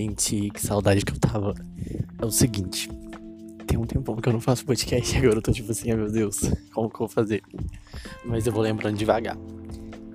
Gente, 0.00 0.48
que 0.48 0.62
saudade 0.62 1.04
que 1.04 1.12
eu 1.12 1.18
tava. 1.18 1.54
É 2.18 2.24
o 2.24 2.30
seguinte. 2.30 2.88
Tem 3.66 3.78
um 3.78 3.84
tempão 3.84 4.16
que 4.16 4.26
eu 4.26 4.32
não 4.32 4.40
faço 4.40 4.64
podcast 4.64 5.14
e 5.14 5.18
agora 5.20 5.36
eu 5.36 5.42
tô 5.42 5.52
tipo 5.52 5.70
assim, 5.70 5.90
ai 5.90 5.96
meu 5.98 6.10
Deus, 6.10 6.40
como 6.72 6.88
que 6.88 6.94
eu 6.94 7.00
vou 7.00 7.08
fazer? 7.08 7.42
Mas 8.24 8.46
eu 8.46 8.52
vou 8.52 8.62
lembrando 8.62 8.96
devagar. 8.96 9.36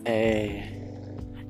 É. 0.03 0.73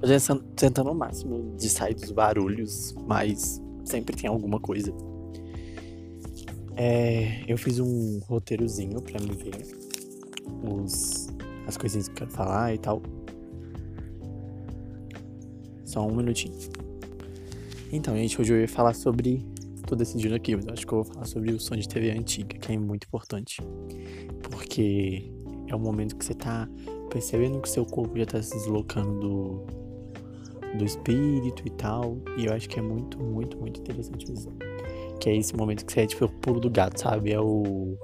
Eu 0.02 0.20
tô 0.20 0.36
tentando 0.54 0.90
ao 0.90 0.96
máximo 0.96 1.56
de 1.56 1.70
sair 1.70 1.94
dos 1.94 2.12
barulhos, 2.12 2.94
mas 3.08 3.62
sempre 3.86 4.14
tem 4.14 4.30
alguma 4.30 4.60
coisa. 4.60 4.94
É, 6.76 7.42
eu 7.48 7.58
fiz 7.58 7.80
um 7.80 8.20
roteirozinho 8.28 9.02
pra 9.02 9.18
me 9.22 9.32
ver 9.32 9.66
os, 10.62 11.30
as 11.66 11.78
coisinhas 11.78 12.10
que 12.10 12.16
eu 12.16 12.28
quero 12.28 12.32
falar 12.32 12.74
e 12.74 12.80
tal. 12.80 13.02
Só 15.86 16.06
um 16.06 16.14
minutinho. 16.14 16.85
Então, 17.92 18.16
gente, 18.16 18.40
hoje 18.40 18.54
eu 18.54 18.60
ia 18.60 18.68
falar 18.68 18.94
sobre. 18.94 19.46
Tô 19.88 19.96
decidindo 19.96 20.34
aqui, 20.34 20.56
mas 20.56 20.68
acho 20.68 20.88
que 20.88 20.92
eu 20.92 21.04
vou 21.04 21.14
falar 21.14 21.26
sobre 21.26 21.52
o 21.52 21.60
som 21.60 21.76
de 21.76 21.88
TV 21.88 22.10
antiga, 22.10 22.58
que 22.58 22.72
é 22.72 22.78
muito 22.78 23.06
importante. 23.06 23.62
Porque 24.42 25.32
é 25.68 25.76
o 25.76 25.80
momento 25.80 26.16
que 26.16 26.26
você 26.26 26.34
tá 26.34 26.68
percebendo 27.10 27.62
que 27.62 27.70
seu 27.70 27.86
corpo 27.86 28.18
já 28.18 28.26
tá 28.26 28.42
se 28.42 28.56
deslocando 28.56 29.20
do, 29.20 29.66
do 30.78 30.86
espírito 30.86 31.62
e 31.66 31.70
tal. 31.70 32.18
E 32.36 32.48
eu 32.48 32.54
acho 32.54 32.68
que 32.68 32.80
é 32.80 32.82
muito, 32.82 33.20
muito, 33.20 33.58
muito 33.58 33.80
interessante 33.80 34.28
mesmo. 34.28 34.58
Que 35.20 35.30
é 35.30 35.38
esse 35.38 35.56
momento 35.56 35.86
que 35.86 35.94
você 35.94 36.02
é 36.02 36.08
tipo 36.08 36.26
o 36.26 36.30
pulo 36.30 36.60
do 36.60 36.70
gato, 36.70 37.00
sabe? 37.00 37.32
É 37.32 37.40
o 37.40 37.96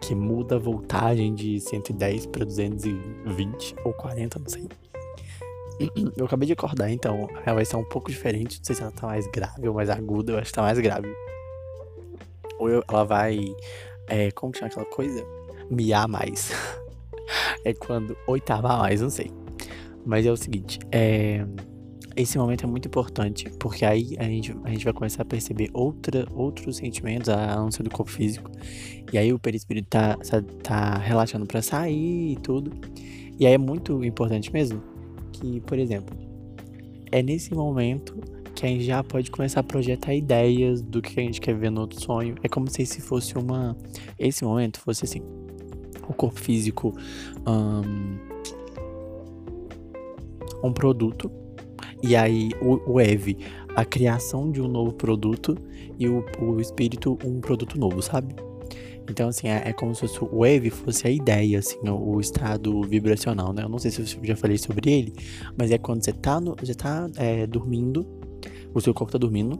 que 0.00 0.14
muda 0.14 0.56
a 0.56 0.58
voltagem 0.58 1.34
de 1.34 1.60
110 1.60 2.26
para 2.26 2.44
220 2.44 3.76
ou 3.84 3.92
40, 3.92 4.38
não 4.38 4.48
sei. 4.48 4.68
Eu 6.16 6.26
acabei 6.26 6.46
de 6.46 6.52
acordar, 6.52 6.90
então 6.90 7.28
ela 7.46 7.54
vai 7.54 7.64
ser 7.64 7.76
um 7.76 7.84
pouco 7.84 8.10
diferente. 8.10 8.58
Não 8.58 8.64
sei 8.64 8.74
se 8.74 8.82
ela 8.82 8.90
tá 8.90 9.06
mais 9.06 9.26
grave 9.28 9.68
ou 9.68 9.74
mais 9.74 9.88
aguda. 9.88 10.32
Eu 10.32 10.38
acho 10.38 10.46
que 10.46 10.54
tá 10.54 10.62
mais 10.62 10.78
grave. 10.78 11.08
Ou 12.58 12.68
eu, 12.68 12.82
ela 12.88 13.04
vai. 13.04 13.38
É, 14.08 14.30
como 14.32 14.52
que 14.52 14.58
chama 14.58 14.70
aquela 14.70 14.86
coisa? 14.86 15.24
Miar 15.70 16.08
mais. 16.08 16.50
é 17.64 17.72
quando 17.72 18.16
oitava 18.26 18.76
mais, 18.78 19.00
não 19.00 19.10
sei. 19.10 19.30
Mas 20.04 20.26
é 20.26 20.32
o 20.32 20.36
seguinte, 20.36 20.78
é, 20.90 21.44
esse 22.16 22.38
momento 22.38 22.64
é 22.64 22.66
muito 22.66 22.88
importante, 22.88 23.50
porque 23.60 23.84
aí 23.84 24.16
a 24.18 24.24
gente, 24.24 24.56
a 24.64 24.70
gente 24.70 24.84
vai 24.84 24.92
começar 24.92 25.22
a 25.22 25.24
perceber 25.24 25.68
outra, 25.74 26.26
outros 26.32 26.78
sentimentos, 26.78 27.28
a 27.28 27.56
não 27.56 27.70
ser 27.70 27.82
do 27.82 27.90
corpo 27.90 28.10
físico. 28.10 28.50
E 29.12 29.18
aí 29.18 29.32
o 29.32 29.38
perispírito 29.38 29.88
tá, 29.90 30.16
tá 30.62 30.94
relaxando 30.98 31.46
para 31.46 31.60
sair 31.60 32.32
e 32.32 32.36
tudo. 32.36 32.72
E 33.38 33.46
aí 33.46 33.52
é 33.52 33.58
muito 33.58 34.02
importante 34.02 34.52
mesmo 34.52 34.97
que, 35.38 35.60
por 35.60 35.78
exemplo, 35.78 36.16
é 37.10 37.22
nesse 37.22 37.54
momento 37.54 38.16
que 38.54 38.66
a 38.66 38.68
gente 38.68 38.84
já 38.84 39.04
pode 39.04 39.30
começar 39.30 39.60
a 39.60 39.62
projetar 39.62 40.14
ideias 40.14 40.82
do 40.82 41.00
que 41.00 41.18
a 41.20 41.22
gente 41.22 41.40
quer 41.40 41.54
ver 41.54 41.70
no 41.70 41.82
outro 41.82 42.00
sonho. 42.00 42.34
É 42.42 42.48
como 42.48 42.68
se 42.68 42.82
esse 42.82 43.00
fosse 43.00 43.38
uma. 43.38 43.76
Esse 44.18 44.44
momento 44.44 44.80
fosse 44.80 45.04
assim. 45.04 45.22
O 46.08 46.12
corpo 46.12 46.40
físico. 46.40 46.92
Um, 47.46 48.18
um 50.62 50.72
produto. 50.72 51.30
E 52.02 52.16
aí 52.16 52.50
o, 52.60 52.94
o 52.94 52.98
a 53.76 53.84
criação 53.84 54.50
de 54.50 54.60
um 54.60 54.66
novo 54.66 54.92
produto. 54.92 55.56
E 55.96 56.08
o, 56.08 56.24
o 56.40 56.60
espírito, 56.60 57.16
um 57.24 57.40
produto 57.40 57.78
novo, 57.78 58.02
sabe? 58.02 58.34
Então, 59.08 59.28
assim, 59.28 59.48
é, 59.48 59.62
é, 59.64 59.72
como 59.72 59.94
se 59.94 60.04
o 60.04 60.38
wave 60.38 60.70
fosse 60.70 61.06
a 61.06 61.10
ideia, 61.10 61.58
assim, 61.58 61.78
o, 61.88 62.16
o, 62.16 62.20
estado 62.20 62.82
vibracional, 62.82 63.52
né? 63.52 63.62
Eu 63.62 63.68
não 63.68 63.78
sei 63.78 63.90
se 63.90 64.00
eu 64.00 64.24
já 64.24 64.36
falei 64.36 64.58
sobre 64.58 64.90
ele, 64.90 65.12
mas 65.56 65.70
é 65.70 65.78
quando 65.78 66.04
você 66.04 66.12
tá, 66.12 66.40
no, 66.40 66.54
você 66.54 66.74
tá 66.74 67.08
é, 67.16 67.46
dormindo, 67.46 68.06
o 68.74 68.80
seu 68.80 68.92
corpo 68.92 69.12
tá 69.12 69.18
dormindo, 69.18 69.58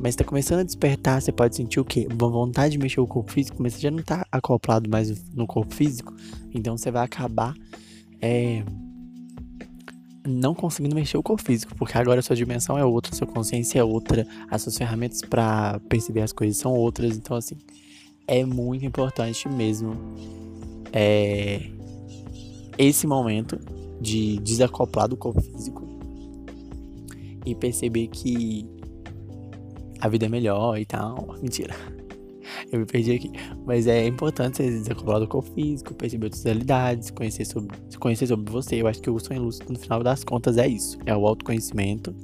mas 0.00 0.16
tá 0.16 0.24
começando 0.24 0.60
a 0.60 0.62
despertar, 0.64 1.22
você 1.22 1.30
pode 1.30 1.54
sentir 1.54 1.78
o 1.78 1.84
quê? 1.84 2.08
Uma 2.10 2.28
vontade 2.28 2.72
de 2.72 2.78
mexer 2.78 3.00
o 3.00 3.06
corpo 3.06 3.30
físico, 3.30 3.56
mas 3.62 3.74
você 3.74 3.80
já 3.82 3.90
não 3.90 4.02
tá 4.02 4.26
acoplado 4.32 4.90
mais 4.90 5.24
no 5.32 5.46
corpo 5.46 5.72
físico, 5.72 6.14
então 6.52 6.76
você 6.76 6.90
vai 6.90 7.04
acabar 7.04 7.54
é, 8.20 8.64
não 10.26 10.54
conseguindo 10.54 10.96
mexer 10.96 11.16
o 11.16 11.22
corpo 11.22 11.42
físico, 11.42 11.72
porque 11.76 11.96
agora 11.96 12.18
a 12.18 12.22
sua 12.22 12.34
dimensão 12.34 12.76
é 12.76 12.84
outra, 12.84 13.14
a 13.14 13.16
sua 13.16 13.28
consciência 13.28 13.78
é 13.78 13.84
outra, 13.84 14.26
as 14.50 14.62
suas 14.62 14.76
ferramentas 14.76 15.20
para 15.22 15.78
perceber 15.88 16.22
as 16.22 16.32
coisas 16.32 16.56
são 16.56 16.72
outras, 16.72 17.16
então 17.16 17.36
assim 17.36 17.56
é 18.28 18.44
muito 18.44 18.84
importante 18.84 19.48
mesmo 19.48 19.96
é, 20.92 21.60
esse 22.76 23.06
momento 23.06 23.58
de 24.00 24.38
desacoplar 24.38 25.08
do 25.08 25.16
corpo 25.16 25.40
físico 25.40 25.82
e 27.44 27.54
perceber 27.54 28.08
que 28.08 28.66
a 30.00 30.08
vida 30.08 30.26
é 30.26 30.28
melhor 30.28 30.78
e 30.78 30.84
tal. 30.84 31.34
Mentira. 31.42 31.74
Eu 32.70 32.80
me 32.80 32.86
perdi 32.86 33.12
aqui. 33.12 33.32
Mas 33.64 33.86
é 33.86 34.06
importante 34.06 34.58
você 34.58 34.70
desacoplar 34.70 35.20
do 35.20 35.26
corpo 35.26 35.50
físico, 35.52 35.94
perceber 35.94 36.26
outras 36.26 36.44
realidades, 36.44 37.10
conhecer 37.10 37.44
sobre, 37.44 37.76
conhecer 37.98 38.26
sobre 38.26 38.50
você. 38.50 38.80
Eu 38.80 38.86
acho 38.86 39.00
que 39.00 39.10
o 39.10 39.18
sonho 39.18 39.42
lúcido, 39.42 39.72
no 39.72 39.78
final 39.78 40.02
das 40.02 40.22
contas, 40.22 40.56
é 40.58 40.68
isso. 40.68 40.98
É 41.06 41.16
o 41.16 41.26
autoconhecimento. 41.26 42.14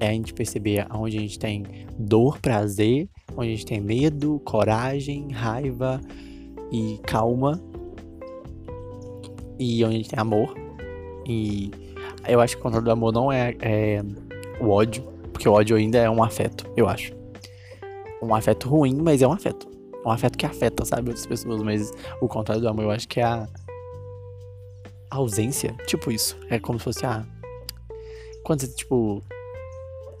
É 0.00 0.08
a 0.08 0.12
gente 0.12 0.32
perceber 0.32 0.86
onde 0.90 1.18
a 1.18 1.20
gente 1.20 1.38
tem 1.38 1.64
dor, 1.98 2.38
prazer 2.40 3.08
onde 3.36 3.48
a 3.48 3.56
gente 3.56 3.66
tem 3.66 3.80
medo, 3.80 4.40
coragem, 4.44 5.30
raiva 5.30 6.00
e 6.70 6.98
calma. 7.06 7.60
E 9.58 9.84
onde 9.84 9.94
a 9.94 9.98
gente 9.98 10.10
tem 10.10 10.18
amor. 10.18 10.54
E 11.26 11.70
eu 12.26 12.40
acho 12.40 12.56
que 12.56 12.60
o 12.60 12.62
controle 12.62 12.84
do 12.84 12.90
amor 12.90 13.12
não 13.12 13.30
é, 13.30 13.54
é 13.60 14.02
o 14.60 14.70
ódio, 14.70 15.02
porque 15.32 15.48
o 15.48 15.52
ódio 15.52 15.76
ainda 15.76 15.98
é 15.98 16.08
um 16.08 16.22
afeto, 16.22 16.66
eu 16.76 16.88
acho. 16.88 17.12
Um 18.22 18.34
afeto 18.34 18.68
ruim, 18.68 18.94
mas 19.00 19.22
é 19.22 19.28
um 19.28 19.32
afeto. 19.32 19.68
Um 20.04 20.10
afeto 20.10 20.38
que 20.38 20.46
afeta, 20.46 20.84
sabe, 20.84 21.08
outras 21.08 21.26
pessoas, 21.26 21.62
mas 21.62 21.92
o 22.20 22.28
contrário 22.28 22.62
do 22.62 22.68
amor 22.68 22.84
eu 22.84 22.90
acho 22.90 23.06
que 23.06 23.20
é 23.20 23.24
a 23.24 23.46
ausência, 25.10 25.74
tipo 25.86 26.10
isso. 26.10 26.38
É 26.48 26.58
como 26.58 26.78
se 26.78 26.84
fosse 26.84 27.04
a. 27.04 27.24
Quando 28.42 28.60
você, 28.60 28.68
tipo. 28.68 29.22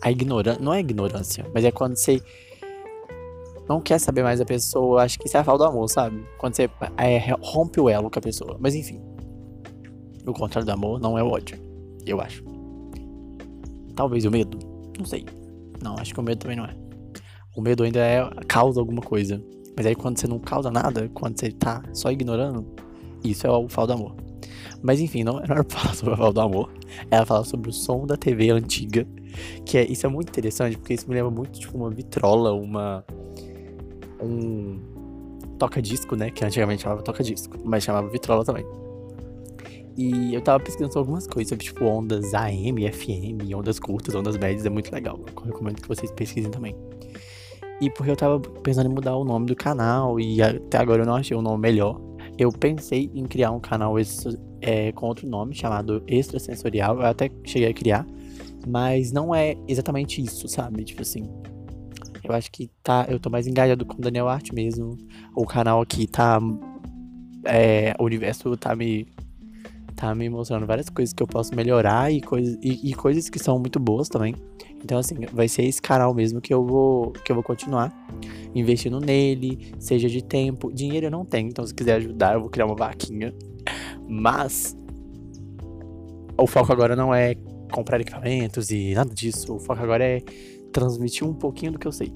A 0.02 0.10
ignorância. 0.10 0.62
Não 0.62 0.72
é 0.72 0.80
ignorância, 0.80 1.46
mas 1.54 1.64
é 1.64 1.70
quando 1.70 1.96
você 1.96 2.22
não 3.68 3.80
quer 3.80 3.98
saber 3.98 4.22
mais 4.22 4.38
da 4.38 4.44
pessoa. 4.44 5.02
Acho 5.02 5.18
que 5.18 5.26
isso 5.26 5.36
é 5.36 5.40
a 5.40 5.44
falta 5.44 5.64
do 5.64 5.70
amor, 5.70 5.88
sabe? 5.88 6.24
Quando 6.38 6.56
você 6.56 6.68
é, 6.96 7.18
rompe 7.40 7.80
o 7.80 7.88
elo 7.88 8.10
com 8.10 8.18
a 8.18 8.22
pessoa. 8.22 8.56
Mas 8.58 8.74
enfim. 8.74 9.00
O 10.26 10.32
contrário 10.32 10.66
do 10.66 10.72
amor 10.72 11.00
não 11.00 11.16
é 11.16 11.22
o 11.22 11.28
ódio. 11.28 11.58
Eu 12.04 12.20
acho. 12.20 12.42
Talvez 13.94 14.24
o 14.24 14.30
medo. 14.30 14.58
Não 14.98 15.04
sei. 15.04 15.24
Não, 15.82 15.94
acho 15.98 16.12
que 16.12 16.20
o 16.20 16.22
medo 16.22 16.40
também 16.40 16.56
não 16.56 16.64
é. 16.64 16.74
O 17.56 17.60
medo 17.60 17.82
ainda 17.82 18.00
é 18.00 18.28
causa 18.48 18.80
alguma 18.80 19.02
coisa. 19.02 19.42
Mas 19.76 19.86
aí 19.86 19.94
quando 19.94 20.18
você 20.18 20.26
não 20.26 20.38
causa 20.38 20.70
nada, 20.70 21.08
quando 21.14 21.38
você 21.38 21.50
tá 21.50 21.82
só 21.92 22.10
ignorando, 22.10 22.66
isso 23.24 23.46
é 23.46 23.50
o 23.50 23.68
falta 23.68 23.94
do 23.94 24.00
amor. 24.00 24.16
Mas 24.82 25.00
enfim, 25.00 25.22
não 25.22 25.38
era 25.38 25.62
pra 25.64 25.78
falar 25.78 25.94
sobre 25.94 26.14
a 26.14 26.16
falta 26.16 26.32
do 26.34 26.40
amor. 26.40 26.72
Era 27.10 27.24
falar 27.24 27.44
sobre 27.44 27.70
o 27.70 27.72
som 27.72 28.06
da 28.06 28.16
TV 28.16 28.50
antiga. 28.50 29.06
Que 29.64 29.78
é, 29.78 29.84
isso 29.90 30.06
é 30.06 30.08
muito 30.08 30.28
interessante, 30.28 30.76
porque 30.76 30.94
isso 30.94 31.08
me 31.08 31.14
lembra 31.14 31.30
muito 31.30 31.58
tipo, 31.58 31.76
uma 31.76 31.90
vitrola, 31.90 32.52
uma 32.52 33.04
um 34.22 34.78
toca-disco, 35.58 36.16
né? 36.16 36.30
Que 36.30 36.44
antigamente 36.44 36.82
chamava 36.82 37.02
toca-disco, 37.02 37.58
mas 37.64 37.84
chamava 37.84 38.08
vitrola 38.08 38.44
também. 38.44 38.64
E 39.96 40.32
eu 40.34 40.40
tava 40.40 40.62
pesquisando 40.62 40.92
sobre 40.92 41.08
algumas 41.08 41.26
coisas, 41.26 41.48
sobre 41.48 41.64
tipo 41.64 41.84
ondas 41.84 42.32
AM, 42.32 42.90
FM, 42.90 43.54
ondas 43.54 43.78
curtas, 43.78 44.14
ondas 44.14 44.36
médias, 44.36 44.64
é 44.64 44.70
muito 44.70 44.92
legal. 44.92 45.18
Eu 45.26 45.42
recomendo 45.42 45.80
que 45.80 45.88
vocês 45.88 46.10
pesquisem 46.12 46.50
também. 46.50 46.74
E 47.80 47.90
porque 47.90 48.10
eu 48.10 48.16
tava 48.16 48.38
pensando 48.40 48.90
em 48.90 48.94
mudar 48.94 49.16
o 49.16 49.24
nome 49.24 49.46
do 49.46 49.56
canal 49.56 50.20
e 50.20 50.42
até 50.42 50.78
agora 50.78 51.02
eu 51.02 51.06
não 51.06 51.16
achei 51.16 51.36
um 51.36 51.42
nome 51.42 51.60
melhor. 51.60 52.00
Eu 52.38 52.50
pensei 52.50 53.10
em 53.14 53.24
criar 53.24 53.50
um 53.50 53.60
canal 53.60 53.96
é, 54.60 54.92
com 54.92 55.06
outro 55.06 55.26
nome 55.28 55.54
chamado 55.54 56.02
Extrasensorial. 56.06 56.96
Eu 56.96 57.06
até 57.06 57.30
cheguei 57.44 57.68
a 57.68 57.74
criar, 57.74 58.06
mas 58.66 59.12
não 59.12 59.34
é 59.34 59.56
exatamente 59.66 60.22
isso, 60.22 60.48
sabe? 60.48 60.84
Tipo 60.84 61.02
assim, 61.02 61.28
eu 62.22 62.34
acho 62.34 62.50
que 62.50 62.70
tá. 62.82 63.06
Eu 63.08 63.18
tô 63.18 63.30
mais 63.30 63.46
engajado 63.46 63.84
com 63.84 63.94
o 63.94 64.00
Daniel 64.00 64.28
Art 64.28 64.52
mesmo. 64.52 64.96
O 65.34 65.46
canal 65.46 65.80
aqui 65.80 66.06
tá. 66.06 66.38
É, 67.44 67.94
o 67.98 68.04
universo 68.04 68.56
tá 68.56 68.74
me. 68.74 69.06
Tá 69.96 70.14
me 70.14 70.30
mostrando 70.30 70.66
várias 70.66 70.88
coisas 70.88 71.12
que 71.12 71.22
eu 71.22 71.26
posso 71.26 71.54
melhorar 71.54 72.10
e, 72.10 72.22
coisas, 72.22 72.56
e, 72.62 72.90
e 72.90 72.94
coisas 72.94 73.28
que 73.28 73.38
são 73.38 73.58
muito 73.58 73.78
boas 73.78 74.08
também. 74.08 74.34
Então, 74.82 74.98
assim, 74.98 75.14
vai 75.30 75.46
ser 75.46 75.64
esse 75.64 75.82
canal 75.82 76.14
mesmo 76.14 76.40
que 76.40 76.54
eu 76.54 76.64
vou, 76.64 77.10
que 77.12 77.30
eu 77.30 77.36
vou 77.36 77.44
continuar 77.44 77.92
investindo 78.54 78.98
nele, 78.98 79.74
seja 79.78 80.08
de 80.08 80.24
tempo. 80.24 80.72
Dinheiro 80.72 81.06
eu 81.06 81.10
não 81.10 81.22
tenho, 81.22 81.48
então 81.48 81.66
se 81.66 81.74
quiser 81.74 81.96
ajudar, 81.96 82.32
eu 82.32 82.40
vou 82.40 82.48
criar 82.48 82.64
uma 82.64 82.74
vaquinha. 82.74 83.34
Mas 84.08 84.74
o 86.38 86.46
foco 86.46 86.72
agora 86.72 86.96
não 86.96 87.14
é 87.14 87.34
comprar 87.70 88.00
equipamentos 88.00 88.70
e 88.70 88.94
nada 88.94 89.14
disso. 89.14 89.54
O 89.54 89.58
foco 89.58 89.82
agora 89.82 90.04
é 90.04 90.22
transmitir 90.72 91.26
um 91.26 91.34
pouquinho 91.34 91.72
do 91.72 91.78
que 91.78 91.86
eu 91.86 91.92
sei. 91.92 92.12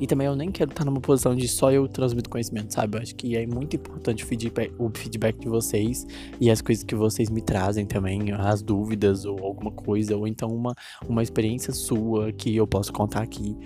E 0.00 0.06
também 0.06 0.26
eu 0.26 0.36
nem 0.36 0.50
quero 0.50 0.70
estar 0.70 0.84
numa 0.84 1.00
posição 1.00 1.34
de 1.34 1.48
só 1.48 1.72
eu 1.72 1.88
transmito 1.88 2.30
conhecimento, 2.30 2.72
sabe? 2.72 2.96
Eu 2.96 3.02
acho 3.02 3.14
que 3.16 3.36
é 3.36 3.46
muito 3.46 3.74
importante 3.74 4.22
o 4.22 4.26
feedback, 4.26 4.72
o 4.78 4.90
feedback 4.94 5.38
de 5.38 5.48
vocês 5.48 6.06
e 6.40 6.50
as 6.50 6.60
coisas 6.60 6.84
que 6.84 6.94
vocês 6.94 7.28
me 7.28 7.42
trazem 7.42 7.84
também, 7.84 8.32
as 8.32 8.62
dúvidas 8.62 9.24
ou 9.24 9.38
alguma 9.40 9.72
coisa, 9.72 10.16
ou 10.16 10.26
então 10.26 10.48
uma, 10.50 10.72
uma 11.08 11.22
experiência 11.22 11.72
sua 11.72 12.32
que 12.32 12.54
eu 12.54 12.66
posso 12.66 12.92
contar 12.92 13.22
aqui. 13.22 13.56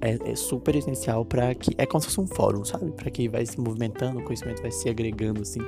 É, 0.00 0.32
é 0.32 0.36
super 0.36 0.76
essencial 0.76 1.24
para 1.24 1.54
que. 1.54 1.70
É 1.78 1.86
como 1.86 2.00
se 2.02 2.08
fosse 2.08 2.20
um 2.20 2.26
fórum, 2.26 2.64
sabe? 2.64 2.90
Para 2.92 3.10
que 3.10 3.28
vai 3.28 3.46
se 3.46 3.58
movimentando, 3.58 4.20
o 4.20 4.24
conhecimento 4.24 4.60
vai 4.60 4.70
se 4.70 4.88
agregando 4.90 5.40
assim. 5.40 5.62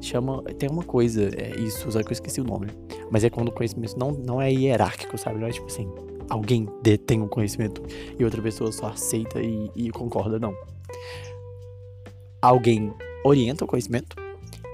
Chama. 0.00 0.42
Tem 0.58 0.68
uma 0.68 0.82
coisa, 0.82 1.28
é 1.36 1.58
isso, 1.58 1.90
só 1.90 2.02
que 2.02 2.08
eu 2.08 2.12
esqueci 2.12 2.40
o 2.40 2.44
nome. 2.44 2.68
Mas 3.10 3.24
é 3.24 3.30
quando 3.30 3.48
o 3.48 3.52
conhecimento 3.52 3.98
não, 3.98 4.12
não 4.12 4.40
é 4.40 4.52
hierárquico, 4.52 5.16
sabe? 5.18 5.38
Não 5.38 5.46
é 5.46 5.50
tipo 5.50 5.66
assim 5.66 5.88
alguém 6.28 6.68
detém 6.82 7.22
o 7.22 7.28
conhecimento 7.28 7.82
e 8.18 8.24
outra 8.24 8.42
pessoa 8.42 8.72
só 8.72 8.88
aceita 8.88 9.40
e, 9.40 9.70
e 9.74 9.90
concorda, 9.90 10.38
não. 10.38 10.54
Alguém 12.40 12.92
orienta 13.24 13.64
o 13.64 13.68
conhecimento 13.68 14.16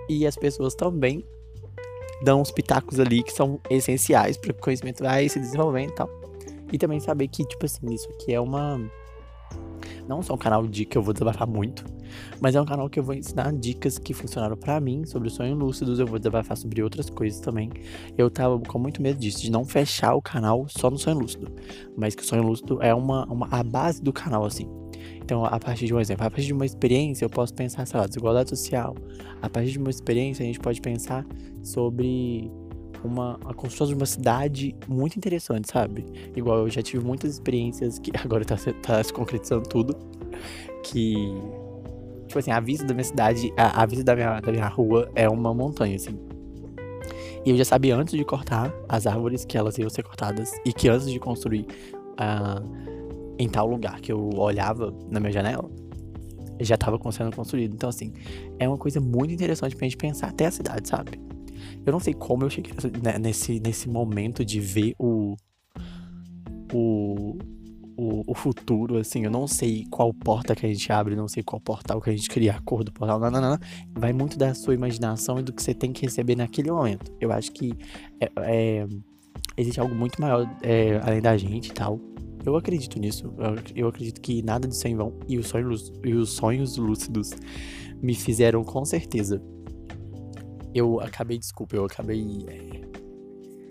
e 0.08 0.26
as 0.26 0.36
pessoas 0.36 0.74
também 0.74 1.24
dão 2.22 2.40
os 2.40 2.50
pitacos 2.50 3.00
ali 3.00 3.22
que 3.22 3.32
são 3.32 3.60
essenciais 3.68 4.36
para 4.36 4.52
que 4.52 4.60
o 4.60 4.62
conhecimento 4.62 5.02
vai 5.02 5.28
se 5.28 5.38
desenvolvendo 5.38 5.90
e 5.90 5.94
tal. 5.94 6.10
E 6.72 6.78
também 6.78 7.00
saber 7.00 7.28
que, 7.28 7.44
tipo 7.44 7.66
assim, 7.66 7.92
isso 7.92 8.08
aqui 8.10 8.32
é 8.32 8.40
uma 8.40 8.80
não 10.08 10.22
só 10.22 10.34
um 10.34 10.38
canal 10.38 10.66
de 10.66 10.84
que 10.84 10.96
eu 10.96 11.02
vou 11.02 11.12
desabafar 11.12 11.46
muito, 11.46 11.84
mas 12.40 12.54
é 12.54 12.60
um 12.60 12.64
canal 12.64 12.88
que 12.88 12.98
eu 12.98 13.02
vou 13.02 13.14
ensinar 13.14 13.52
dicas 13.52 13.98
que 13.98 14.12
funcionaram 14.12 14.56
para 14.56 14.80
mim 14.80 15.04
sobre 15.04 15.30
sonhos 15.30 15.58
lúcidos. 15.58 15.98
Eu 15.98 16.06
vou 16.06 16.18
desabafar 16.18 16.56
sobre 16.56 16.82
outras 16.82 17.08
coisas 17.08 17.40
também. 17.40 17.70
Eu 18.16 18.30
tava 18.30 18.58
com 18.58 18.78
muito 18.78 19.02
medo 19.02 19.18
disso, 19.18 19.40
de 19.40 19.50
não 19.50 19.64
fechar 19.64 20.14
o 20.14 20.22
canal 20.22 20.66
só 20.68 20.90
no 20.90 20.98
sonho 20.98 21.18
lúcido, 21.18 21.50
mas 21.96 22.14
que 22.14 22.22
o 22.22 22.26
sonho 22.26 22.42
lúcido 22.42 22.82
é 22.82 22.94
uma, 22.94 23.24
uma 23.26 23.48
a 23.50 23.62
base 23.62 24.02
do 24.02 24.12
canal, 24.12 24.44
assim. 24.44 24.68
Então, 25.24 25.44
a 25.44 25.58
partir 25.58 25.86
de 25.86 25.94
um 25.94 26.00
exemplo, 26.00 26.26
a 26.26 26.30
partir 26.30 26.46
de 26.46 26.52
uma 26.52 26.66
experiência, 26.66 27.24
eu 27.24 27.30
posso 27.30 27.54
pensar, 27.54 27.86
sei 27.86 27.98
lá, 27.98 28.06
desigualdade 28.06 28.50
social. 28.50 28.94
A 29.40 29.48
partir 29.48 29.72
de 29.72 29.78
uma 29.78 29.90
experiência, 29.90 30.42
a 30.42 30.46
gente 30.46 30.60
pode 30.60 30.80
pensar 30.80 31.24
sobre 31.62 32.50
uma 33.04 33.38
a 33.44 33.54
construção 33.54 33.88
de 33.88 33.94
uma 33.94 34.06
cidade 34.06 34.74
muito 34.86 35.16
interessante, 35.16 35.70
sabe? 35.70 36.04
Igual 36.36 36.58
eu 36.58 36.70
já 36.70 36.82
tive 36.82 37.04
muitas 37.04 37.32
experiências 37.32 37.98
que 37.98 38.12
agora 38.18 38.44
tá, 38.44 38.56
tá 38.82 39.02
se 39.02 39.12
concretizando 39.12 39.68
tudo. 39.68 39.96
Que. 40.84 41.32
Tipo 42.32 42.38
assim, 42.38 42.50
a 42.50 42.60
vista 42.60 42.86
da 42.86 42.94
minha 42.94 43.04
cidade, 43.04 43.52
a, 43.58 43.82
a 43.82 43.84
vista 43.84 44.02
da 44.02 44.14
minha, 44.14 44.40
da 44.40 44.50
minha 44.50 44.66
rua 44.66 45.10
é 45.14 45.28
uma 45.28 45.52
montanha, 45.52 45.96
assim. 45.96 46.18
E 47.44 47.50
eu 47.50 47.56
já 47.58 47.64
sabia 47.66 47.94
antes 47.94 48.16
de 48.16 48.24
cortar 48.24 48.72
as 48.88 49.06
árvores 49.06 49.44
que 49.44 49.58
elas 49.58 49.76
iam 49.76 49.90
ser 49.90 50.02
cortadas 50.02 50.50
e 50.64 50.72
que 50.72 50.88
antes 50.88 51.10
de 51.10 51.18
construir 51.18 51.66
uh, 52.12 52.66
em 53.38 53.46
tal 53.50 53.66
lugar 53.66 54.00
que 54.00 54.10
eu 54.10 54.30
olhava 54.34 54.94
na 55.10 55.20
minha 55.20 55.30
janela, 55.30 55.70
já 56.58 56.74
estava 56.74 56.98
sendo 57.12 57.36
construído. 57.36 57.74
Então, 57.74 57.90
assim, 57.90 58.14
é 58.58 58.66
uma 58.66 58.78
coisa 58.78 58.98
muito 58.98 59.34
interessante 59.34 59.76
pra 59.76 59.84
gente 59.84 59.98
pensar 59.98 60.28
até 60.28 60.46
a 60.46 60.50
cidade, 60.50 60.88
sabe? 60.88 61.20
Eu 61.84 61.92
não 61.92 62.00
sei 62.00 62.14
como 62.14 62.44
eu 62.44 62.48
cheguei 62.48 62.72
né, 63.02 63.18
nesse, 63.18 63.60
nesse 63.60 63.90
momento 63.90 64.42
de 64.42 64.58
ver 64.58 64.94
o, 64.98 65.36
o, 66.72 67.36
o, 68.02 68.22
o, 68.26 68.34
futuro, 68.34 68.98
assim. 68.98 69.24
Eu 69.24 69.30
não 69.30 69.46
sei 69.46 69.84
qual 69.90 70.12
porta 70.12 70.54
que 70.54 70.66
a 70.66 70.68
gente 70.68 70.90
abre, 70.92 71.14
não 71.14 71.28
sei 71.28 71.42
qual 71.42 71.60
portal 71.60 72.00
que 72.00 72.10
a 72.10 72.12
gente 72.12 72.28
cria, 72.28 72.52
a 72.54 72.60
cor 72.60 72.84
do 72.84 72.92
portal, 72.92 73.18
não, 73.18 73.30
não, 73.30 73.40
não. 73.40 73.58
Vai 73.94 74.12
muito 74.12 74.38
da 74.38 74.54
sua 74.54 74.74
imaginação 74.74 75.38
e 75.38 75.42
do 75.42 75.52
que 75.52 75.62
você 75.62 75.74
tem 75.74 75.92
que 75.92 76.02
receber 76.02 76.36
naquele 76.36 76.70
momento. 76.70 77.12
Eu 77.20 77.32
acho 77.32 77.52
que 77.52 77.72
é, 78.20 78.30
é, 78.38 78.86
existe 79.56 79.80
algo 79.80 79.94
muito 79.94 80.20
maior 80.20 80.48
é, 80.62 81.00
além 81.02 81.20
da 81.20 81.36
gente 81.36 81.68
e 81.68 81.72
tal. 81.72 82.00
Eu 82.44 82.56
acredito 82.56 82.98
nisso. 82.98 83.32
Eu, 83.74 83.88
acredito 83.88 84.20
que 84.20 84.42
nada 84.42 84.66
disso 84.66 84.86
é 84.86 84.90
em 84.90 84.96
vão. 84.96 85.14
E 85.28 85.38
os 85.38 85.46
sonhos, 85.46 85.92
e 86.04 86.14
os 86.14 86.30
sonhos 86.30 86.76
lúcidos 86.76 87.30
me 88.02 88.14
fizeram 88.14 88.64
com 88.64 88.84
certeza 88.84 89.40
eu 90.74 91.00
acabei, 91.00 91.38
desculpa, 91.38 91.76
eu 91.76 91.84
acabei. 91.84 92.44
É, 92.48 92.82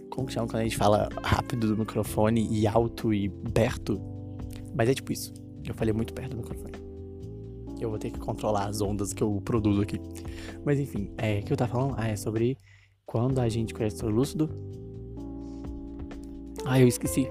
como 0.10 0.28
que 0.28 0.34
chama 0.34 0.48
quando 0.48 0.62
a 0.62 0.64
gente 0.64 0.78
fala 0.78 1.10
rápido 1.24 1.68
do 1.68 1.78
microfone 1.78 2.48
e 2.52 2.68
alto 2.68 3.14
e 3.14 3.30
perto? 3.30 4.00
Mas 4.76 4.90
é 4.90 4.94
tipo 4.94 5.12
isso. 5.12 5.34
Eu 5.66 5.74
falei 5.74 5.94
muito 5.94 6.14
perto 6.14 6.32
do 6.32 6.38
microfone. 6.38 6.74
Eu 7.80 7.90
vou 7.90 7.98
ter 7.98 8.12
que 8.12 8.20
controlar 8.20 8.68
as 8.68 8.82
ondas 8.82 9.14
que 9.14 9.24
eu 9.24 9.42
produzo 9.44 9.82
aqui. 9.82 10.00
Mas 10.64 10.80
enfim, 10.80 11.12
é 11.18 11.40
o 11.40 11.44
que 11.44 11.54
eu 11.54 11.58
tava 11.58 11.72
falando? 11.72 11.96
Ah, 11.98 12.08
é 12.08 12.16
sobre 12.16 12.58
quando 13.06 13.40
a 13.40 13.50
gente 13.50 13.74
conhece 13.74 14.06
o 14.06 14.10
lúcido. 14.10 14.50
Ah, 16.66 16.80
eu 16.80 16.88
esqueci. 16.88 17.28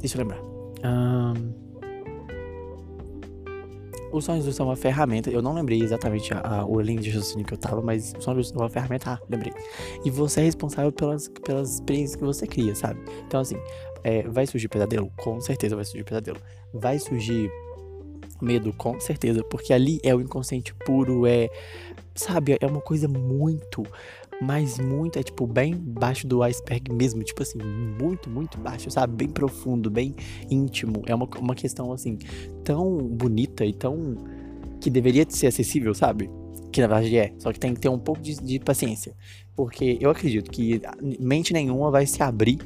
Deixa 0.00 0.18
eu 0.18 0.22
lembrar. 0.22 0.40
Um, 0.84 1.70
os 4.12 4.24
sonhos 4.24 4.54
são 4.54 4.66
uma 4.66 4.76
ferramenta. 4.76 5.30
Eu 5.30 5.40
não 5.40 5.54
lembrei 5.54 5.80
exatamente 5.80 6.34
a, 6.34 6.40
a, 6.40 6.66
o 6.66 6.80
link 6.80 7.00
de 7.00 7.10
raciocínio 7.10 7.46
que 7.46 7.54
eu 7.54 7.58
tava, 7.58 7.80
mas 7.80 8.12
os 8.18 8.24
sonhos 8.24 8.48
são 8.48 8.58
uma 8.58 8.68
ferramenta. 8.68 9.12
Ah, 9.12 9.20
lembrei. 9.28 9.52
E 10.04 10.10
você 10.10 10.40
é 10.40 10.44
responsável 10.44 10.90
pelas, 10.90 11.28
pelas 11.28 11.74
experiências 11.74 12.16
que 12.16 12.24
você 12.24 12.46
cria, 12.46 12.74
sabe? 12.74 13.00
Então, 13.26 13.40
assim, 13.40 13.56
é, 14.02 14.22
vai 14.22 14.46
surgir 14.46 14.68
pesadelo? 14.68 15.10
Com 15.16 15.40
certeza 15.40 15.76
vai 15.76 15.84
surgir 15.84 16.04
pesadelo. 16.04 16.38
Vai 16.72 16.98
surgir 16.98 17.50
medo? 18.40 18.72
Com 18.72 18.98
certeza. 19.00 19.42
Porque 19.44 19.72
ali 19.72 20.00
é 20.02 20.14
o 20.14 20.20
inconsciente 20.20 20.74
puro, 20.74 21.26
é. 21.26 21.48
Sabe? 22.14 22.56
É 22.60 22.66
uma 22.66 22.80
coisa 22.80 23.08
muito 23.08 23.84
mas 24.40 24.78
muito, 24.78 25.18
é 25.18 25.22
tipo, 25.22 25.46
bem 25.46 25.74
baixo 25.76 26.26
do 26.26 26.42
iceberg 26.42 26.90
mesmo, 26.90 27.22
tipo 27.22 27.42
assim, 27.42 27.58
muito, 27.58 28.30
muito 28.30 28.56
baixo, 28.58 28.90
sabe? 28.90 29.14
Bem 29.14 29.28
profundo, 29.28 29.90
bem 29.90 30.14
íntimo. 30.50 31.02
É 31.06 31.14
uma, 31.14 31.28
uma 31.38 31.54
questão, 31.54 31.92
assim, 31.92 32.16
tão 32.64 32.96
bonita 32.96 33.66
e 33.66 33.74
tão. 33.74 34.16
que 34.80 34.88
deveria 34.88 35.26
ser 35.28 35.48
acessível, 35.48 35.94
sabe? 35.94 36.30
Que 36.72 36.80
na 36.80 36.86
verdade 36.86 37.16
é, 37.16 37.34
só 37.38 37.52
que 37.52 37.60
tem 37.60 37.74
que 37.74 37.80
ter 37.80 37.88
um 37.88 37.98
pouco 37.98 38.22
de, 38.22 38.36
de 38.36 38.58
paciência. 38.58 39.14
Porque 39.54 39.98
eu 40.00 40.08
acredito 40.08 40.50
que 40.50 40.80
mente 41.20 41.52
nenhuma 41.52 41.90
vai 41.90 42.06
se 42.06 42.22
abrir 42.22 42.58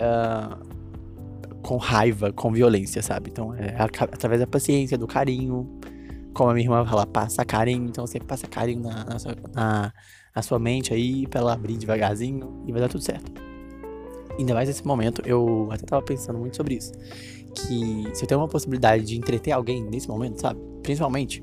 uh, 0.00 1.56
com 1.62 1.76
raiva, 1.76 2.32
com 2.32 2.52
violência, 2.52 3.02
sabe? 3.02 3.30
Então 3.30 3.54
é 3.54 3.74
através 3.78 4.40
da 4.40 4.46
paciência, 4.46 4.96
do 4.96 5.06
carinho 5.06 5.80
como 6.36 6.50
a 6.50 6.54
minha 6.54 6.66
irmã 6.66 6.84
fala, 6.84 7.06
passa 7.06 7.44
carinho, 7.46 7.86
então 7.86 8.06
você 8.06 8.20
passa 8.20 8.46
carinho 8.46 8.82
na, 8.82 9.04
na, 9.04 9.18
sua, 9.18 9.34
na, 9.54 9.92
na 10.34 10.42
sua 10.42 10.58
mente 10.58 10.92
aí, 10.92 11.26
pra 11.26 11.40
ela 11.40 11.54
abrir 11.54 11.78
devagarzinho 11.78 12.62
e 12.66 12.72
vai 12.72 12.80
dar 12.82 12.88
tudo 12.88 13.02
certo. 13.02 13.32
Ainda 14.38 14.52
mais 14.52 14.68
nesse 14.68 14.86
momento, 14.86 15.22
eu 15.24 15.68
até 15.72 15.86
tava 15.86 16.02
pensando 16.02 16.38
muito 16.38 16.54
sobre 16.54 16.74
isso. 16.74 16.92
Que 17.54 18.06
se 18.12 18.22
eu 18.22 18.28
tenho 18.28 18.40
uma 18.40 18.48
possibilidade 18.48 19.02
de 19.04 19.16
entreter 19.16 19.52
alguém 19.52 19.82
nesse 19.82 20.08
momento, 20.08 20.38
sabe? 20.38 20.60
Principalmente, 20.82 21.42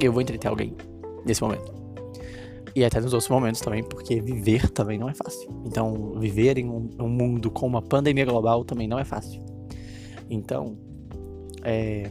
eu 0.00 0.12
vou 0.12 0.20
entreter 0.20 0.48
alguém 0.48 0.76
nesse 1.24 1.40
momento. 1.40 1.81
E 2.74 2.84
até 2.84 3.00
nos 3.00 3.12
outros 3.12 3.30
momentos 3.30 3.60
também, 3.60 3.84
porque 3.84 4.20
viver 4.20 4.70
também 4.70 4.98
não 4.98 5.08
é 5.08 5.14
fácil. 5.14 5.50
Então, 5.64 6.14
viver 6.18 6.58
em 6.58 6.68
um, 6.68 6.88
um 6.98 7.08
mundo 7.08 7.50
com 7.50 7.66
uma 7.66 7.82
pandemia 7.82 8.24
global 8.24 8.64
também 8.64 8.88
não 8.88 8.98
é 8.98 9.04
fácil. 9.04 9.42
Então, 10.30 10.78
é, 11.62 12.10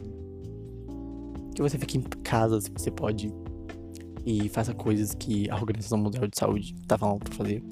que 1.54 1.62
você 1.62 1.78
fique 1.78 1.98
em 1.98 2.02
casa 2.02 2.60
se 2.60 2.70
você 2.70 2.90
pode 2.90 3.32
e 4.24 4.48
faça 4.48 4.72
coisas 4.72 5.14
que 5.14 5.50
a 5.50 5.56
Organização 5.56 5.98
Mundial 5.98 6.28
de 6.28 6.38
Saúde 6.38 6.74
tá 6.86 6.96
falando 6.96 7.20
pra 7.20 7.34
fazer, 7.34 7.62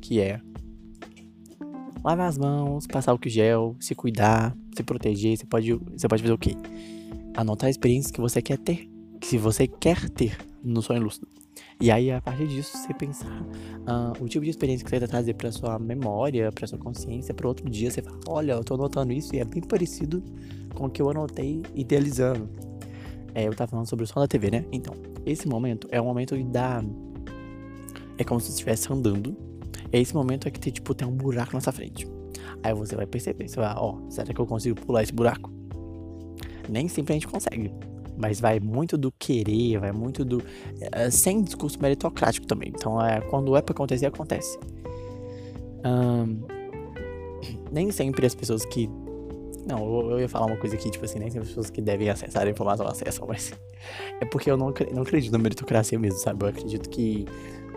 que 0.00 0.20
é 0.20 0.40
lavar 2.04 2.28
as 2.28 2.38
mãos, 2.38 2.86
passar 2.86 3.14
o 3.14 3.18
gel, 3.26 3.76
se 3.78 3.94
cuidar, 3.94 4.56
se 4.74 4.82
proteger, 4.82 5.36
você 5.36 5.46
pode, 5.46 5.72
você 5.74 6.08
pode 6.08 6.22
fazer 6.22 6.34
o 6.34 6.38
quê? 6.38 6.56
Anotar 7.36 7.70
experiências 7.70 8.10
que 8.10 8.20
você 8.20 8.42
quer 8.42 8.58
ter, 8.58 8.88
que 9.20 9.26
se 9.26 9.38
você 9.38 9.66
quer 9.66 10.08
ter 10.10 10.36
no 10.62 10.82
sonho 10.82 11.02
lúcido. 11.02 11.28
E 11.80 11.90
aí, 11.90 12.12
a 12.12 12.20
partir 12.20 12.46
disso, 12.46 12.76
você 12.76 12.94
pensar 12.94 13.42
uh, 13.42 14.22
o 14.22 14.28
tipo 14.28 14.44
de 14.44 14.50
experiência 14.50 14.84
que 14.84 14.90
você 14.90 15.00
vai 15.00 15.08
trazer 15.08 15.34
para 15.34 15.50
sua 15.50 15.78
memória, 15.78 16.52
para 16.52 16.66
sua 16.66 16.78
consciência, 16.78 17.34
para 17.34 17.48
outro 17.48 17.68
dia, 17.68 17.90
você 17.90 18.00
fala, 18.00 18.18
olha, 18.28 18.52
eu 18.52 18.62
tô 18.62 18.74
anotando 18.74 19.12
isso 19.12 19.34
e 19.34 19.40
é 19.40 19.44
bem 19.44 19.62
parecido 19.62 20.22
com 20.74 20.86
o 20.86 20.90
que 20.90 21.02
eu 21.02 21.10
anotei 21.10 21.62
idealizando. 21.74 22.48
É, 23.34 23.48
eu 23.48 23.54
tava 23.54 23.70
falando 23.70 23.88
sobre 23.88 24.04
o 24.04 24.06
som 24.06 24.20
da 24.20 24.28
TV, 24.28 24.50
né? 24.50 24.64
Então, 24.70 24.94
esse 25.24 25.48
momento 25.48 25.88
é 25.90 26.00
um 26.00 26.04
momento 26.04 26.36
dá. 26.44 26.84
É 28.18 28.24
como 28.24 28.40
se 28.40 28.46
você 28.46 28.52
estivesse 28.52 28.92
andando. 28.92 29.36
E 29.92 29.98
esse 29.98 30.14
momento 30.14 30.46
é 30.46 30.50
que 30.50 30.60
tem, 30.60 30.72
tipo, 30.72 30.94
tem 30.94 31.06
um 31.06 31.16
buraco 31.16 31.52
na 31.54 31.60
sua 31.60 31.72
frente. 31.72 32.06
Aí 32.62 32.72
você 32.74 32.94
vai 32.94 33.06
perceber, 33.06 33.48
você 33.48 33.56
vai, 33.56 33.74
ó, 33.76 33.96
oh, 33.96 34.10
será 34.10 34.32
que 34.32 34.40
eu 34.40 34.46
consigo 34.46 34.80
pular 34.80 35.02
esse 35.02 35.12
buraco? 35.12 35.50
Nem 36.68 36.88
sempre 36.88 37.12
a 37.12 37.16
gente 37.16 37.26
consegue. 37.26 37.72
Mas 38.16 38.40
vai 38.40 38.60
muito 38.60 38.98
do 38.98 39.10
querer, 39.12 39.78
vai 39.78 39.92
muito 39.92 40.24
do. 40.24 40.42
É, 40.92 41.10
sem 41.10 41.42
discurso 41.42 41.80
meritocrático 41.80 42.46
também. 42.46 42.68
Então, 42.68 43.04
é, 43.04 43.20
quando 43.22 43.56
é 43.56 43.62
pra 43.62 43.72
acontecer, 43.72 44.06
acontece. 44.06 44.58
Nem 47.72 47.90
sempre 47.90 48.26
as 48.26 48.34
pessoas 48.34 48.64
que 48.64 48.88
não, 49.66 49.78
eu, 49.78 50.10
eu, 50.10 50.20
ia 50.20 50.28
falar 50.28 50.46
uma 50.46 50.56
coisa 50.56 50.74
aqui, 50.74 50.90
tipo 50.90 51.04
assim, 51.04 51.20
nem 51.20 51.30
sempre 51.30 51.42
as 51.42 51.48
pessoas 51.48 51.70
que 51.70 51.80
devem 51.80 52.10
acessar 52.10 52.46
a 52.46 52.50
informação 52.50 52.86
acessam, 52.86 53.26
mas. 53.26 53.52
É 54.20 54.24
porque 54.24 54.48
eu 54.48 54.56
não, 54.56 54.72
não 54.94 55.02
acredito 55.02 55.32
na 55.32 55.38
meritocracia 55.38 55.98
mesmo, 55.98 56.16
sabe? 56.20 56.44
Eu 56.44 56.48
acredito 56.50 56.88
que 56.88 57.26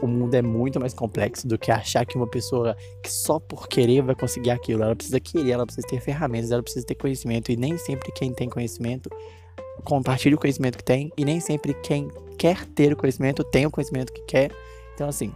o 0.04 0.08
mundo 0.08 0.36
é 0.36 0.42
muito 0.42 0.80
mais 0.80 0.94
complexo 0.94 1.48
do 1.48 1.58
que 1.58 1.72
achar 1.72 2.06
que 2.06 2.16
uma 2.16 2.28
pessoa 2.28 2.78
que 3.02 3.12
só 3.12 3.40
por 3.40 3.68
querer 3.68 4.04
vai 4.04 4.14
conseguir 4.14 4.52
aquilo. 4.52 4.84
Ela 4.84 4.96
precisa 4.96 5.20
querer, 5.20 5.52
ela 5.52 5.66
precisa 5.66 5.88
ter 5.88 6.00
ferramentas, 6.00 6.52
ela 6.52 6.62
precisa 6.62 6.86
ter 6.86 6.94
conhecimento. 6.94 7.52
E 7.52 7.58
nem 7.58 7.76
sempre 7.80 8.12
quem 8.12 8.32
tem 8.32 8.48
conhecimento 8.48 9.10
compartilha 9.84 10.36
o 10.36 10.40
conhecimento 10.40 10.78
que 10.78 10.84
tem. 10.84 11.12
E 11.18 11.26
nem 11.26 11.40
sempre 11.40 11.74
quem 11.74 12.10
quer 12.38 12.66
ter 12.66 12.94
o 12.94 12.96
conhecimento 12.96 13.44
tem 13.44 13.66
o 13.66 13.72
conhecimento 13.72 14.12
que 14.14 14.22
quer. 14.22 14.52
Então, 14.94 15.08
assim, 15.08 15.32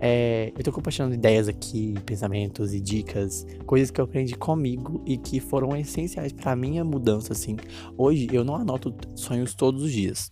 é, 0.00 0.52
eu 0.56 0.62
tô 0.62 0.72
compartilhando 0.72 1.14
ideias 1.14 1.48
aqui, 1.48 1.94
pensamentos 2.04 2.74
e 2.74 2.80
dicas, 2.80 3.46
coisas 3.64 3.90
que 3.90 4.00
eu 4.00 4.04
aprendi 4.04 4.34
comigo 4.34 5.02
e 5.06 5.16
que 5.16 5.40
foram 5.40 5.74
essenciais 5.76 6.32
para 6.32 6.54
minha 6.54 6.84
mudança, 6.84 7.32
assim. 7.32 7.56
Hoje 7.96 8.28
eu 8.32 8.44
não 8.44 8.56
anoto 8.56 8.94
sonhos 9.14 9.54
todos 9.54 9.82
os 9.82 9.92
dias. 9.92 10.30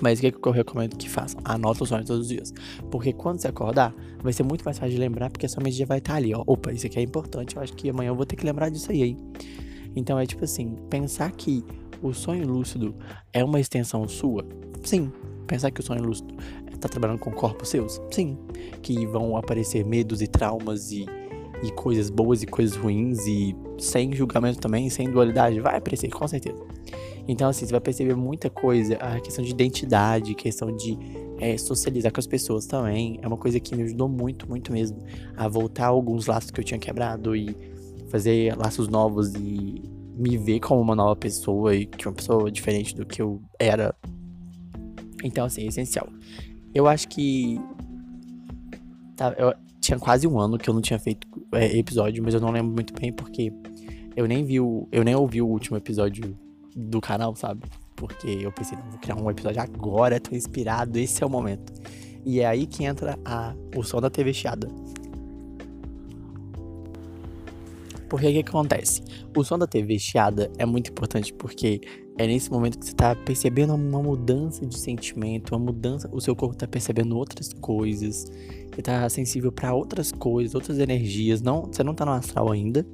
Mas 0.00 0.18
o 0.18 0.22
que, 0.22 0.32
que 0.32 0.48
eu 0.48 0.52
recomendo 0.52 0.96
que 0.96 1.08
façam? 1.08 1.40
Anota 1.44 1.82
os 1.82 1.88
sonhos 1.88 2.06
todos 2.06 2.22
os 2.22 2.28
dias. 2.28 2.52
Porque 2.90 3.12
quando 3.12 3.40
você 3.40 3.48
acordar, 3.48 3.94
vai 4.22 4.32
ser 4.32 4.42
muito 4.42 4.64
mais 4.64 4.78
fácil 4.78 4.94
de 4.94 4.98
lembrar, 4.98 5.30
porque 5.30 5.46
a 5.46 5.48
sua 5.48 5.62
mente 5.62 5.76
já 5.76 5.84
vai 5.84 5.98
estar 5.98 6.12
tá 6.12 6.16
ali, 6.16 6.34
ó. 6.34 6.42
Opa, 6.46 6.72
isso 6.72 6.86
aqui 6.86 6.98
é 6.98 7.02
importante, 7.02 7.56
eu 7.56 7.62
acho 7.62 7.74
que 7.74 7.90
amanhã 7.90 8.08
eu 8.08 8.16
vou 8.16 8.24
ter 8.24 8.36
que 8.36 8.44
lembrar 8.44 8.70
disso 8.70 8.90
aí, 8.90 9.02
hein? 9.02 9.16
Então 9.94 10.18
é 10.18 10.24
tipo 10.24 10.44
assim, 10.44 10.76
pensar 10.88 11.30
que 11.32 11.64
o 12.02 12.12
sonho 12.12 12.46
lúcido 12.46 12.94
é 13.32 13.44
uma 13.44 13.60
extensão 13.60 14.06
sua? 14.08 14.44
Sim. 14.82 15.12
Pensar 15.46 15.70
que 15.70 15.80
o 15.80 15.82
sonho 15.82 16.02
lúcido 16.02 16.34
tá 16.80 16.88
trabalhando 16.88 17.18
com 17.18 17.30
corpos 17.30 17.68
seus? 17.68 18.00
Sim. 18.10 18.38
Que 18.82 19.06
vão 19.06 19.36
aparecer 19.36 19.84
medos 19.84 20.22
e 20.22 20.26
traumas 20.26 20.92
e, 20.92 21.06
e 21.62 21.70
coisas 21.72 22.08
boas 22.08 22.42
e 22.42 22.46
coisas 22.46 22.76
ruins 22.76 23.26
e 23.26 23.54
sem 23.78 24.12
julgamento 24.14 24.60
também, 24.60 24.88
sem 24.88 25.10
dualidade. 25.10 25.60
Vai 25.60 25.76
aparecer, 25.76 26.08
com 26.08 26.26
certeza. 26.26 26.62
Então, 27.28 27.48
assim, 27.48 27.66
você 27.66 27.72
vai 27.72 27.80
perceber 27.80 28.14
muita 28.14 28.48
coisa. 28.48 28.94
A 28.96 29.20
questão 29.20 29.44
de 29.44 29.50
identidade, 29.50 30.34
questão 30.34 30.74
de 30.74 30.98
é, 31.38 31.56
socializar 31.58 32.12
com 32.12 32.20
as 32.20 32.26
pessoas 32.26 32.66
também. 32.66 33.18
É 33.22 33.26
uma 33.26 33.36
coisa 33.36 33.60
que 33.60 33.74
me 33.74 33.82
ajudou 33.82 34.08
muito, 34.08 34.48
muito 34.48 34.72
mesmo. 34.72 34.98
A 35.36 35.48
voltar 35.48 35.86
alguns 35.86 36.26
laços 36.26 36.50
que 36.50 36.60
eu 36.60 36.64
tinha 36.64 36.78
quebrado 36.78 37.34
e 37.36 37.54
fazer 38.08 38.56
laços 38.56 38.88
novos 38.88 39.34
e 39.34 39.99
me 40.20 40.36
ver 40.36 40.60
como 40.60 40.80
uma 40.82 40.94
nova 40.94 41.16
pessoa 41.16 41.74
e 41.74 41.86
que 41.86 42.06
uma 42.06 42.14
pessoa 42.14 42.50
diferente 42.50 42.94
do 42.94 43.06
que 43.06 43.22
eu 43.22 43.40
era. 43.58 43.94
Então, 45.24 45.46
assim, 45.46 45.62
é 45.62 45.66
essencial. 45.66 46.06
Eu 46.74 46.86
acho 46.86 47.08
que. 47.08 47.58
Tá, 49.16 49.34
eu 49.38 49.54
tinha 49.80 49.98
quase 49.98 50.26
um 50.26 50.38
ano 50.38 50.58
que 50.58 50.68
eu 50.68 50.74
não 50.74 50.82
tinha 50.82 50.98
feito 50.98 51.26
é, 51.52 51.76
episódio, 51.78 52.22
mas 52.22 52.34
eu 52.34 52.40
não 52.40 52.50
lembro 52.50 52.72
muito 52.72 52.92
bem 52.92 53.10
porque 53.10 53.50
eu 54.14 54.26
nem 54.26 54.44
vi 54.44 54.60
o, 54.60 54.86
eu 54.92 55.02
nem 55.02 55.14
ouvi 55.14 55.40
o 55.40 55.46
último 55.46 55.78
episódio 55.78 56.36
do 56.76 57.00
canal, 57.00 57.34
sabe? 57.34 57.62
Porque 57.96 58.28
eu 58.28 58.52
pensei, 58.52 58.76
não, 58.76 58.90
vou 58.90 58.98
criar 58.98 59.16
um 59.16 59.30
episódio 59.30 59.62
agora, 59.62 60.20
tô 60.20 60.34
inspirado, 60.36 60.98
esse 60.98 61.22
é 61.22 61.26
o 61.26 61.30
momento. 61.30 61.72
E 62.26 62.40
é 62.40 62.46
aí 62.46 62.66
que 62.66 62.84
entra 62.84 63.18
a, 63.24 63.54
o 63.74 63.82
som 63.82 64.00
da 64.00 64.10
TV 64.10 64.34
chiada. 64.34 64.68
Porque 68.10 68.26
o 68.26 68.32
que 68.32 68.40
acontece? 68.40 69.02
O 69.34 69.44
som 69.44 69.56
da 69.56 69.68
TV 69.68 69.96
chiada 69.98 70.50
é 70.58 70.66
muito 70.66 70.90
importante 70.90 71.32
porque 71.32 71.80
é 72.18 72.26
nesse 72.26 72.50
momento 72.50 72.78
que 72.78 72.84
você 72.84 72.92
tá 72.92 73.14
percebendo 73.14 73.72
uma 73.72 74.02
mudança 74.02 74.66
de 74.66 74.76
sentimento, 74.76 75.54
uma 75.54 75.64
mudança, 75.66 76.10
o 76.12 76.20
seu 76.20 76.34
corpo 76.34 76.56
tá 76.56 76.66
percebendo 76.66 77.16
outras 77.16 77.52
coisas, 77.52 78.26
você 78.74 78.82
tá 78.82 79.08
sensível 79.08 79.52
para 79.52 79.72
outras 79.72 80.10
coisas, 80.10 80.56
outras 80.56 80.80
energias. 80.80 81.40
Não, 81.40 81.62
você 81.62 81.84
não 81.84 81.94
tá 81.94 82.04
no 82.04 82.10
astral 82.10 82.50
ainda, 82.50 82.84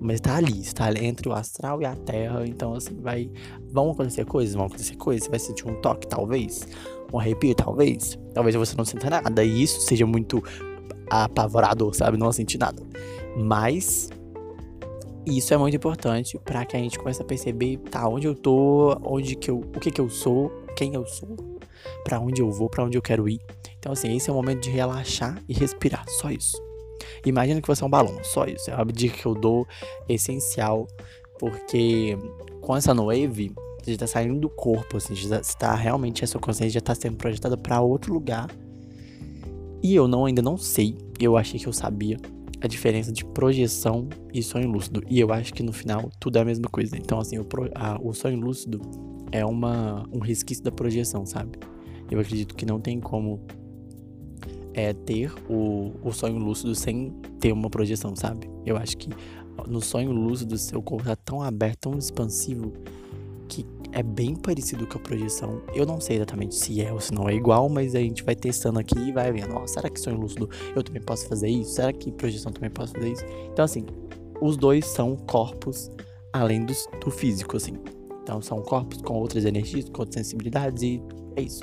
mas 0.00 0.20
tá 0.20 0.36
ali, 0.36 0.60
está 0.60 0.92
entre 0.92 1.28
o 1.28 1.32
astral 1.32 1.80
e 1.80 1.84
a 1.84 1.94
terra. 1.94 2.44
Então, 2.44 2.74
assim, 2.74 3.00
vai. 3.00 3.30
Vão 3.70 3.92
acontecer 3.92 4.24
coisas, 4.24 4.54
vão 4.54 4.66
acontecer 4.66 4.96
coisas. 4.96 5.24
Você 5.24 5.30
vai 5.30 5.38
sentir 5.38 5.68
um 5.68 5.80
toque, 5.80 6.08
talvez. 6.08 6.66
Um 7.12 7.18
arrepio, 7.20 7.54
talvez. 7.54 8.18
Talvez 8.34 8.56
você 8.56 8.76
não 8.76 8.84
sinta 8.84 9.08
nada. 9.08 9.44
E 9.44 9.62
isso 9.62 9.80
seja 9.82 10.04
muito 10.04 10.42
apavorador, 11.10 11.94
sabe? 11.94 12.16
Não 12.16 12.32
sentir 12.32 12.58
nada. 12.58 12.82
Mas 13.36 14.10
isso 15.26 15.54
é 15.54 15.56
muito 15.56 15.76
importante 15.76 16.38
para 16.38 16.64
que 16.64 16.76
a 16.76 16.80
gente 16.80 16.98
comece 16.98 17.22
a 17.22 17.24
perceber, 17.24 17.78
tá, 17.90 18.08
onde 18.08 18.26
eu 18.26 18.34
tô, 18.34 18.96
onde 19.02 19.34
que 19.36 19.50
eu, 19.50 19.58
o 19.58 19.80
que 19.80 19.90
que 19.90 20.00
eu 20.00 20.10
sou, 20.10 20.50
quem 20.76 20.94
eu 20.94 21.06
sou, 21.06 21.36
para 22.02 22.20
onde 22.20 22.42
eu 22.42 22.50
vou, 22.50 22.68
para 22.68 22.84
onde 22.84 22.98
eu 22.98 23.02
quero 23.02 23.28
ir. 23.28 23.40
Então 23.78 23.92
assim, 23.92 24.14
esse 24.16 24.28
é 24.28 24.32
o 24.32 24.36
momento 24.36 24.62
de 24.62 24.70
relaxar 24.70 25.42
e 25.48 25.54
respirar, 25.54 26.04
só 26.08 26.30
isso. 26.30 26.56
Imagina 27.24 27.60
que 27.60 27.68
você 27.68 27.82
é 27.82 27.86
um 27.86 27.90
balão, 27.90 28.18
só 28.22 28.44
isso. 28.44 28.70
É 28.70 28.74
uma 28.74 28.84
dica 28.86 29.16
que 29.16 29.26
eu 29.26 29.34
dou 29.34 29.66
essencial, 30.08 30.86
porque 31.38 32.16
com 32.60 32.76
essa 32.76 32.94
wave, 32.94 33.52
você 33.82 33.92
já 33.92 33.98
tá 33.98 34.06
saindo 34.06 34.40
do 34.40 34.48
corpo, 34.48 34.96
assim, 34.96 35.14
está 35.14 35.74
realmente 35.74 36.24
a 36.24 36.26
sua 36.26 36.40
consciência 36.40 36.74
já 36.74 36.78
está 36.78 36.94
sendo 36.94 37.16
projetada 37.16 37.56
para 37.56 37.80
outro 37.80 38.12
lugar. 38.12 38.48
E 39.82 39.94
eu 39.94 40.08
não 40.08 40.24
ainda 40.24 40.40
não 40.40 40.56
sei, 40.56 40.96
eu 41.20 41.36
achei 41.36 41.60
que 41.60 41.66
eu 41.66 41.72
sabia, 41.72 42.18
a 42.64 42.66
diferença 42.66 43.12
de 43.12 43.26
projeção 43.26 44.08
e 44.32 44.42
sonho 44.42 44.70
lúcido. 44.70 45.02
E 45.06 45.20
eu 45.20 45.30
acho 45.30 45.52
que 45.52 45.62
no 45.62 45.70
final 45.70 46.10
tudo 46.18 46.38
é 46.38 46.40
a 46.40 46.44
mesma 46.46 46.66
coisa. 46.66 46.96
Então, 46.96 47.20
assim, 47.20 47.38
o, 47.38 47.44
pro, 47.44 47.70
a, 47.74 48.00
o 48.02 48.14
sonho 48.14 48.40
lúcido 48.40 48.80
é 49.30 49.44
uma, 49.44 50.08
um 50.10 50.18
resquício 50.18 50.64
da 50.64 50.72
projeção, 50.72 51.26
sabe? 51.26 51.58
Eu 52.10 52.18
acredito 52.18 52.54
que 52.54 52.64
não 52.64 52.80
tem 52.80 52.98
como 53.00 53.44
é, 54.72 54.94
ter 54.94 55.30
o, 55.46 55.92
o 56.02 56.10
sonho 56.10 56.38
lúcido 56.38 56.74
sem 56.74 57.10
ter 57.38 57.52
uma 57.52 57.68
projeção, 57.68 58.16
sabe? 58.16 58.48
Eu 58.64 58.78
acho 58.78 58.96
que 58.96 59.10
no 59.68 59.82
sonho 59.82 60.10
lúcido 60.10 60.56
seu 60.56 60.80
corpo 60.80 61.04
tá 61.04 61.16
tão 61.16 61.42
aberto, 61.42 61.90
tão 61.90 61.98
expansivo, 61.98 62.72
é 63.94 64.02
bem 64.02 64.34
parecido 64.34 64.86
com 64.88 64.98
a 64.98 65.00
projeção. 65.00 65.62
Eu 65.72 65.86
não 65.86 66.00
sei 66.00 66.16
exatamente 66.16 66.56
se 66.56 66.82
é 66.82 66.92
ou 66.92 67.00
se 67.00 67.14
não 67.14 67.28
é 67.28 67.34
igual, 67.34 67.68
mas 67.68 67.94
a 67.94 68.00
gente 68.00 68.24
vai 68.24 68.34
testando 68.34 68.80
aqui 68.80 68.98
e 68.98 69.12
vai 69.12 69.32
vendo. 69.32 69.54
Ó, 69.54 69.66
será 69.68 69.88
que 69.88 70.00
sonho 70.00 70.18
lúcido 70.18 70.50
eu 70.74 70.82
também 70.82 71.00
posso 71.00 71.28
fazer 71.28 71.48
isso? 71.48 71.74
Será 71.74 71.92
que 71.92 72.10
projeção 72.10 72.52
também 72.52 72.70
posso 72.70 72.92
fazer 72.92 73.12
isso? 73.12 73.24
Então, 73.52 73.64
assim, 73.64 73.86
os 74.40 74.56
dois 74.56 74.84
são 74.84 75.16
corpos 75.16 75.90
além 76.32 76.66
do, 76.66 76.74
físico, 77.12 77.56
assim. 77.56 77.74
Então, 78.20 78.42
são 78.42 78.60
corpos 78.62 79.00
com 79.00 79.14
outras 79.14 79.44
energias, 79.44 79.88
com 79.88 80.02
outras 80.02 80.26
sensibilidades 80.26 80.82
e 80.82 81.00
é 81.36 81.42
isso. 81.42 81.62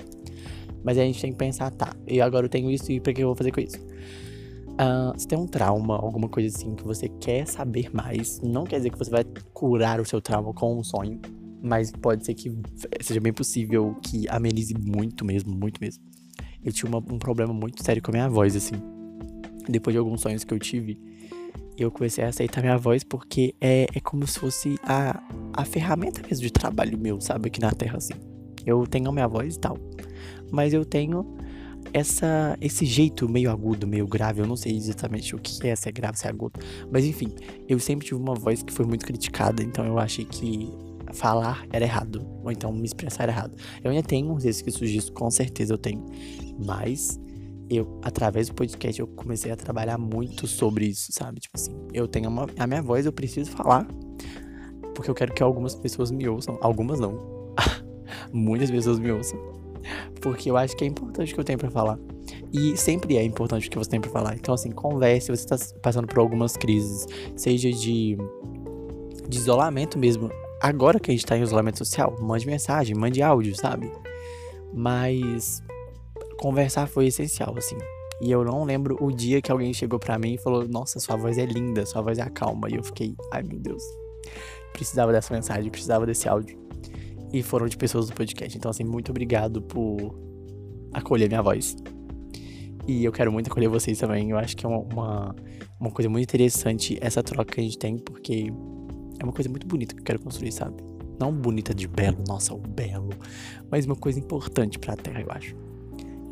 Mas 0.84 0.98
a 0.98 1.02
gente 1.02 1.22
tem 1.22 1.34
que 1.34 1.38
pensar, 1.38 1.70
tá, 1.72 1.94
e 2.08 2.22
agora 2.22 2.46
eu 2.46 2.50
tenho 2.50 2.72
isso 2.72 2.92
e 2.94 3.02
pra 3.02 3.14
que 3.14 3.22
eu 3.22 3.28
vou 3.28 3.36
fazer 3.36 3.52
com 3.52 3.60
isso? 3.60 3.78
Uh, 3.78 5.20
se 5.20 5.28
tem 5.28 5.38
um 5.38 5.46
trauma, 5.46 5.98
alguma 5.98 6.30
coisa 6.30 6.56
assim 6.56 6.76
que 6.76 6.84
você 6.84 7.10
quer 7.10 7.46
saber 7.46 7.94
mais, 7.94 8.40
não 8.42 8.64
quer 8.64 8.78
dizer 8.78 8.90
que 8.90 8.98
você 8.98 9.12
vai 9.12 9.26
curar 9.54 10.00
o 10.00 10.06
seu 10.06 10.22
trauma 10.22 10.54
com 10.54 10.80
um 10.80 10.84
sonho 10.84 11.20
mas 11.62 11.92
pode 11.92 12.26
ser 12.26 12.34
que 12.34 12.52
seja 13.02 13.20
bem 13.20 13.34
possível 13.34 13.96
que 14.02 14.28
amenize 14.28 14.74
muito 14.74 15.24
mesmo, 15.24 15.54
muito 15.54 15.80
mesmo. 15.80 16.04
Eu 16.64 16.72
tinha 16.72 16.90
uma, 16.90 17.00
um 17.00 17.18
problema 17.18 17.54
muito 17.54 17.84
sério 17.84 18.02
com 18.02 18.12
a 18.12 18.14
minha 18.14 18.30
voz, 18.30 18.56
assim. 18.56 18.76
Depois 19.68 19.94
de 19.94 20.00
alguns 20.00 20.22
sonhos 20.22 20.44
que 20.44 20.54
eu 20.54 20.60
tive, 20.60 21.00
eu 21.78 21.92
comecei 21.92 22.24
a 22.24 22.28
aceitar 22.28 22.62
minha 22.62 22.78
voz 22.78 23.04
porque 23.04 23.56
é, 23.60 23.88
é 23.94 24.00
como 24.00 24.26
se 24.28 24.40
fosse 24.40 24.80
a, 24.84 25.22
a 25.54 25.66
ferramenta 25.66 26.22
mesmo 26.28 26.44
de 26.44 26.52
trabalho 26.52 26.98
meu, 26.98 27.20
sabe? 27.22 27.48
Aqui 27.48 27.60
na 27.60 27.72
Terra, 27.72 27.98
assim. 27.98 28.14
Eu 28.66 28.86
tenho 28.86 29.10
a 29.10 29.12
minha 29.12 29.28
voz 29.28 29.56
e 29.56 29.60
tal. 29.60 29.78
Mas 30.52 30.74
eu 30.74 30.86
tenho 30.86 31.38
essa 31.94 32.58
esse 32.62 32.86
jeito 32.86 33.28
meio 33.28 33.50
agudo, 33.50 33.88
meio 33.88 34.08
grave. 34.08 34.42
Eu 34.42 34.48
não 34.48 34.56
sei 34.56 34.76
exatamente 34.76 35.36
o 35.36 35.40
que 35.40 35.68
é, 35.68 35.76
se 35.76 35.90
é 35.90 35.92
grave, 35.92 36.18
se 36.18 36.28
é 36.28 36.30
agudo. 36.30 36.60
Mas 36.92 37.06
enfim, 37.06 37.30
eu 37.68 37.80
sempre 37.80 38.06
tive 38.06 38.20
uma 38.20 38.36
voz 38.36 38.62
que 38.62 38.72
foi 38.72 38.86
muito 38.86 39.06
criticada, 39.06 39.64
então 39.64 39.86
eu 39.86 39.98
achei 39.98 40.26
que 40.26 40.70
falar 41.14 41.66
era 41.72 41.86
errado, 41.86 42.26
ou 42.44 42.52
então 42.52 42.72
me 42.72 42.86
expressar 42.86 43.24
era 43.24 43.32
errado. 43.32 43.58
Eu 43.84 43.92
ainda 43.92 44.04
tenho 44.04 44.32
uns 44.32 44.44
resquícios 44.44 44.90
disso, 44.90 45.12
com 45.14 45.30
certeza 45.30 45.74
eu 45.74 45.78
tenho. 45.78 46.06
Mas 46.64 47.20
eu, 47.70 48.00
através 48.02 48.50
do 48.50 48.56
podcast, 48.56 49.00
eu 49.00 49.08
comecei 49.08 49.52
a 49.52 49.56
trabalhar 49.56 49.98
muito 49.98 50.46
sobre 50.48 50.86
isso, 50.86 51.12
sabe? 51.12 51.40
Tipo 51.40 51.56
assim, 51.56 51.74
eu 51.94 52.08
tenho 52.08 52.30
uma, 52.30 52.46
a 52.58 52.68
minha 52.68 52.82
voz, 52.82 53.06
eu 53.06 53.14
preciso 53.14 53.52
falar, 53.52 53.88
porque 54.94 55.10
eu 55.10 55.16
quero 55.16 55.34
que 55.34 55.42
algumas 55.42 55.74
pessoas 55.74 56.12
me 56.12 56.28
ouçam. 56.28 56.58
Algumas 56.62 57.00
não. 57.00 57.18
Muitas 58.34 58.70
pessoas 58.70 59.00
me 59.00 59.12
ouçam. 59.12 59.40
Porque 60.22 60.52
eu 60.52 60.58
acho 60.58 60.76
que 60.76 60.84
é 60.84 60.88
importante 60.88 61.32
o 61.32 61.36
que 61.36 61.40
eu 61.40 61.46
tenho 61.46 61.58
para 61.58 61.72
falar. 61.72 61.98
E 62.52 62.76
sempre 62.78 63.18
é 63.18 63.24
importante 63.24 63.68
o 63.68 63.72
que 63.72 63.78
você 63.78 63.90
tem 63.90 64.02
para 64.02 64.12
falar. 64.12 64.36
Então, 64.36 64.54
assim, 64.54 64.70
converse. 64.70 65.32
Você 65.32 65.48
tá 65.48 65.58
passando 65.82 66.08
por 66.08 66.20
algumas 66.20 66.58
crises, 66.58 67.06
seja 67.36 67.72
de, 67.72 68.18
de 69.28 69.38
isolamento 69.38 69.98
mesmo 69.98 70.30
agora 70.62 71.00
que 71.00 71.10
a 71.10 71.14
gente 71.14 71.26
tá 71.26 71.38
em 71.38 71.42
isolamento 71.42 71.80
social, 71.80 72.16
mande 72.22 72.46
mensagem, 72.46 72.96
mande 72.96 73.22
áudio, 73.22 73.56
sabe? 73.56 73.92
Mas 74.74 75.62
conversar 76.40 76.88
foi 76.88 77.08
essencial, 77.08 77.54
assim. 77.58 77.78
E 78.22 78.32
eu 78.32 78.46
não 78.46 78.64
lembro 78.64 78.96
o 79.02 79.12
dia 79.12 79.42
que 79.42 79.52
alguém 79.52 79.74
chegou 79.74 80.00
para 80.00 80.18
mim 80.20 80.36
e 80.36 80.38
falou: 80.38 80.68
Nossa, 80.68 81.00
sua 81.00 81.16
voz 81.16 81.38
é 81.38 81.46
linda, 81.46 81.86
sua 81.86 82.02
voz 82.02 82.20
é 82.20 82.30
calma. 82.30 82.70
E 82.70 82.76
eu 82.76 82.84
fiquei: 82.84 83.16
Ai 83.32 83.42
meu 83.42 83.60
Deus, 83.60 83.84
precisava 84.72 85.12
dessa 85.12 85.34
mensagem, 85.34 85.72
precisava 85.72 86.06
desse 86.06 86.30
áudio. 86.30 86.60
E 87.34 87.42
foram 87.42 87.68
de 87.68 87.78
pessoas 87.78 88.08
do 88.08 88.14
podcast. 88.14 88.56
Então, 88.56 88.70
assim, 88.70 88.84
muito 88.84 89.10
obrigado 89.10 89.62
por 89.62 90.14
acolher 90.94 91.28
minha 91.28 91.42
voz. 91.42 91.76
E 92.88 93.06
eu 93.06 93.12
quero 93.12 93.32
muito 93.32 93.50
acolher 93.50 93.70
vocês 93.70 93.98
também. 93.98 94.30
Eu 94.30 94.38
acho 94.38 94.56
que 94.56 94.66
é 94.66 94.70
uma, 94.70 94.80
uma, 94.80 95.36
uma 95.80 95.92
coisa 95.92 96.10
muito 96.10 96.24
interessante 96.24 96.98
essa 97.02 97.24
troca 97.24 97.54
que 97.54 97.62
a 97.62 97.64
gente 97.64 97.78
tem, 97.78 97.98
porque 97.98 98.52
é 99.22 99.24
uma 99.24 99.32
coisa 99.32 99.50
muito 99.50 99.68
bonita 99.68 99.94
que 99.94 100.02
eu 100.02 100.06
quero 100.06 100.20
construir, 100.20 100.52
sabe? 100.52 100.84
Não 101.20 101.32
bonita 101.32 101.76
de 101.76 101.88
belo, 101.88 102.24
nossa, 102.28 102.54
o 102.54 102.58
belo, 102.58 103.12
mas 103.70 103.86
uma 103.86 103.96
coisa 103.96 104.18
importante 104.20 104.80
para 104.80 104.94
a 104.94 104.98
Terra, 104.98 105.22
eu 105.22 105.28
acho. 105.30 105.56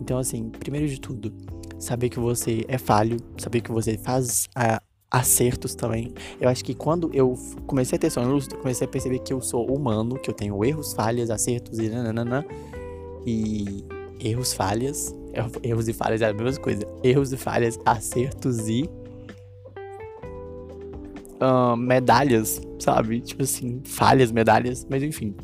Então, 0.02 0.18
assim, 0.18 0.50
primeiro 0.50 0.88
de 0.88 1.00
tudo, 1.00 1.32
saber 1.78 2.10
que 2.10 2.20
você 2.20 2.66
é 2.68 2.80
falho, 2.80 3.18
saber 3.38 3.62
que 3.62 3.72
você 3.72 3.98
faz 3.98 4.50
acertos 5.12 5.76
também. 5.76 6.14
Eu 6.42 6.50
acho 6.50 6.66
que 6.66 6.74
quando 6.74 7.12
eu 7.14 7.36
comecei 7.68 7.98
a 7.98 8.00
ter 8.00 8.10
sonho 8.10 8.32
lúcido, 8.32 8.56
eu 8.56 8.60
comecei 8.62 8.88
a 8.88 8.90
perceber 8.90 9.20
que 9.20 9.32
eu 9.32 9.40
sou 9.40 9.72
humano, 9.72 10.18
que 10.18 10.30
eu 10.30 10.34
tenho 10.34 10.64
erros, 10.66 10.94
falhas, 10.94 11.30
acertos 11.30 11.78
e 11.78 11.90
nananana. 11.90 12.44
E 13.26 13.86
erros, 14.20 14.54
falhas. 14.54 15.14
Erros 15.62 15.88
e 15.88 15.94
falhas 15.94 16.22
é 16.22 16.30
a 16.30 16.34
mesma 16.34 16.62
coisa. 16.62 16.88
Erros 17.04 17.32
e 17.32 17.38
falhas, 17.38 17.80
acertos 17.86 18.68
e. 18.68 18.90
Uh, 21.42 21.76
medalhas, 21.76 22.62
sabe? 22.80 23.22
Tipo 23.22 23.44
assim, 23.44 23.82
falhas, 23.86 24.32
medalhas, 24.32 24.86
mas 24.90 25.04
enfim. 25.04 25.36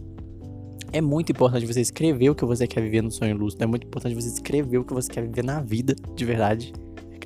É 0.92 1.02
muito 1.02 1.32
importante 1.32 1.66
você 1.66 1.82
escrever 1.82 2.30
o 2.30 2.36
que 2.36 2.46
você 2.46 2.68
quer 2.68 2.82
viver 2.82 3.02
no 3.02 3.12
sonho 3.12 3.36
lúcido. 3.36 3.64
É 3.64 3.68
muito 3.68 3.86
importante 3.86 4.16
você 4.16 4.30
escrever 4.30 4.78
o 4.78 4.86
que 4.86 4.94
você 4.94 5.12
quer 5.12 5.22
viver 5.24 5.44
na 5.44 5.62
vida, 5.62 5.96
de 6.16 6.25
verdade. 6.25 6.74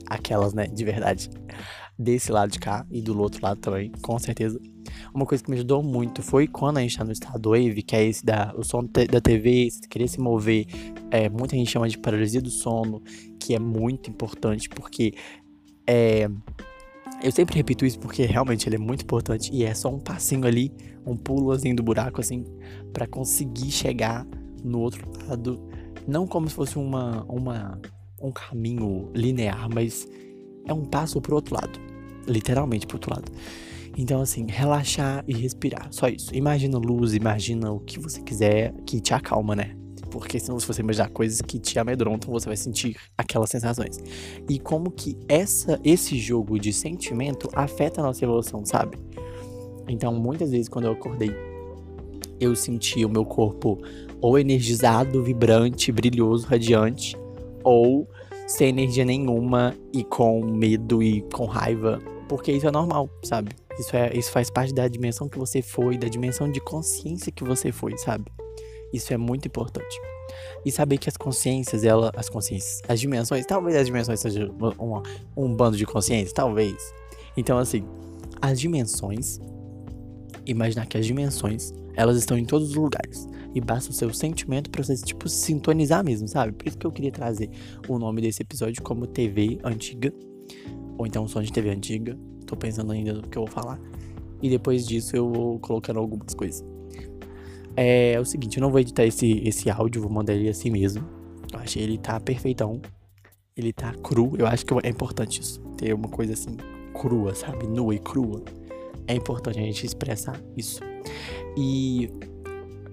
Aquelas, 0.08 0.54
né? 0.54 0.66
De 0.66 0.84
verdade 0.84 1.30
desse 2.00 2.32
lado 2.32 2.50
de 2.50 2.60
cá 2.60 2.86
e 2.90 3.02
do 3.02 3.20
outro 3.20 3.44
lado 3.44 3.60
também, 3.60 3.92
com 4.02 4.18
certeza. 4.18 4.58
Uma 5.14 5.26
coisa 5.26 5.44
que 5.44 5.50
me 5.50 5.58
ajudou 5.58 5.84
muito 5.84 6.24
foi 6.24 6.48
quando 6.48 6.78
a 6.78 6.82
gente 6.82 6.98
tá 6.98 7.04
no 7.04 7.12
estado 7.12 7.50
wave, 7.50 7.84
que 7.84 7.94
é 7.94 8.06
esse 8.06 8.26
da 8.26 8.54
o 8.56 8.64
som 8.64 8.86
da 8.86 9.20
TV, 9.20 9.68
querer 9.90 10.08
se 10.08 10.20
mover, 10.20 10.66
é, 11.12 11.28
muita 11.30 11.58
gente 11.58 11.70
chama 11.70 11.90
de 11.90 11.98
paralisia 11.98 12.42
do 12.42 12.50
sono, 12.50 13.04
que 13.38 13.54
é 13.54 13.60
muito 13.60 14.10
importante 14.10 14.70
porque 14.70 15.14
é, 15.86 16.30
eu 17.22 17.32
sempre 17.32 17.56
repito 17.56 17.86
isso 17.86 18.00
porque 18.00 18.26
realmente 18.26 18.68
ele 18.68 18.76
é 18.76 18.80
muito 18.80 19.04
importante 19.04 19.54
e 19.54 19.64
é 19.64 19.74
só 19.74 19.90
um 19.90 20.00
passinho 20.00 20.46
ali, 20.46 20.72
um 21.06 21.16
pulo 21.16 21.52
assim 21.52 21.76
do 21.76 21.84
buraco 21.84 22.22
assim, 22.22 22.46
para 22.94 23.08
conseguir 23.08 23.72
chegar 23.72 24.26
no 24.64 24.80
outro 24.80 25.08
lado, 25.28 25.60
não 26.08 26.28
como 26.28 26.48
se 26.48 26.56
fosse 26.56 26.78
uma, 26.78 27.24
uma 27.26 27.80
um 28.22 28.32
caminho 28.32 29.10
linear, 29.16 29.70
mas 29.74 30.08
é 30.66 30.74
um 30.74 30.86
passo 30.86 31.22
pro 31.22 31.36
outro 31.36 31.56
lado 31.56 31.90
literalmente 32.30 32.86
pro 32.86 32.98
outro 32.98 33.14
lado. 33.14 33.32
Então, 33.98 34.22
assim, 34.22 34.46
relaxar 34.48 35.24
e 35.28 35.34
respirar. 35.34 35.88
Só 35.92 36.08
isso. 36.08 36.34
Imagina 36.34 36.78
luz, 36.78 37.14
imagina 37.14 37.72
o 37.72 37.80
que 37.80 38.00
você 38.00 38.22
quiser 38.22 38.74
que 38.86 39.02
te 39.02 39.14
acalma, 39.14 39.56
né? 39.56 39.76
Porque 40.10 40.40
senão, 40.40 40.60
se 40.60 40.68
você 40.68 40.82
imaginar 40.82 41.10
coisas 41.10 41.42
que 41.42 41.60
te 41.60 41.78
amedrontam, 41.78 42.32
você 42.32 42.48
vai 42.48 42.58
sentir 42.58 42.98
aquelas 43.18 43.50
sensações. 43.50 44.00
E 44.50 44.60
como 44.60 44.92
que 44.92 45.18
essa, 45.28 45.80
esse 45.84 46.18
jogo 46.18 46.60
de 46.60 46.74
sentimento 46.74 47.50
afeta 47.54 48.02
a 48.02 48.04
nossa 48.04 48.24
evolução, 48.24 48.66
sabe? 48.66 48.98
Então, 49.88 50.14
muitas 50.14 50.52
vezes, 50.52 50.70
quando 50.70 50.86
eu 50.86 50.92
acordei, 50.92 51.32
eu 52.40 52.56
senti 52.56 53.04
o 53.06 53.10
meu 53.10 53.26
corpo 53.26 53.78
ou 54.22 54.38
energizado, 54.38 55.24
vibrante, 55.24 55.92
brilhoso, 55.92 56.48
radiante, 56.48 57.18
ou 57.64 58.08
sem 58.48 58.70
energia 58.70 59.06
nenhuma 59.06 59.76
e 59.94 60.04
com 60.04 60.44
medo 60.44 61.04
e 61.04 61.22
com 61.34 61.46
raiva 61.46 62.02
porque 62.30 62.52
isso 62.52 62.68
é 62.68 62.72
normal, 62.72 63.10
sabe? 63.24 63.52
Isso, 63.78 63.96
é, 63.96 64.16
isso 64.16 64.32
faz 64.32 64.52
parte 64.52 64.72
da 64.72 64.88
dimensão 64.88 65.28
que 65.28 65.38
você 65.38 65.62
foi, 65.64 65.98
da 65.98 66.08
dimensão 66.08 66.50
de 66.50 66.62
consciência 66.62 67.32
que 67.32 67.44
você 67.44 67.72
foi, 67.72 67.98
sabe? 67.98 68.32
Isso 68.94 69.14
é 69.14 69.18
muito 69.18 69.48
importante. 69.48 70.00
E 70.66 70.72
saber 70.72 70.98
que 70.98 71.10
as 71.10 71.18
consciências, 71.18 71.84
ela, 71.84 72.12
as 72.16 72.30
consciências, 72.30 72.82
as 72.88 73.00
dimensões, 73.00 73.46
talvez 73.46 73.76
as 73.76 73.86
dimensões 73.86 74.20
sejam 74.20 74.56
um, 75.36 75.56
bando 75.56 75.78
de 75.78 75.86
consciências, 75.86 76.34
talvez. 76.34 76.76
Então, 77.36 77.58
assim, 77.58 77.84
as 78.42 78.60
dimensões, 78.60 79.40
imaginar 80.46 80.86
que 80.86 80.98
as 80.98 81.06
dimensões, 81.06 81.74
elas 81.96 82.18
estão 82.18 82.38
em 82.38 82.46
todos 82.46 82.70
os 82.70 82.76
lugares. 82.76 83.28
E 83.54 83.60
basta 83.60 83.90
o 83.90 83.94
seu 83.94 84.14
sentimento 84.14 84.70
pra 84.70 84.84
você, 84.84 84.96
tipo, 84.96 85.28
sintonizar 85.28 86.04
mesmo, 86.04 86.28
sabe? 86.28 86.52
Por 86.54 86.68
isso 86.68 86.78
que 86.78 86.86
eu 86.86 86.92
queria 86.92 87.12
trazer 87.12 87.50
o 87.88 87.98
nome 87.98 88.22
desse 88.22 88.44
episódio 88.44 88.84
como 88.84 89.08
TV 89.08 89.58
Antiga 89.64 90.14
ou 91.00 91.08
então 91.08 91.28
som 91.28 91.42
de 91.42 91.52
TV 91.52 91.70
antiga. 91.70 92.18
Tô 92.46 92.58
pensando 92.58 92.92
ainda 92.92 93.14
no 93.14 93.22
que 93.22 93.38
eu 93.38 93.46
vou 93.46 93.52
falar. 93.52 93.80
E 94.42 94.50
depois 94.50 94.86
disso 94.86 95.16
eu 95.16 95.32
vou 95.32 95.60
colocando 95.60 95.98
algumas 95.98 96.34
coisas. 96.34 96.64
É, 97.82 98.20
o 98.20 98.26
seguinte, 98.26 98.58
eu 98.58 98.62
não 98.62 98.70
vou 98.70 98.82
editar 98.82 99.06
esse, 99.06 99.42
esse 99.48 99.70
áudio, 99.70 100.02
vou 100.02 100.12
mandar 100.12 100.34
ele 100.34 100.50
assim 100.50 100.70
mesmo. 100.70 101.02
Eu 101.54 101.60
achei 101.60 101.82
ele 101.82 101.98
tá 101.98 102.20
perfeitão. 102.20 102.82
Ele 103.56 103.72
tá 103.72 103.94
cru. 104.04 104.34
Eu 104.38 104.46
acho 104.48 104.66
que 104.66 104.74
é 104.84 104.90
importante 104.90 105.40
isso. 105.40 105.62
Ter 105.78 105.94
uma 105.94 106.10
coisa 106.10 106.34
assim, 106.34 106.58
crua, 106.94 107.34
sabe? 107.34 107.68
Nua 107.68 107.96
e 107.96 108.00
crua. 108.00 108.44
É 109.08 109.14
importante 109.16 109.60
a 109.60 109.62
gente 109.62 109.86
expressar 109.86 110.38
isso. 110.58 110.82
E 111.56 112.10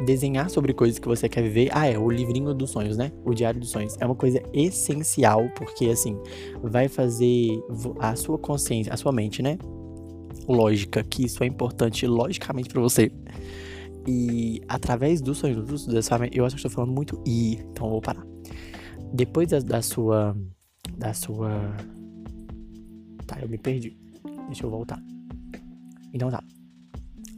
desenhar 0.05 0.49
sobre 0.51 0.73
coisas 0.73 1.01
que 1.01 1.09
você 1.09 1.29
quer 1.29 1.43
viver. 1.43 1.69
Ah, 1.73 1.89
é, 1.89 1.99
o 1.99 2.09
livrinho 2.09 2.55
dos 2.55 2.71
sonhos, 2.71 2.97
né? 2.97 3.11
O 3.25 3.35
diário 3.35 3.59
dos 3.59 3.71
sonhos. 3.71 3.97
É 3.99 4.07
uma 4.07 4.15
coisa 4.15 4.41
essencial, 4.53 5.51
porque 5.57 5.87
assim, 5.87 6.17
vai 6.63 6.87
fazer 6.87 7.61
a 7.99 8.15
sua 8.15 8.39
consciência, 8.39 8.95
a 8.95 8.97
sua 8.97 9.11
mente, 9.11 9.43
né? 9.43 9.59
Lógica, 10.47 11.03
que 11.03 11.25
isso 11.25 11.43
é 11.43 11.47
importante 11.49 12.07
logicamente 12.07 12.69
para 12.69 12.81
você. 12.81 13.11
E 14.07 14.63
através 14.69 15.21
dos 15.21 15.43
lúcidos 15.43 15.87
dessa 15.87 16.17
eu 16.33 16.45
acho 16.45 16.55
que 16.55 16.61
estou 16.61 16.71
falando 16.71 16.93
muito 16.93 17.21
e, 17.27 17.55
então 17.55 17.91
vou 17.91 18.01
parar. 18.01 18.25
Depois 19.13 19.49
da, 19.49 19.59
da 19.59 19.83
sua. 19.83 20.37
Da 20.97 21.13
sua. 21.13 21.75
Tá, 23.27 23.41
eu 23.41 23.49
me 23.49 23.59
perdi. 23.59 23.97
Deixa 24.47 24.65
eu 24.65 24.71
voltar. 24.71 25.03
Então 26.13 26.31
tá 26.31 26.43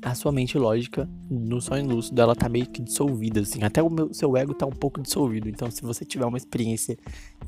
a 0.03 0.15
sua 0.15 0.33
mente 0.33 0.57
lógica 0.57 1.09
no 1.29 1.61
sonho 1.61 1.87
lúcido 1.87 2.21
ela 2.21 2.35
tá 2.35 2.49
meio 2.49 2.67
que 2.67 2.83
dissolvida, 2.83 3.41
assim. 3.41 3.63
Até 3.63 3.83
o 3.83 3.91
meu, 3.91 4.13
seu 4.13 4.37
ego 4.37 4.55
tá 4.55 4.67
um 4.67 4.73
pouco 4.73 5.01
dissolvido. 5.01 5.49
Então, 5.49 5.71
se 5.71 5.83
você 5.83 6.05
tiver 6.05 6.25
uma 6.25 6.39
experiência 6.39 6.97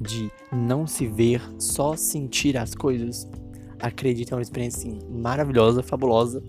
de 0.00 0.30
não 0.52 0.86
se 0.86 1.06
ver, 1.06 1.40
só 1.58 1.96
sentir 1.96 2.56
as 2.56 2.74
coisas, 2.74 3.28
acredite, 3.78 4.32
é 4.32 4.36
uma 4.36 4.42
experiência 4.42 4.78
assim, 4.90 4.98
maravilhosa, 5.10 5.82
fabulosa. 5.82 6.42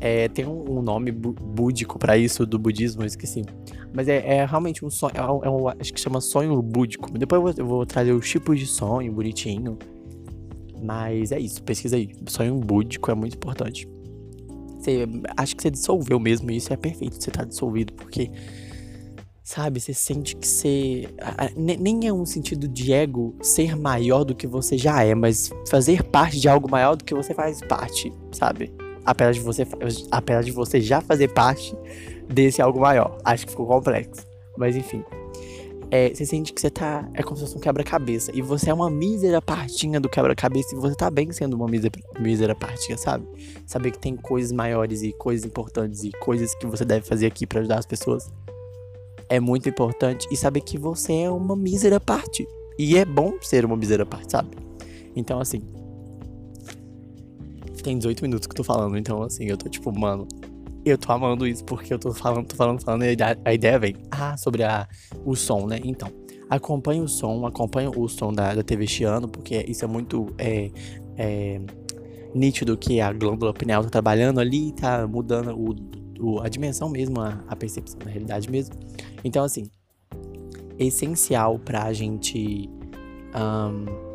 É, 0.00 0.28
tem 0.28 0.46
um, 0.46 0.80
nome 0.80 1.10
búdico 1.10 1.98
para 1.98 2.16
isso 2.16 2.46
do 2.46 2.58
budismo, 2.58 3.02
eu 3.02 3.06
esqueci. 3.06 3.44
Mas 3.92 4.06
é, 4.08 4.36
é 4.36 4.44
realmente 4.44 4.84
um 4.84 4.90
sonho, 4.90 5.14
é 5.14 5.22
um, 5.22 5.44
é 5.44 5.50
um, 5.50 5.68
acho 5.68 5.92
que 5.92 6.00
chama 6.00 6.20
sonho 6.20 6.60
búdico. 6.62 7.10
Depois 7.10 7.38
eu 7.38 7.42
vou, 7.42 7.54
eu 7.64 7.66
vou 7.66 7.86
trazer 7.86 8.12
os 8.12 8.28
tipos 8.28 8.58
de 8.58 8.66
sonho 8.66 9.12
bonitinho. 9.12 9.76
Mas 10.82 11.32
é 11.32 11.40
isso, 11.40 11.62
pesquisa 11.62 11.96
aí. 11.96 12.10
Sonho 12.26 12.54
búdico 12.54 13.10
é 13.10 13.14
muito 13.14 13.34
importante. 13.34 13.88
Você, 14.78 15.06
acho 15.36 15.56
que 15.56 15.62
você 15.62 15.70
dissolveu 15.70 16.20
mesmo, 16.20 16.50
e 16.50 16.56
isso 16.56 16.72
é 16.72 16.76
perfeito, 16.76 17.20
você 17.20 17.32
tá 17.32 17.44
dissolvido, 17.44 17.92
porque, 17.94 18.30
sabe, 19.42 19.80
você 19.80 19.92
sente 19.92 20.36
que 20.36 20.46
você. 20.46 21.08
Nem 21.56 22.06
é 22.06 22.12
um 22.12 22.24
sentido 22.24 22.68
de 22.68 22.92
ego 22.92 23.34
ser 23.42 23.76
maior 23.76 24.22
do 24.22 24.36
que 24.36 24.46
você 24.46 24.78
já 24.78 25.02
é, 25.02 25.16
mas 25.16 25.50
fazer 25.68 26.04
parte 26.04 26.38
de 26.38 26.48
algo 26.48 26.70
maior 26.70 26.96
do 26.96 27.04
que 27.04 27.14
você 27.14 27.34
faz 27.34 27.60
parte, 27.60 28.12
sabe? 28.30 28.72
Apesar 29.08 29.32
de 29.32 29.40
você, 29.40 29.66
apesar 30.10 30.42
de 30.42 30.50
você 30.50 30.80
já 30.80 31.00
fazer 31.00 31.28
parte 31.28 31.74
desse 32.28 32.60
algo 32.60 32.80
maior. 32.80 33.18
Acho 33.24 33.46
que 33.46 33.50
ficou 33.52 33.66
complexo. 33.66 34.26
Mas 34.56 34.76
enfim 34.76 35.02
é, 35.90 36.12
você 36.14 36.26
sente 36.26 36.52
que 36.52 36.60
você 36.60 36.70
tá. 36.70 37.08
É 37.14 37.22
como 37.22 37.36
se 37.36 37.42
fosse 37.42 37.56
um 37.56 37.60
quebra-cabeça. 37.60 38.30
E 38.34 38.42
você 38.42 38.70
é 38.70 38.74
uma 38.74 38.90
mísera 38.90 39.40
partinha 39.40 39.98
do 40.00 40.08
quebra-cabeça. 40.08 40.74
E 40.74 40.78
você 40.78 40.94
tá 40.94 41.10
bem 41.10 41.32
sendo 41.32 41.54
uma 41.54 41.66
mísera, 41.66 41.92
mísera 42.18 42.54
partinha, 42.54 42.98
sabe? 42.98 43.26
Saber 43.66 43.90
que 43.90 43.98
tem 43.98 44.16
coisas 44.16 44.52
maiores 44.52 45.02
e 45.02 45.12
coisas 45.12 45.46
importantes 45.46 46.04
e 46.04 46.10
coisas 46.12 46.54
que 46.54 46.66
você 46.66 46.84
deve 46.84 47.06
fazer 47.06 47.26
aqui 47.26 47.46
para 47.46 47.60
ajudar 47.60 47.78
as 47.78 47.86
pessoas. 47.86 48.30
É 49.28 49.40
muito 49.40 49.68
importante. 49.68 50.26
E 50.30 50.36
saber 50.36 50.60
que 50.60 50.78
você 50.78 51.22
é 51.22 51.30
uma 51.30 51.56
mísera 51.56 51.98
parte. 51.98 52.46
E 52.78 52.96
é 52.96 53.04
bom 53.04 53.34
ser 53.40 53.64
uma 53.64 53.76
mísera 53.76 54.04
parte, 54.04 54.32
sabe? 54.32 54.50
Então, 55.16 55.40
assim. 55.40 55.62
Tem 57.82 57.96
18 57.96 58.22
minutos 58.22 58.46
que 58.46 58.52
eu 58.52 58.56
tô 58.56 58.64
falando. 58.64 58.96
Então, 58.96 59.22
assim, 59.22 59.44
eu 59.46 59.56
tô 59.56 59.68
tipo, 59.68 59.96
mano, 59.96 60.26
eu 60.84 60.96
tô 60.96 61.12
amando 61.12 61.46
isso 61.46 61.64
porque 61.64 61.92
eu 61.92 61.98
tô 61.98 62.12
falando, 62.12 62.46
tô 62.46 62.56
falando, 62.56 62.82
falando 62.82 63.04
e 63.04 63.16
a 63.44 63.54
ideia 63.54 63.78
vem. 63.78 63.96
Ah, 64.10 64.36
sobre 64.36 64.62
a, 64.64 64.88
o 65.24 65.34
som, 65.34 65.66
né? 65.66 65.80
Então, 65.84 66.10
acompanhe 66.48 67.00
o 67.00 67.08
som, 67.08 67.46
acompanhe 67.46 67.88
o 67.94 68.08
som 68.08 68.32
da, 68.32 68.54
da 68.54 68.62
TV 68.62 68.86
Chiano, 68.86 69.28
porque 69.28 69.64
isso 69.68 69.84
é 69.84 69.88
muito 69.88 70.34
é, 70.38 70.70
é, 71.16 71.60
nítido 72.34 72.76
que 72.76 73.00
a 73.00 73.12
glândula 73.12 73.52
pineal 73.52 73.82
tá 73.84 73.90
trabalhando 73.90 74.40
ali, 74.40 74.72
tá 74.72 75.06
mudando 75.06 75.54
o, 75.54 75.74
o, 76.20 76.40
a 76.40 76.48
dimensão 76.48 76.88
mesmo, 76.88 77.20
a, 77.20 77.44
a 77.48 77.56
percepção 77.56 77.98
da 77.98 78.10
realidade 78.10 78.50
mesmo. 78.50 78.74
Então, 79.24 79.44
assim, 79.44 79.70
essencial 80.78 81.58
pra 81.58 81.92
gente 81.92 82.70
um, 83.34 84.07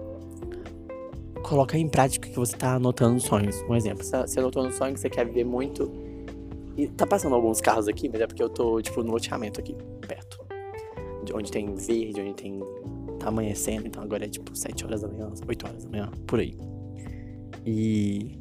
colocar 1.43 1.77
em 1.77 1.87
prática 1.87 2.29
que 2.29 2.35
você 2.35 2.55
tá 2.55 2.75
anotando 2.75 3.19
sonhos. 3.19 3.61
Um 3.69 3.75
exemplo, 3.75 4.03
você 4.03 4.39
anotou 4.39 4.63
no 4.63 4.71
sonho 4.71 4.93
que 4.93 4.99
você 4.99 5.09
quer 5.09 5.25
viver 5.25 5.43
muito 5.43 5.91
e 6.75 6.87
tá 6.87 7.05
passando 7.05 7.35
alguns 7.35 7.61
carros 7.61 7.87
aqui, 7.87 8.09
mas 8.09 8.21
é 8.21 8.27
porque 8.27 8.41
eu 8.41 8.49
tô, 8.49 8.81
tipo, 8.81 9.03
no 9.03 9.11
loteamento 9.11 9.59
aqui, 9.59 9.75
perto. 10.07 10.43
De 11.23 11.33
onde 11.33 11.51
tem 11.51 11.73
verde, 11.75 12.21
onde 12.21 12.33
tem. 12.33 12.59
tá 13.19 13.27
amanhecendo, 13.27 13.87
então 13.87 14.01
agora 14.01 14.25
é 14.25 14.27
tipo 14.27 14.55
7 14.55 14.85
horas 14.85 15.01
da 15.01 15.07
manhã, 15.07 15.31
8 15.47 15.67
horas 15.67 15.83
da 15.83 15.89
manhã, 15.89 16.11
por 16.25 16.39
aí. 16.39 16.57
E. 17.65 18.39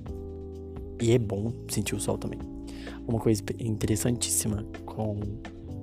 E 1.00 1.12
é 1.12 1.18
bom 1.18 1.52
sentir 1.68 1.96
o 1.96 2.00
sol 2.00 2.16
também. 2.16 2.38
Uma 3.06 3.18
coisa 3.18 3.42
interessantíssima 3.58 4.64
com, 4.86 5.18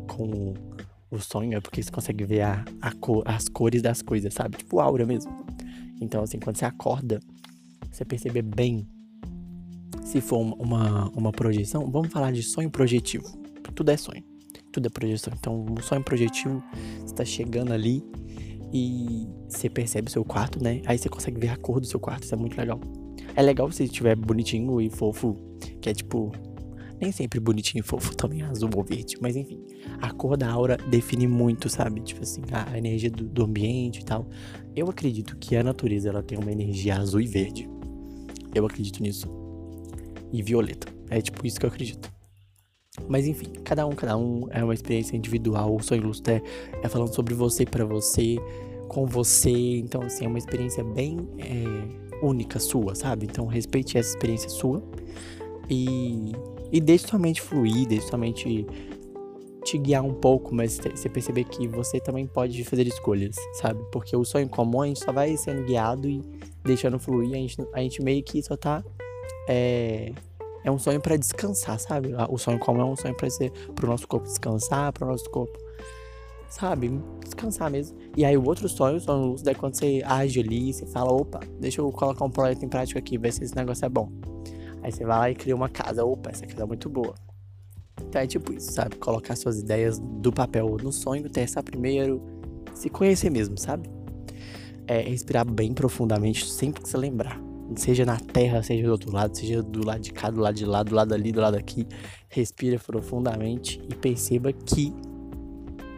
com 0.08 0.54
o 1.12 1.20
sonho 1.20 1.58
é 1.58 1.60
porque 1.62 1.84
você 1.84 1.92
consegue 1.92 2.24
ver 2.24 2.42
a, 2.42 2.64
a 2.82 2.94
cor, 2.94 3.24
as 3.26 3.50
cores 3.50 3.82
das 3.82 4.02
coisas, 4.02 4.34
sabe? 4.34 4.58
Tipo 4.58 4.80
aura 4.80 5.06
mesmo. 5.06 5.32
Então, 6.02 6.24
assim, 6.24 6.40
quando 6.40 6.58
você 6.58 6.66
acorda, 6.66 7.20
você 7.92 8.06
perceber 8.06 8.42
bem 8.42 8.88
se 10.04 10.22
for 10.22 10.40
uma, 10.40 11.10
uma 11.10 11.32
projeção, 11.32 11.90
vamos 11.90 12.12
falar 12.12 12.32
de 12.32 12.42
sonho 12.42 12.70
projetivo. 12.70 13.26
Tudo 13.76 13.92
é 13.92 13.98
sonho, 13.98 14.24
tudo 14.72 14.88
é 14.88 14.90
projeção. 14.90 15.34
Então, 15.38 15.66
o 15.66 15.82
sonho 15.82 16.04
projetivo, 16.04 16.64
você 17.02 17.14
tá 17.14 17.26
chegando 17.26 17.72
ali 17.72 18.04
e 18.74 19.28
você 19.48 19.70
percebe 19.70 20.10
o 20.10 20.12
seu 20.12 20.24
quarto, 20.24 20.62
né? 20.62 20.82
Aí 20.86 20.98
você 20.98 21.10
consegue 21.10 21.40
ver 21.40 21.50
a 21.50 21.58
cor 21.58 21.80
do 21.80 21.86
seu 21.86 22.00
quarto, 22.00 22.24
isso 22.24 22.34
é 22.34 22.38
muito 22.38 22.58
legal. 22.58 22.80
É 23.36 23.42
legal 23.42 23.72
se 23.72 23.84
estiver 23.84 24.16
bonitinho 24.16 24.82
e 24.82 24.90
fofo, 24.90 25.36
que 25.82 25.90
é 25.90 25.94
tipo. 25.94 26.32
Nem 27.00 27.12
sempre 27.12 27.40
bonitinho 27.40 27.82
e 27.82 27.84
fofo, 27.84 28.16
também 28.16 28.42
azul 28.42 28.70
ou 28.76 28.84
verde, 28.84 29.16
mas 29.22 29.36
enfim. 29.36 29.60
A 30.02 30.12
cor 30.12 30.36
da 30.36 30.50
aura 30.50 30.78
define 30.78 31.28
muito, 31.28 31.70
sabe? 31.70 32.02
Tipo 32.02 32.24
assim, 32.24 32.42
a 32.52 32.78
energia 32.78 33.10
do, 33.10 33.24
do 33.24 33.44
ambiente 33.44 34.02
e 34.02 34.06
tal. 34.06 34.28
Eu 34.76 34.90
acredito 34.90 35.38
que 35.38 35.56
a 35.56 35.64
natureza 35.64 36.10
ela 36.10 36.22
tem 36.22 36.38
uma 36.38 36.52
energia 36.52 36.98
azul 36.98 37.22
e 37.22 37.28
verde. 37.28 37.70
Eu 38.54 38.66
acredito 38.66 39.02
nisso. 39.02 39.28
E 40.32 40.44
violeta. 40.44 40.88
É 41.10 41.22
tipo 41.22 41.46
isso 41.48 41.60
que 41.60 41.66
eu 41.66 41.70
acredito. 41.70 42.12
Mas 43.08 43.28
enfim, 43.28 43.48
cada 43.64 43.86
um, 43.88 43.92
cada 43.92 44.18
um 44.18 44.48
é 44.50 44.64
uma 44.64 44.74
experiência 44.74 45.16
individual. 45.16 45.76
O 45.76 45.82
sonho 45.82 46.04
lúcido 46.04 46.32
é, 46.32 46.42
é 46.84 46.90
falando 46.90 47.14
sobre 47.14 47.34
você 47.34 47.66
para 47.66 47.86
você, 47.86 48.38
com 48.88 49.06
você. 49.06 49.78
Então, 49.78 50.02
assim, 50.02 50.26
é 50.26 50.28
uma 50.28 50.38
experiência 50.38 50.84
bem 50.84 51.18
é, 51.38 52.26
única 52.26 52.60
sua, 52.60 52.96
sabe? 52.96 53.26
Então, 53.26 53.46
respeite 53.46 53.98
essa 53.98 54.10
experiência 54.10 54.50
sua 54.50 54.84
e, 55.70 56.34
e 56.72 56.80
deixe 56.80 57.08
sua 57.08 57.20
mente 57.20 57.42
fluir, 57.42 57.88
deixe 57.88 58.08
sua 58.08 58.18
mente 58.18 58.66
te 59.64 59.78
guiar 59.78 60.04
um 60.04 60.14
pouco, 60.14 60.54
mas 60.54 60.78
você 60.78 61.10
perceber 61.10 61.44
que 61.44 61.68
você 61.68 62.00
também 62.00 62.26
pode 62.26 62.64
fazer 62.64 62.88
escolhas, 62.88 63.36
sabe? 63.54 63.80
Porque 63.92 64.16
o 64.16 64.24
sonho 64.24 64.48
comum 64.48 64.82
a 64.82 64.88
gente 64.88 65.04
só 65.04 65.12
vai 65.12 65.36
sendo 65.38 65.64
guiado 65.64 66.10
e 66.10 66.22
deixando 66.64 67.00
fluir, 67.00 67.32
a 67.32 67.36
gente, 67.36 67.58
a 67.74 67.80
gente 67.80 68.02
meio 68.02 68.24
que 68.24 68.42
só 68.42 68.56
tá. 68.56 68.84
É, 69.48 70.12
é 70.64 70.72
um 70.72 70.80
sonho 70.80 71.00
para 71.00 71.16
descansar, 71.18 71.80
sabe? 71.80 72.14
O 72.30 72.38
sonho 72.38 72.60
comum 72.60 72.82
é 72.82 72.86
um 72.86 72.96
sonho 72.96 73.16
para 73.16 73.30
ser 73.30 73.52
pro 73.76 73.88
nosso 73.88 74.08
corpo 74.08 74.28
descansar, 74.28 74.92
pro 74.94 75.08
nosso 75.08 75.30
corpo, 75.30 75.58
sabe? 76.50 77.00
Descansar 77.24 77.70
mesmo. 77.70 77.98
E 78.16 78.26
aí 78.26 78.38
o 78.38 78.46
outro 78.46 78.68
sonho, 78.68 78.98
o 78.98 79.00
sonho 79.00 79.28
lúcido 79.28 79.50
é 79.50 79.54
quando 79.54 79.76
você 79.76 80.02
age 80.06 80.40
ali, 80.40 80.74
você 80.74 80.86
fala, 80.86 81.12
opa, 81.12 81.40
deixa 81.60 81.82
eu 81.82 81.92
colocar 81.92 82.26
um 82.26 82.32
projeto 82.32 82.64
em 82.64 82.70
prática 82.70 83.00
aqui, 83.00 83.18
ver 83.18 83.34
se 83.34 83.44
esse 83.44 83.56
negócio 83.56 83.86
é 83.86 83.90
bom. 83.90 84.10
Aí 84.82 84.92
você 84.92 85.04
vai 85.04 85.18
lá 85.18 85.32
e 85.32 85.36
cria 85.36 85.56
uma 85.56 85.70
casa, 85.70 86.04
opa, 86.04 86.30
essa 86.30 86.46
casa 86.46 86.64
é 86.64 86.66
muito 86.66 86.90
boa. 86.90 87.16
Então 88.02 88.22
é 88.22 88.28
tipo 88.28 88.54
isso, 88.54 88.72
sabe? 88.72 88.96
Colocar 88.96 89.36
suas 89.36 89.60
ideias 89.60 90.00
do 90.00 90.32
papel 90.32 90.78
no 90.82 90.92
sonho, 90.92 91.30
testar 91.30 91.64
primeiro, 91.64 92.22
se 92.74 92.90
conhecer 92.90 93.30
mesmo, 93.30 93.58
sabe? 93.58 93.90
É 94.88 95.02
respirar 95.02 95.46
bem 95.46 95.74
profundamente 95.74 96.50
sempre 96.50 96.82
que 96.82 96.90
você 96.90 96.98
lembrar 96.98 97.50
seja 97.76 98.06
na 98.06 98.18
terra, 98.18 98.64
seja 98.64 98.86
do 98.86 98.92
outro 98.92 99.12
lado, 99.12 99.38
seja 99.38 99.62
do 99.62 99.86
lado 99.86 100.02
de 100.02 100.12
cá, 100.12 100.30
do 100.30 100.40
lado 100.40 100.56
de 100.56 100.66
lá, 100.66 100.84
do 100.84 100.96
lado 100.96 101.14
ali, 101.14 101.32
do 101.32 101.42
lado 101.42 101.56
aqui. 101.58 101.88
Respira 102.30 102.80
profundamente 102.80 103.82
e 103.90 103.96
perceba 103.96 104.52
que 104.52 104.94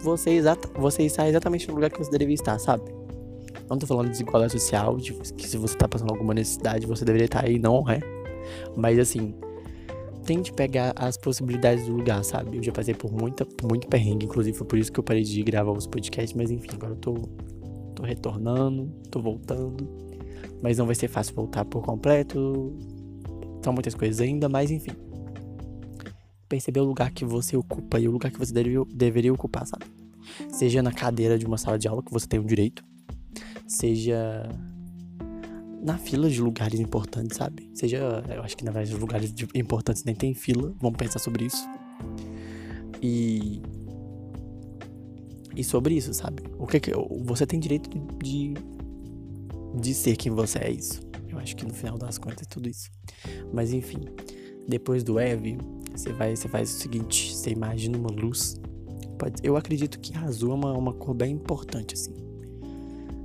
você, 0.02 0.32
exata, 0.32 0.67
você 0.80 1.04
está 1.04 1.28
exatamente 1.28 1.67
no 1.67 1.76
lugar 1.76 1.89
que 1.89 1.98
você 1.98 2.12
deveria 2.12 2.34
estar, 2.34 2.58
sabe? 2.60 2.84
Não 3.70 3.78
tô 3.78 3.86
falando 3.86 4.06
de 4.06 4.12
desigualdade 4.12 4.52
social, 4.52 4.98
de 4.98 5.13
que 5.13 5.48
se 5.48 5.58
você 5.58 5.78
tá 5.78 5.88
passando 5.88 6.12
alguma 6.12 6.34
necessidade, 6.34 6.86
você 6.86 7.06
deveria 7.06 7.26
estar 7.26 7.46
aí, 7.46 7.60
não 7.60 7.89
é. 7.89 8.00
Mas 8.75 8.99
assim, 8.99 9.36
tente 10.25 10.51
pegar 10.54 10.93
as 10.95 11.17
possibilidades 11.17 11.86
do 11.86 11.93
lugar, 11.93 12.23
sabe? 12.23 12.58
Eu 12.58 12.63
já 12.63 12.71
passei 12.71 12.93
por 12.93 13.12
muita, 13.12 13.47
muito 13.63 13.88
perrengue, 13.88 14.25
inclusive 14.25 14.58
foi 14.58 14.67
por 14.67 14.77
isso 14.77 14.91
que 14.91 14.99
eu 14.99 15.04
parei 15.04 15.23
de 15.23 15.41
gravar 15.43 15.71
os 15.71 15.88
podcasts, 15.88 16.34
mas 16.34 16.51
enfim, 16.51 16.69
agora 16.73 16.93
eu 16.93 16.97
tô, 16.97 17.13
tô 17.95 18.04
retornando, 18.04 18.91
tô 19.10 19.21
voltando 19.21 20.12
mas 20.62 20.77
não 20.77 20.86
vai 20.86 20.95
ser 20.95 21.08
fácil 21.08 21.34
voltar 21.34 21.65
por 21.65 21.82
completo. 21.82 22.73
São 23.63 23.73
muitas 23.73 23.95
coisas 23.95 24.21
ainda, 24.21 24.47
mas 24.47 24.69
enfim. 24.71 24.91
Perceber 26.47 26.82
o 26.82 26.86
lugar 26.86 27.12
que 27.12 27.25
você 27.25 27.58
ocupa 27.58 27.99
e 27.99 28.08
o 28.08 28.12
lugar 28.12 28.32
que 28.32 28.38
você 28.38 28.54
deveria, 28.54 28.84
deveria 28.93 29.34
ocupar, 29.34 29.65
sabe? 29.65 29.86
Seja 30.49 30.84
na 30.84 30.91
cadeira 30.91 31.38
de 31.38 31.45
uma 31.45 31.58
sala 31.58 31.80
de 31.80 31.88
aula 31.88 32.04
que 32.04 32.12
você 32.12 32.27
tem 32.27 32.39
o 32.39 32.43
direito, 32.43 32.84
seja 33.65 34.47
na 35.82 35.98
fila 35.98 36.30
de 36.30 36.39
lugares 36.41 36.80
importantes, 36.80 37.38
sabe? 37.38 37.70
Seja, 37.74 38.24
eu 38.30 38.44
acho 38.44 38.56
que 38.56 38.63
na 38.63 38.72
verdade 38.72 38.96
lugares 38.96 39.34
importantes 39.56 40.04
nem 40.04 40.13
tem 40.13 40.34
fila, 40.34 40.74
vamos 40.80 40.98
pensar 40.98 41.20
sobre 41.20 41.46
isso. 41.46 41.67
E 43.02 43.62
e 45.56 45.63
sobre 45.63 45.96
isso, 45.96 46.13
sabe? 46.13 46.44
O 46.58 46.65
que, 46.65 46.80
que 46.80 46.91
você 47.24 47.46
tem 47.46 47.60
direito 47.60 47.89
de 48.24 48.54
de 49.80 49.94
ser 49.94 50.15
quem 50.17 50.32
você 50.32 50.60
é 50.60 50.72
isso. 50.72 51.02
Eu 51.30 51.39
acho 51.39 51.56
que 51.56 51.65
no 51.65 51.74
final 51.74 51.98
das 51.98 52.17
contas 52.17 52.44
é 52.44 52.50
tudo 52.50 52.67
isso. 52.67 52.89
Mas 53.54 53.72
enfim, 53.74 54.02
depois 54.67 55.04
do 55.04 55.20
Eve, 55.20 55.58
você 55.96 56.12
vai, 56.12 56.36
você 56.36 56.48
faz 56.48 56.74
o 56.74 56.78
seguinte, 56.78 57.36
você 57.36 57.52
imagina 57.52 57.98
uma 57.98 58.12
luz. 58.12 58.60
Pode, 59.17 59.36
eu 59.44 59.56
acredito 59.56 60.00
que 60.00 60.15
azul 60.17 60.52
é 60.52 60.56
uma, 60.56 60.74
uma 60.74 60.94
cor 60.94 61.13
bem 61.13 61.34
importante, 61.34 61.94
assim. 61.94 62.13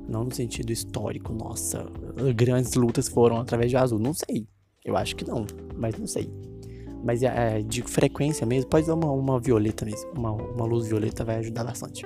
Não 0.08 0.24
no 0.24 0.32
sentido 0.32 0.70
histórico, 0.70 1.32
nossa, 1.32 1.86
grandes 2.34 2.74
lutas 2.74 3.08
foram 3.08 3.38
através 3.38 3.70
de 3.70 3.76
azul. 3.76 3.98
Não 3.98 4.14
sei. 4.14 4.46
Eu 4.84 4.96
acho 4.96 5.16
que 5.16 5.26
não, 5.26 5.44
mas 5.76 5.98
não 5.98 6.06
sei. 6.06 6.30
Mas 7.02 7.22
é, 7.22 7.58
é 7.58 7.62
de 7.62 7.82
frequência 7.82 8.46
mesmo, 8.46 8.70
pode 8.70 8.86
dar 8.86 8.94
uma, 8.94 9.10
uma 9.10 9.40
violeta 9.40 9.84
mesmo. 9.84 10.10
Uma, 10.16 10.32
uma 10.32 10.64
luz 10.64 10.86
violeta 10.86 11.24
vai 11.24 11.36
ajudar 11.36 11.64
bastante. 11.64 12.04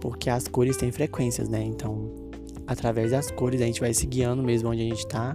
Porque 0.00 0.28
as 0.28 0.46
cores 0.46 0.76
têm 0.76 0.92
frequências, 0.92 1.48
né? 1.48 1.62
Então, 1.62 2.10
através 2.66 3.10
das 3.10 3.30
cores, 3.30 3.60
a 3.60 3.64
gente 3.64 3.80
vai 3.80 3.92
se 3.94 4.06
guiando 4.06 4.42
mesmo 4.42 4.68
onde 4.68 4.82
a 4.82 4.84
gente 4.84 5.06
tá. 5.06 5.34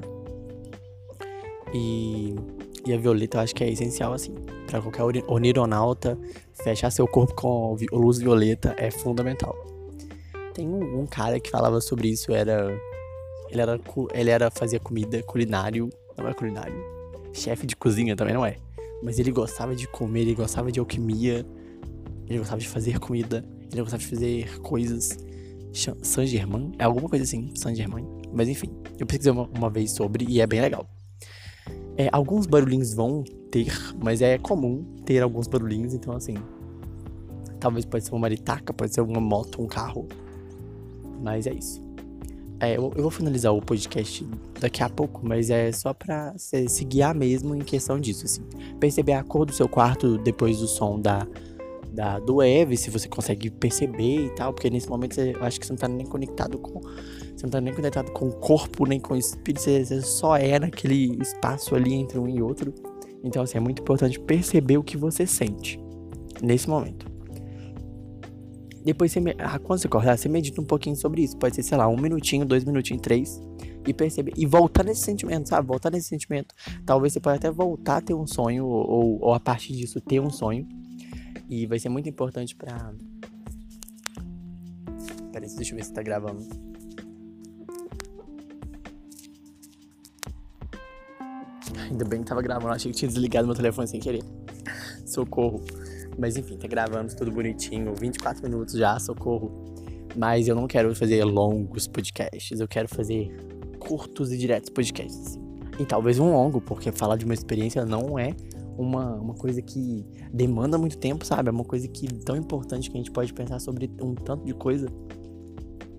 E, 1.74 2.36
e 2.86 2.94
a 2.94 2.98
violeta 2.98 3.38
eu 3.38 3.42
acho 3.42 3.56
que 3.56 3.64
é 3.64 3.70
essencial, 3.70 4.14
assim. 4.14 4.34
para 4.68 4.80
qualquer 4.80 5.24
onironauta, 5.28 6.18
fechar 6.64 6.92
seu 6.92 7.08
corpo 7.08 7.34
com 7.34 7.76
luz 7.92 8.20
violeta 8.20 8.76
é 8.78 8.92
fundamental. 8.92 9.73
Tem 10.54 10.68
um, 10.68 11.06
cara 11.08 11.40
que 11.40 11.50
falava 11.50 11.82
sobre 11.82 12.10
isso, 12.10 12.32
era. 12.32 12.68
Ele 13.50 13.62
era. 13.62 13.80
Ele 14.14 14.30
era 14.30 14.52
fazia 14.52 14.80
comida 14.80 15.22
culinário. 15.24 15.90
Não 16.18 16.28
é 16.28 16.34
culinário. 16.34 16.76
Chefe 17.34 17.66
de 17.66 17.76
cozinha 17.76 18.16
também 18.16 18.34
não 18.34 18.46
é. 18.46 18.58
Mas 19.02 19.20
ele 19.20 19.32
gostava 19.32 19.76
de 19.76 19.88
comer, 19.88 20.22
ele 20.22 20.36
gostava 20.36 20.72
de 20.72 20.80
alquimia, 20.80 21.46
ele 22.30 22.40
gostava 22.40 22.62
de 22.62 22.70
fazer 22.70 23.00
comida, 23.00 23.44
ele 23.72 23.82
gostava 23.82 24.02
de 24.02 24.08
fazer 24.08 24.60
coisas. 24.60 25.18
Saint 26.04 26.30
Germain, 26.30 26.72
é 26.78 26.84
alguma 26.84 27.10
coisa 27.10 27.24
assim, 27.24 27.52
Saint 27.56 27.76
Germain. 27.76 28.06
Mas 28.32 28.48
enfim, 28.48 28.70
eu 29.00 29.08
pesquisei 29.08 29.32
uma, 29.32 29.50
uma 29.58 29.70
vez 29.70 29.92
sobre 29.92 30.26
e 30.30 30.40
é 30.40 30.46
bem 30.46 30.62
legal. 30.62 30.88
É, 31.98 32.10
alguns 32.12 32.46
barulhinhos 32.46 32.94
vão 32.94 33.24
ter, 33.52 33.72
mas 34.02 34.22
é 34.22 34.38
comum 34.38 34.84
ter 35.06 35.22
alguns 35.22 35.48
barulhinhos, 35.48 35.94
então 35.94 36.16
assim. 36.16 36.36
Talvez 37.60 37.86
pode 37.86 38.06
ser 38.06 38.12
uma 38.12 38.20
maritaca, 38.20 38.74
pode 38.74 38.94
ser 38.94 39.02
uma 39.02 39.22
moto, 39.22 39.62
um 39.62 39.68
carro. 39.68 40.08
Mas 41.24 41.48
é 41.48 41.54
isso. 41.54 41.82
É, 42.60 42.78
eu, 42.78 42.94
eu, 42.96 43.02
vou 43.02 43.12
finalizar 43.12 43.54
o 43.54 43.62
podcast 43.62 44.26
daqui 44.60 44.84
a 44.84 44.90
pouco, 44.90 45.22
mas 45.24 45.50
é 45.50 45.72
só 45.72 45.94
pra 45.94 46.34
se 46.38 46.86
guiar 46.86 47.14
mesmo 47.16 47.56
em 47.56 47.60
questão 47.60 48.00
disso, 48.00 48.26
assim. 48.26 48.42
Perceber 48.80 49.14
a 49.14 49.24
cor 49.24 49.46
do 49.46 49.52
seu 49.52 49.68
quarto 49.68 50.18
depois 50.18 50.60
do 50.60 50.68
som 50.68 51.00
da, 51.00 51.28
da, 51.92 52.20
do 52.20 52.42
Eve, 52.42 52.78
se 52.78 52.90
você 52.90 53.08
consegue 53.08 53.50
perceber 53.50 54.28
e 54.28 54.30
tal, 54.36 54.54
porque 54.54 54.70
nesse 54.70 54.88
momento 54.88 55.16
você, 55.16 55.34
eu 55.36 55.44
acho 55.44 55.60
que 55.60 55.66
você 55.66 55.74
não 55.74 55.78
tá 55.78 55.88
nem 55.88 56.06
conectado 56.06 56.58
com. 56.58 56.80
Você 56.80 57.44
não 57.44 57.50
tá 57.50 57.60
nem 57.60 57.74
conectado 57.74 58.12
com 58.12 58.30
o 58.30 58.34
corpo, 58.34 58.86
nem 58.86 59.00
com 59.00 59.14
o 59.14 59.18
espírito, 59.18 59.62
você, 59.62 59.84
você 59.84 60.02
só 60.02 60.38
é 60.38 60.58
naquele 60.58 61.18
espaço 61.22 61.76
ali 61.76 61.94
entre 61.94 62.18
um 62.18 62.30
e 62.30 62.42
outro. 62.42 62.74
Então, 63.24 63.44
assim, 63.44 63.58
é 63.58 63.62
muito 63.62 63.82
importante 63.82 64.20
perceber 64.20 64.78
o 64.78 64.84
que 64.84 64.96
você 64.96 65.26
sente 65.26 65.80
nesse 66.42 66.70
momento. 66.70 67.13
Depois, 68.84 69.12
você, 69.12 69.20
ah, 69.40 69.58
quando 69.60 69.80
você 69.80 69.88
acordar, 69.88 70.18
você 70.18 70.28
medita 70.28 70.60
um 70.60 70.66
pouquinho 70.66 70.96
sobre 70.96 71.24
isso. 71.24 71.38
Pode 71.38 71.56
ser, 71.56 71.64
sei 71.64 71.78
lá, 71.78 71.88
um 71.88 71.98
minutinho, 71.98 72.46
dois 72.46 72.64
minutinhos, 72.64 73.02
três. 73.02 73.42
E 73.88 73.94
perceber. 73.94 74.34
E 74.36 74.46
voltar 74.46 74.84
nesse 74.84 75.02
sentimento, 75.02 75.50
sabe? 75.50 75.68
Voltar 75.68 75.90
nesse 75.90 76.08
sentimento. 76.08 76.54
Talvez 76.86 77.14
você 77.14 77.20
pode 77.20 77.38
até 77.38 77.52
voltar 77.52 77.98
a 77.98 78.02
ter 78.02 78.14
um 78.14 78.28
sonho, 78.28 78.66
ou, 78.66 79.22
ou 79.22 79.34
a 79.34 79.40
partir 79.40 79.74
disso 79.74 80.02
ter 80.02 80.20
um 80.20 80.30
sonho. 80.30 80.68
E 81.50 81.66
vai 81.66 81.80
ser 81.80 81.90
muito 81.90 82.08
importante 82.10 82.56
pra. 82.56 82.94
Peraí, 85.32 85.50
deixa 85.56 85.74
eu 85.74 85.78
ver 85.78 85.84
se 85.84 85.94
tá 85.94 86.02
gravando. 86.02 86.46
Ainda 91.90 92.06
bem 92.06 92.22
que 92.22 92.26
tava 92.26 92.42
gravando, 92.42 92.74
achei 92.74 92.92
que 92.92 92.98
tinha 92.98 93.10
desligado 93.10 93.46
meu 93.48 93.56
telefone 93.56 93.88
sem 93.88 94.00
querer. 94.00 94.24
Socorro. 95.06 95.62
Mas 96.18 96.38
enfim, 96.38 96.58
tá 96.58 96.68
gravando 96.68 97.16
tudo 97.16 97.32
bonitinho, 97.32 97.94
24 97.96 98.44
minutos 98.44 98.76
já, 98.76 99.00
socorro. 99.00 99.52
Mas 100.16 100.48
eu 100.48 100.56
não 100.56 100.68
quero 100.68 100.96
fazer 100.96 101.24
longos 101.24 101.88
podcasts, 101.88 102.60
eu 102.60 102.68
quero 102.68 102.88
fazer 102.88 103.36
curtos 103.80 104.32
e 104.32 104.38
diretos 104.38 104.70
podcasts. 104.70 105.40
E 105.80 105.86
talvez 105.86 106.20
um 106.20 106.32
longo, 106.32 106.62
porque 106.62 106.92
falar 106.92 107.18
de 107.18 107.26
uma 107.26 107.34
experiência 107.34 107.84
não 107.84 108.18
é 108.18 108.36
uma, 108.78 109.16
uma 109.16 109.34
coisa 109.34 109.62
que 109.62 110.06
demanda 110.32 110.78
muito 110.78 110.98
tempo, 110.98 111.26
sabe? 111.26 111.50
É 111.50 111.52
uma 111.52 111.64
coisa 111.64 111.88
que 111.88 112.08
tão 112.20 112.36
importante 112.36 112.90
que 112.90 112.98
a 112.98 113.00
gente 113.00 113.12
pode 113.12 113.34
pensar 113.34 113.60
sobre 113.60 113.92
um 114.02 114.14
tanto 114.14 114.46
de 114.46 114.54
coisa. 114.54 114.88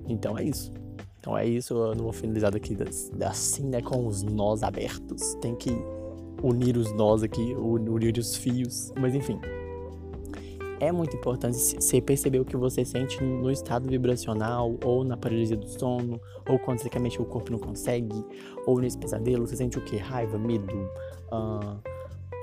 Então 0.08 0.38
é 0.38 0.44
isso. 0.44 0.72
Então 1.18 1.36
é 1.36 1.46
isso, 1.46 1.74
eu 1.74 1.94
não 1.94 2.04
vou 2.04 2.12
finalizar 2.12 2.52
daqui 2.52 2.76
assim, 3.22 3.68
né? 3.68 3.80
Com 3.80 4.06
os 4.06 4.22
nós 4.22 4.62
abertos. 4.62 5.34
Tem 5.40 5.54
que 5.54 5.70
unir 6.42 6.76
os 6.76 6.92
nós 6.92 7.22
aqui, 7.22 7.54
unir 7.54 8.18
os 8.18 8.36
fios. 8.36 8.92
Mas 8.98 9.14
enfim. 9.14 9.40
É 10.80 10.90
muito 10.90 11.16
importante 11.16 11.56
você 11.56 12.00
perceber 12.00 12.40
o 12.40 12.44
que 12.44 12.56
você 12.56 12.84
sente 12.84 13.22
no 13.22 13.50
estado 13.50 13.88
vibracional, 13.88 14.76
ou 14.84 15.04
na 15.04 15.16
paralisia 15.16 15.56
do 15.56 15.68
sono, 15.68 16.20
ou 16.48 16.58
quando 16.58 16.80
mexer 17.00 17.22
o 17.22 17.24
corpo 17.24 17.52
não 17.52 17.58
consegue, 17.58 18.24
ou 18.66 18.80
nesse 18.80 18.98
pesadelo, 18.98 19.46
você 19.46 19.56
sente 19.56 19.78
o 19.78 19.82
que? 19.82 19.96
Raiva, 19.96 20.36
medo, 20.36 20.74
uh, 21.32 21.78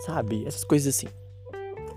sabe? 0.06 0.46
Essas 0.46 0.64
coisas 0.64 0.96
assim. 0.96 1.08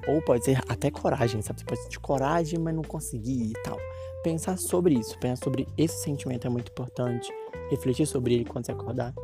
Ou 0.07 0.20
pode 0.23 0.44
ser 0.44 0.61
até 0.68 0.90
coragem, 0.90 1.40
sabe? 1.40 1.61
Você 1.61 1.64
pode 1.64 1.83
sentir 1.83 2.01
coragem, 2.01 2.59
mas 2.59 2.75
não 2.75 2.83
conseguir 2.83 3.51
e 3.51 3.53
tal. 3.62 3.79
Pensar 4.23 4.59
sobre 4.59 4.94
isso, 4.94 5.18
pensar 5.18 5.42
sobre 5.44 5.66
esse 5.79 6.03
sentimento 6.03 6.47
é 6.47 6.51
muito 6.51 6.70
importante. 6.70 7.33
Refletir 7.70 8.07
sobre 8.07 8.35
ele 8.35 8.44
quando 8.44 8.66
você 8.66 8.73
acordar. 8.73 9.14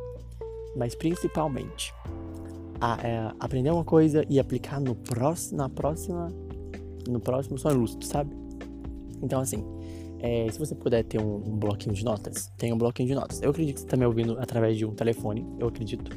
Mas 0.75 0.95
principalmente, 0.95 1.93
a, 2.79 2.97
é, 3.03 3.31
aprender 3.39 3.69
uma 3.69 3.83
coisa 3.83 4.25
e 4.27 4.39
aplicar 4.39 4.79
no 4.79 4.95
próximo, 4.95 5.57
na 5.57 5.69
próxima, 5.69 6.29
no 7.07 7.19
próximo 7.19 7.57
sonho 7.57 7.77
lúcido, 7.77 8.05
sabe? 8.05 8.35
Então, 9.21 9.39
assim, 9.39 9.63
é, 10.19 10.47
se 10.51 10.59
você 10.59 10.75
puder 10.75 11.03
ter 11.03 11.19
um, 11.19 11.35
um, 11.35 11.57
bloquinho 11.57 11.95
de 11.95 12.03
notas, 12.03 12.51
tem 12.57 12.71
um 12.71 12.77
bloquinho 12.77 13.07
de 13.07 13.15
notas. 13.15 13.41
Eu 13.41 13.51
acredito 13.51 13.75
que 13.75 13.81
você 13.81 13.87
está 13.87 13.97
me 13.97 14.05
ouvindo 14.05 14.37
através 14.39 14.77
de 14.77 14.85
um 14.85 14.93
telefone, 14.93 15.45
eu 15.59 15.67
acredito. 15.67 16.11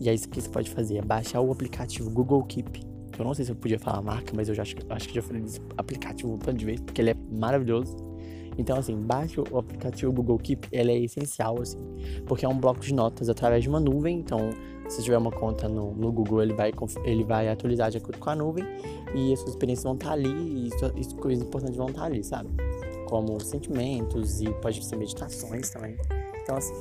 E 0.00 0.08
aí, 0.08 0.16
o 0.16 0.28
que 0.28 0.40
você 0.40 0.48
pode 0.48 0.70
fazer 0.70 0.98
é 0.98 1.02
baixar 1.02 1.40
o 1.40 1.50
aplicativo 1.50 2.10
Google 2.10 2.42
Keep. 2.44 2.86
Eu 3.18 3.24
não 3.24 3.34
sei 3.34 3.44
se 3.44 3.50
eu 3.50 3.56
podia 3.56 3.78
falar 3.78 3.98
a 3.98 4.02
marca, 4.02 4.32
mas 4.34 4.48
eu 4.48 4.54
já 4.54 4.62
acho, 4.62 4.76
acho 4.88 5.08
que 5.08 5.14
já 5.14 5.22
falei 5.22 5.42
desse 5.42 5.60
aplicativo 5.76 6.34
um 6.34 6.38
tanto 6.38 6.58
de 6.58 6.64
vez, 6.64 6.80
porque 6.80 7.00
ele 7.00 7.10
é 7.10 7.16
maravilhoso. 7.32 7.96
Então, 8.58 8.76
assim, 8.76 8.96
baixe 8.96 9.40
o 9.40 9.56
aplicativo 9.56 10.12
Google 10.12 10.36
Keep, 10.38 10.68
ele 10.72 10.92
é 10.92 10.98
essencial, 10.98 11.62
assim, 11.62 11.78
porque 12.26 12.44
é 12.44 12.48
um 12.48 12.58
bloco 12.58 12.80
de 12.80 12.92
notas 12.92 13.28
através 13.28 13.62
de 13.62 13.68
uma 13.68 13.78
nuvem. 13.78 14.18
Então, 14.18 14.50
se 14.88 15.02
tiver 15.02 15.16
uma 15.16 15.30
conta 15.30 15.68
no, 15.68 15.94
no 15.94 16.10
Google, 16.10 16.42
ele 16.42 16.54
vai, 16.54 16.72
ele 17.04 17.22
vai 17.22 17.48
atualizar 17.48 17.90
de 17.90 17.98
acordo 17.98 18.18
com 18.18 18.30
a 18.30 18.34
nuvem 18.34 18.64
e 19.14 19.32
as 19.32 19.38
suas 19.38 19.52
experiências 19.52 19.84
vão 19.84 19.94
estar 19.94 20.12
ali 20.12 20.28
e, 20.28 20.68
e 20.96 21.14
coisas 21.14 21.46
importantes 21.46 21.76
vão 21.76 21.88
estar 21.88 22.04
ali, 22.04 22.24
sabe? 22.24 22.50
Como 23.08 23.40
sentimentos 23.40 24.40
e 24.40 24.50
pode 24.54 24.84
ser 24.84 24.96
meditações 24.96 25.70
também. 25.70 25.96
Então, 26.42 26.56
assim, 26.56 26.74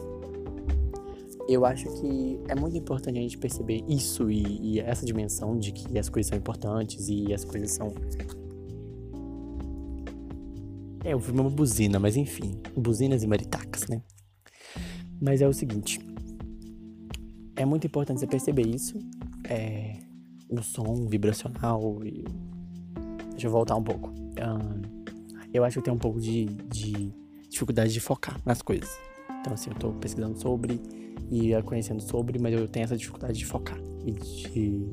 eu 1.47 1.65
acho 1.65 1.85
que 2.01 2.39
é 2.47 2.55
muito 2.55 2.77
importante 2.77 3.17
a 3.17 3.21
gente 3.21 3.37
perceber 3.37 3.83
isso 3.87 4.29
e, 4.29 4.59
e, 4.61 4.79
essa 4.79 5.05
dimensão 5.05 5.57
de 5.57 5.71
que 5.71 5.97
as 5.97 6.09
coisas 6.09 6.29
são 6.29 6.37
importantes 6.37 7.07
e 7.07 7.33
as 7.33 7.45
coisas 7.45 7.71
são. 7.71 7.93
É, 11.03 11.13
eu 11.13 11.19
vi 11.19 11.31
uma 11.31 11.49
buzina, 11.49 11.99
mas 11.99 12.15
enfim, 12.15 12.61
buzinas 12.75 13.23
e 13.23 13.27
maritacas, 13.27 13.87
né? 13.87 14.01
Mas 15.21 15.41
é 15.41 15.47
o 15.47 15.53
seguinte: 15.53 15.99
é 17.55 17.65
muito 17.65 17.87
importante 17.87 18.19
você 18.19 18.27
perceber 18.27 18.67
isso, 18.67 18.99
é, 19.49 19.99
o 20.49 20.61
som 20.61 21.07
vibracional 21.07 21.99
e. 22.05 22.25
Deixa 23.31 23.47
eu 23.47 23.51
voltar 23.51 23.75
um 23.75 23.83
pouco. 23.83 24.11
eu 25.53 25.63
acho 25.63 25.75
que 25.75 25.79
eu 25.79 25.83
tenho 25.83 25.95
um 25.95 25.99
pouco 25.99 26.19
de, 26.19 26.45
de 26.45 27.13
dificuldade 27.49 27.93
de 27.93 27.99
focar 27.99 28.39
nas 28.45 28.61
coisas. 28.61 28.89
Então, 29.39 29.53
assim, 29.53 29.69
eu 29.69 29.75
tô 29.75 29.91
pesquisando 29.93 30.39
sobre 30.39 30.81
e 31.29 31.51
conhecendo 31.63 32.01
sobre, 32.01 32.39
mas 32.39 32.53
eu 32.53 32.67
tenho 32.67 32.83
essa 32.83 32.97
dificuldade 32.97 33.37
de 33.37 33.45
focar 33.45 33.77
e 34.05 34.11
de 34.11 34.91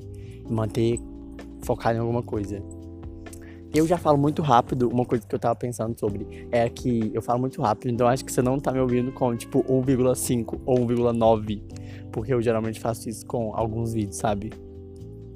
manter 0.49 0.99
focado 1.63 1.97
em 1.97 2.01
alguma 2.01 2.23
coisa. 2.23 2.63
Eu 3.75 3.89
já 3.89 3.99
falo 3.99 4.17
muito 4.17 4.41
rápido, 4.41 4.89
uma 4.89 5.05
coisa 5.05 5.27
que 5.27 5.35
eu 5.35 5.39
tava 5.39 5.57
pensando 5.57 5.99
sobre 5.99 6.47
é 6.53 6.69
que 6.69 7.11
eu 7.13 7.21
falo 7.21 7.41
muito 7.41 7.61
rápido, 7.61 7.91
então 7.91 8.07
acho 8.07 8.25
que 8.25 8.31
você 8.31 8.41
não 8.41 8.61
tá 8.61 8.71
me 8.71 8.79
ouvindo 8.79 9.11
com 9.11 9.37
tipo 9.37 9.65
1,5 9.65 10.61
ou 10.65 10.79
1,9, 10.87 11.61
porque 12.13 12.33
eu 12.33 12.41
geralmente 12.41 12.79
faço 12.79 13.09
isso 13.09 13.27
com 13.27 13.53
alguns 13.53 13.93
vídeos, 13.93 14.17
sabe? 14.17 14.53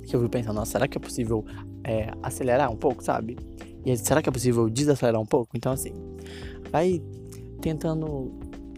Que 0.07 0.15
eu 0.15 0.21
fico 0.21 0.31
pensando, 0.31 0.55
nossa, 0.55 0.71
será 0.71 0.87
que 0.87 0.97
é 0.97 1.01
possível 1.01 1.45
é, 1.83 2.13
acelerar 2.23 2.71
um 2.71 2.77
pouco, 2.77 3.03
sabe? 3.03 3.37
E 3.85 3.97
será 3.97 4.23
que 4.23 4.29
é 4.29 4.33
possível 4.33 4.71
desacelerar 4.71 5.21
um 5.21 5.27
pouco? 5.27 5.57
Então, 5.57 5.73
assim, 5.73 5.93
vai 6.71 7.03
tentando 7.61 8.33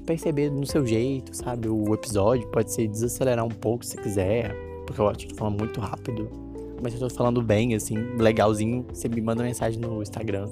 perceber 0.07 0.51
no 0.51 0.65
seu 0.65 0.87
jeito, 0.87 1.37
sabe? 1.37 1.69
O 1.69 1.93
episódio 1.93 2.49
pode 2.49 2.73
ser 2.73 2.89
desacelerar 2.89 3.45
um 3.45 3.51
pouco 3.51 3.85
se 3.85 3.99
quiser, 3.99 4.55
porque 4.87 5.01
eu 5.03 5.09
acho 5.09 5.19
que 5.19 5.29
tô 5.29 5.35
falando 5.35 5.59
muito 5.59 5.79
rápido. 5.81 6.50
Mas 6.83 6.95
eu 6.95 7.01
tô 7.01 7.15
falando 7.15 7.43
bem, 7.43 7.75
assim, 7.75 7.97
legalzinho, 8.17 8.87
você 8.89 9.09
me 9.09 9.21
manda 9.21 9.43
mensagem 9.43 9.81
no 9.81 10.03
Instagram. 10.03 10.51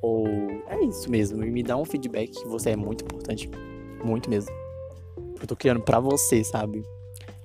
Ou 0.00 0.26
é 0.68 0.80
isso 0.84 1.10
mesmo, 1.10 1.38
me 1.38 1.62
dá 1.62 1.76
um 1.76 1.84
feedback 1.84 2.30
que 2.30 2.46
você 2.46 2.70
é 2.70 2.76
muito 2.76 3.04
importante. 3.04 3.50
Muito 4.04 4.30
mesmo. 4.30 4.54
Eu 5.40 5.46
tô 5.46 5.56
criando 5.56 5.80
pra 5.80 5.98
você, 5.98 6.42
sabe? 6.44 6.84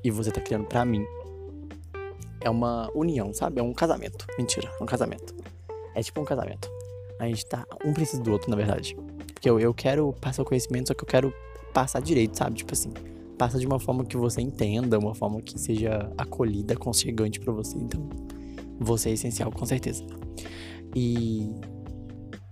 E 0.04 0.12
você 0.12 0.32
tá 0.32 0.41
criando 0.41 0.65
pra 0.65 0.86
mim. 0.86 1.04
É 2.41 2.49
uma 2.49 2.89
união, 2.93 3.34
sabe? 3.34 3.60
É 3.60 3.63
um 3.63 3.73
casamento. 3.73 4.26
Mentira, 4.38 4.69
é 4.80 4.84
um 4.84 4.86
casamento. 4.86 5.34
É 5.95 6.04
tipo 6.04 6.19
um 6.19 6.26
casamento. 6.26 6.69
A 7.19 7.28
gente 7.28 7.45
tá. 7.45 7.65
Um 7.86 7.93
precisa 7.93 8.21
do 8.21 8.32
outro, 8.32 8.49
na 8.49 8.56
verdade. 8.56 8.95
Porque 9.34 9.49
eu, 9.49 9.60
eu 9.60 9.73
quero 9.73 10.13
passar 10.13 10.41
o 10.41 10.45
conhecimento, 10.45 10.89
só 10.89 10.93
que 10.93 11.04
eu 11.04 11.08
quero 11.08 11.34
passar 11.73 12.02
direito, 12.02 12.38
sabe? 12.38 12.58
Tipo 12.58 12.73
assim, 12.73 12.91
passa 13.38 13.60
de 13.60 13.65
uma 13.65 13.80
forma 13.80 14.06
que 14.06 14.17
você 14.17 14.41
entenda, 14.41 14.98
uma 14.98 15.13
forma 15.15 15.41
que 15.41 15.60
seja 15.60 16.12
acolhida, 16.17 16.74
aconchegante 16.74 17.39
para 17.39 17.54
você. 17.54 17.78
Então, 17.78 18.10
você 18.80 19.10
é 19.10 19.13
essencial, 19.13 19.52
com 19.52 19.65
certeza. 19.65 20.04
E. 20.96 21.50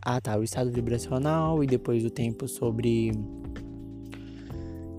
Ah, 0.04 0.20
tá. 0.20 0.38
O 0.38 0.44
estado 0.44 0.72
vibracional 0.72 1.63
e 1.63 1.67
depois 1.67 2.04
o 2.06 2.10
tempo 2.10 2.48
sobre. 2.48 3.12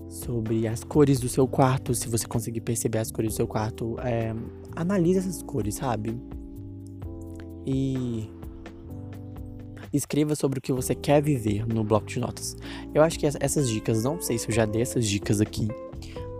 Sobre 0.09 0.67
as 0.67 0.83
cores 0.83 1.19
do 1.19 1.27
seu 1.27 1.47
quarto. 1.47 1.93
Se 1.93 2.07
você 2.07 2.27
conseguir 2.27 2.61
perceber 2.61 2.99
as 2.99 3.11
cores 3.11 3.33
do 3.33 3.35
seu 3.35 3.47
quarto, 3.47 3.99
é, 3.99 4.33
analise 4.75 5.19
essas 5.19 5.41
cores, 5.41 5.75
sabe? 5.75 6.17
E 7.65 8.29
escreva 9.93 10.35
sobre 10.35 10.59
o 10.59 10.61
que 10.61 10.73
você 10.73 10.95
quer 10.95 11.21
viver 11.21 11.67
no 11.67 11.83
bloco 11.83 12.07
de 12.07 12.19
notas. 12.19 12.57
Eu 12.93 13.03
acho 13.03 13.19
que 13.19 13.25
essas 13.25 13.69
dicas, 13.69 14.03
não 14.03 14.19
sei 14.19 14.37
se 14.37 14.49
eu 14.49 14.53
já 14.53 14.65
dei 14.65 14.81
essas 14.81 15.07
dicas 15.07 15.39
aqui, 15.39 15.67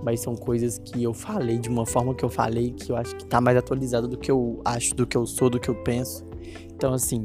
mas 0.04 0.20
são 0.20 0.36
coisas 0.36 0.80
que 0.80 1.04
eu 1.04 1.14
falei 1.14 1.58
de 1.58 1.70
uma 1.70 1.86
forma 1.86 2.14
que 2.14 2.26
eu 2.26 2.30
falei 2.30 2.72
que 2.72 2.92
eu 2.92 2.96
acho 2.96 3.16
que 3.16 3.26
tá 3.26 3.40
mais 3.40 3.58
atualizado 3.58 4.08
do 4.08 4.18
que 4.18 4.30
eu 4.30 4.60
acho, 4.66 4.96
do 4.96 5.08
que 5.08 5.16
eu 5.16 5.26
sou, 5.26 5.50
do 5.50 5.60
que 5.60 5.70
eu 5.70 5.76
penso. 5.84 6.26
Então, 6.74 6.94
assim, 6.94 7.24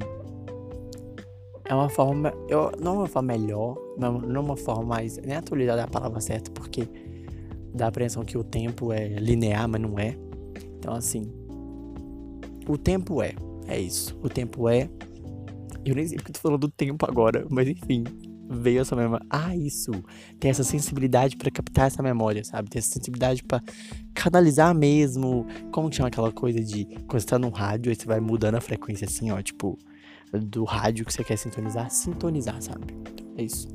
é 1.64 1.75
uma 1.75 1.88
forma, 1.88 2.33
eu, 2.49 2.71
não 2.81 2.95
é 2.95 2.99
uma 2.99 3.07
forma 3.09 3.37
melhor, 3.37 3.77
não, 3.99 4.21
não 4.21 4.41
é 4.41 4.45
uma 4.45 4.57
forma 4.57 4.85
mais, 4.85 5.19
nem 5.19 5.37
atualizada 5.37 5.81
é 5.81 5.85
a 5.85 5.88
palavra 5.88 6.21
certa, 6.21 6.51
porque 6.53 6.88
dá 7.75 7.87
a 7.87 7.88
impressão 7.88 8.25
que 8.25 8.38
o 8.38 8.45
tempo 8.45 8.93
é 8.93 9.09
linear, 9.09 9.69
mas 9.69 9.81
não 9.81 9.99
é. 9.99 10.17
Então, 10.79 10.95
assim, 10.95 11.33
o 12.69 12.79
tempo 12.79 13.23
é, 13.23 13.35
é 13.67 13.79
isso. 13.79 14.19
O 14.23 14.29
tempo 14.29 14.69
é 14.69 14.88
eu 15.85 15.95
nem 15.95 16.07
sei 16.07 16.17
porque 16.17 16.31
eu 16.31 16.35
tô 16.35 16.41
falando 16.41 16.61
do 16.61 16.71
tempo 16.71 17.07
agora, 17.09 17.47
mas 17.51 17.69
enfim, 17.69 18.05
veio 18.49 18.81
essa 18.81 18.97
memória. 18.97 19.25
Ah, 19.29 19.55
isso. 19.55 19.93
Tem 20.41 20.51
essa 20.51 20.64
sensibilidade 20.64 21.37
para 21.37 21.51
captar 21.51 21.87
essa 21.87 22.03
memória, 22.03 22.43
sabe? 22.45 22.71
Tem 22.71 22.79
essa 22.79 22.91
sensibilidade 22.91 23.45
para 23.45 23.62
canalizar 24.14 24.75
mesmo. 24.75 25.47
Como 25.71 25.91
que 25.91 25.97
chama 25.97 26.09
aquela 26.09 26.33
coisa 26.33 26.61
de 26.61 26.87
quando 27.07 27.21
você 27.21 27.27
tá 27.27 27.38
no 27.38 27.51
rádio, 27.51 27.91
aí 27.91 27.97
você 27.97 28.07
vai 28.07 28.21
mudando 28.21 28.55
a 28.55 28.61
frequência 28.61 29.07
assim, 29.07 29.31
ó, 29.31 29.41
tipo, 29.43 29.79
do 30.33 30.64
rádio 30.64 31.05
que 31.05 31.12
você 31.12 31.23
quer 31.23 31.37
sintonizar, 31.37 31.91
sintonizar, 31.91 32.61
sabe? 32.61 32.87
É 33.37 33.43
isso. 33.43 33.69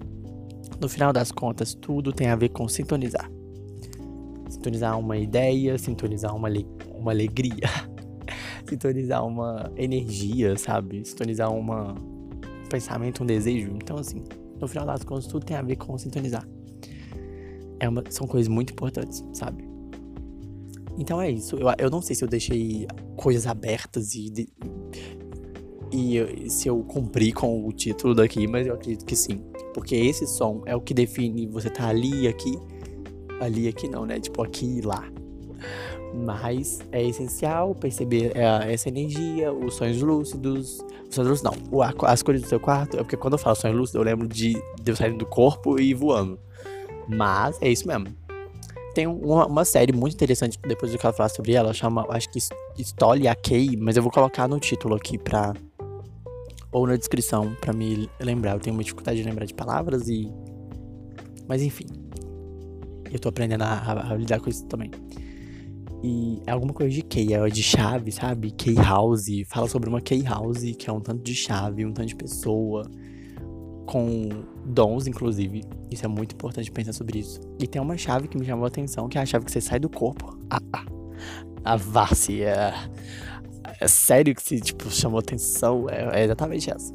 No 0.79 0.89
final 0.89 1.13
das 1.13 1.31
contas, 1.31 1.73
tudo 1.73 2.11
tem 2.11 2.27
a 2.27 2.35
ver 2.35 2.49
com 2.49 2.67
sintonizar. 2.67 3.29
Sintonizar 4.49 4.99
uma 4.99 5.17
ideia, 5.17 5.77
sintonizar 5.77 6.35
uma, 6.35 6.49
uma 6.95 7.11
alegria. 7.11 7.69
sintonizar 8.67 9.25
uma 9.25 9.71
energia, 9.75 10.57
sabe? 10.57 11.03
Sintonizar 11.05 11.51
um 11.51 11.65
pensamento, 12.69 13.23
um 13.23 13.25
desejo. 13.25 13.71
Então, 13.75 13.97
assim, 13.97 14.23
no 14.59 14.67
final 14.67 14.85
das 14.85 15.03
contas, 15.03 15.27
tudo 15.27 15.45
tem 15.45 15.57
a 15.57 15.61
ver 15.61 15.75
com 15.75 15.97
sintonizar. 15.97 16.47
É 17.79 17.89
uma, 17.89 18.03
são 18.09 18.25
coisas 18.25 18.47
muito 18.47 18.71
importantes, 18.71 19.23
sabe? 19.33 19.67
Então 20.97 21.21
é 21.21 21.29
isso. 21.29 21.55
Eu, 21.55 21.67
eu 21.77 21.89
não 21.89 22.01
sei 22.01 22.15
se 22.15 22.23
eu 22.23 22.27
deixei 22.27 22.87
coisas 23.15 23.47
abertas 23.47 24.13
e, 24.15 24.29
de, 24.29 24.49
e 25.91 26.49
se 26.49 26.67
eu 26.67 26.83
cumpri 26.83 27.31
com 27.31 27.67
o 27.67 27.71
título 27.71 28.13
daqui, 28.13 28.47
mas 28.47 28.67
eu 28.67 28.73
acredito 28.75 29.05
que 29.05 29.15
sim. 29.15 29.43
Porque 29.73 29.95
esse 29.95 30.27
som 30.27 30.61
é 30.65 30.75
o 30.75 30.81
que 30.81 30.93
define 30.93 31.47
você 31.47 31.69
tá 31.69 31.87
ali, 31.87 32.27
aqui. 32.27 32.57
Ali, 33.39 33.67
aqui 33.67 33.89
não, 33.89 34.05
né? 34.05 34.19
Tipo, 34.19 34.43
aqui 34.43 34.77
e 34.77 34.81
lá. 34.81 35.11
Mas 36.13 36.79
é 36.91 37.03
essencial 37.03 37.73
perceber 37.73 38.31
é, 38.35 38.71
essa 38.71 38.87
energia, 38.87 39.51
os 39.51 39.73
sonhos 39.75 40.01
lúcidos. 40.01 40.79
Os 41.09 41.15
sonhos 41.15 41.29
lúcidos 41.29 41.41
não, 41.41 41.81
as 42.03 42.21
cores 42.21 42.41
do 42.41 42.47
seu 42.47 42.59
quarto. 42.59 42.97
É 42.97 42.99
porque 42.99 43.17
quando 43.17 43.33
eu 43.33 43.39
falo 43.39 43.55
sonho 43.55 43.75
lúcido, 43.75 43.99
eu 43.99 44.03
lembro 44.03 44.27
de, 44.27 44.53
de 44.81 44.91
eu 44.91 44.95
saindo 44.95 45.17
do 45.17 45.25
corpo 45.25 45.79
e 45.79 45.93
voando. 45.93 46.39
Mas 47.07 47.57
é 47.61 47.69
isso 47.69 47.87
mesmo. 47.87 48.07
tem 48.93 49.07
uma, 49.07 49.47
uma, 49.47 49.65
série 49.65 49.91
muito 49.91 50.13
interessante, 50.13 50.59
depois 50.61 50.93
eu 50.93 50.99
quero 50.99 51.13
falar 51.13 51.29
sobre 51.29 51.53
ela, 51.53 51.73
chama, 51.73 52.05
acho 52.09 52.29
que 52.29 52.39
Stoli 52.79 53.23
Kay, 53.41 53.75
mas 53.75 53.97
eu 53.97 54.03
vou 54.03 54.11
colocar 54.11 54.47
no 54.47 54.59
título 54.59 54.95
aqui 54.95 55.17
pra. 55.17 55.53
Ou 56.71 56.87
na 56.87 56.95
descrição, 56.95 57.55
pra 57.61 57.73
me 57.73 58.09
lembrar. 58.19 58.53
Eu 58.53 58.59
tenho 58.59 58.75
uma 58.75 58.83
dificuldade 58.83 59.21
de 59.21 59.27
lembrar 59.27 59.45
de 59.45 59.53
palavras 59.53 60.07
e. 60.07 60.31
Mas 61.47 61.61
enfim. 61.61 61.85
Eu 63.11 63.19
tô 63.19 63.29
aprendendo 63.29 63.63
a, 63.63 63.67
a, 63.67 64.13
a 64.13 64.15
lidar 64.15 64.39
com 64.39 64.49
isso 64.49 64.65
também. 64.65 64.89
E 66.03 66.41
é 66.45 66.51
alguma 66.51 66.73
coisa 66.73 66.93
de 66.93 67.01
key, 67.01 67.33
é 67.33 67.47
de 67.47 67.63
chave, 67.63 68.11
sabe? 68.11 68.51
Key 68.51 68.75
house. 68.75 69.27
Fala 69.47 69.69
sobre 69.69 69.87
uma 69.87 70.01
key 70.01 70.21
house, 70.21 70.61
que 70.77 70.89
é 70.89 70.93
um 70.93 70.99
tanto 70.99 71.23
de 71.23 71.33
chave, 71.33 71.85
um 71.85 71.93
tanto 71.93 72.09
de 72.09 72.15
pessoa. 72.15 72.85
Com 73.85 74.27
dons, 74.65 75.07
inclusive. 75.07 75.63
Isso 75.89 76.05
é 76.05 76.09
muito 76.09 76.35
importante 76.35 76.69
pensar 76.69 76.91
sobre 76.91 77.19
isso. 77.19 77.39
E 77.57 77.65
tem 77.65 77.81
uma 77.81 77.97
chave 77.97 78.27
que 78.27 78.37
me 78.37 78.45
chamou 78.45 78.65
a 78.65 78.67
atenção, 78.67 79.07
que 79.07 79.17
é 79.17 79.21
a 79.21 79.25
chave 79.25 79.45
que 79.45 79.51
você 79.51 79.61
sai 79.61 79.79
do 79.79 79.89
corpo. 79.89 80.37
Ah, 80.49 80.59
ah. 80.73 80.85
A 81.63 81.77
várzea. 81.77 82.73
É, 83.63 83.85
é 83.85 83.87
sério 83.87 84.35
que 84.35 84.43
se, 84.43 84.59
tipo, 84.59 84.91
chamou 84.91 85.19
atenção. 85.19 85.89
É, 85.89 86.19
é 86.19 86.23
exatamente 86.25 86.69
essa. 86.69 86.91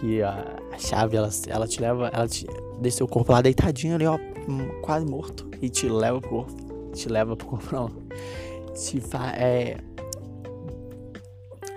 Que 0.00 0.22
a, 0.22 0.58
a, 0.72 0.78
chave, 0.78 1.16
ela, 1.16 1.30
ela 1.46 1.68
te 1.68 1.80
leva, 1.80 2.08
ela 2.12 2.26
te 2.26 2.44
deixa 2.80 2.96
seu 2.96 3.06
corpo 3.06 3.30
lá 3.30 3.40
deitadinho 3.40 3.94
ali, 3.94 4.06
ó, 4.06 4.18
hum, 4.48 4.80
quase 4.82 5.06
morto. 5.06 5.48
E 5.62 5.68
te 5.68 5.88
leva 5.88 6.20
pro 6.20 6.30
corpo. 6.30 6.69
Te 6.92 7.08
leva 7.08 7.36
corpo, 7.36 7.74
não 7.74 7.90
te 8.74 9.00
fa 9.00 9.32
é, 9.36 9.76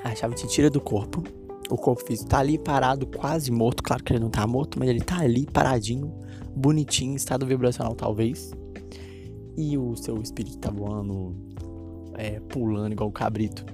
a 0.03 0.15
chave 0.15 0.35
te 0.35 0.47
tira 0.47 0.69
do 0.69 0.81
corpo. 0.81 1.23
O 1.69 1.77
corpo 1.77 2.03
físico 2.05 2.29
tá 2.29 2.39
ali 2.39 2.57
parado, 2.57 3.07
quase 3.07 3.51
morto. 3.51 3.81
Claro 3.81 4.03
que 4.03 4.13
ele 4.13 4.19
não 4.19 4.29
tá 4.29 4.45
morto, 4.45 4.77
mas 4.77 4.89
ele 4.89 5.01
tá 5.01 5.19
ali 5.19 5.45
paradinho, 5.45 6.13
bonitinho, 6.55 7.15
estado 7.15 7.45
vibracional 7.45 7.95
talvez. 7.95 8.51
E 9.57 9.77
o 9.77 9.95
seu 9.95 10.21
espírito 10.21 10.57
tá 10.57 10.69
voando, 10.69 11.35
é, 12.15 12.39
pulando 12.39 12.91
igual 12.91 13.09
o 13.09 13.13
cabrito. 13.13 13.65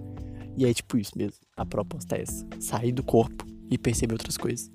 E 0.55 0.65
é 0.65 0.73
tipo 0.73 0.97
isso 0.97 1.11
mesmo. 1.17 1.39
A 1.57 1.65
proposta 1.65 2.15
é 2.15 2.21
essa: 2.21 2.45
sair 2.59 2.91
do 2.91 3.03
corpo 3.03 3.45
e 3.69 3.77
perceber 3.77 4.13
outras 4.13 4.37
coisas. 4.37 4.71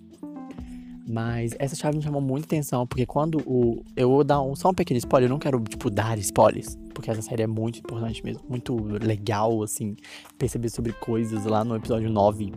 Mas 1.07 1.55
essa 1.59 1.77
chave 1.77 1.99
me 1.99 2.03
chamou 2.03 2.21
muita 2.21 2.47
atenção, 2.47 2.87
porque 2.87 3.05
quando 3.05 3.39
o. 3.47 3.85
Eu 3.95 4.09
vou 4.09 4.25
dar 4.25 4.41
um, 4.41 4.57
só 4.57 4.71
um 4.71 4.75
pequeno 4.75 4.97
spoiler, 4.99 5.29
eu 5.29 5.31
não 5.31 5.39
quero, 5.39 5.61
tipo, 5.61 5.91
dar 5.91 6.19
spoilers, 6.19 6.79
porque 6.95 7.11
essa 7.11 7.21
série 7.21 7.43
é 7.43 7.47
muito 7.47 7.81
importante 7.81 8.25
mesmo, 8.25 8.43
muito 8.49 8.75
legal, 8.75 9.63
assim, 9.63 9.97
perceber 10.39 10.71
sobre 10.71 10.93
coisas 10.95 11.45
lá 11.45 11.63
no 11.63 11.77
episódio 11.77 12.09
9 12.11 12.53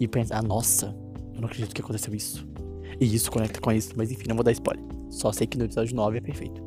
e 0.00 0.08
pensar, 0.08 0.42
nossa, 0.42 0.96
eu 1.32 1.40
não 1.40 1.46
acredito 1.46 1.74
que 1.74 1.80
aconteceu 1.80 2.12
isso. 2.12 2.46
E 3.00 3.14
isso 3.14 3.30
conecta 3.30 3.60
com 3.60 3.70
isso, 3.70 3.92
mas 3.96 4.10
enfim, 4.10 4.24
não 4.28 4.34
vou 4.34 4.44
dar 4.44 4.52
spoiler. 4.52 4.84
Só 5.08 5.30
sei 5.30 5.46
que 5.46 5.56
no 5.56 5.64
episódio 5.64 5.94
9 5.94 6.18
é 6.18 6.20
perfeito. 6.20 6.62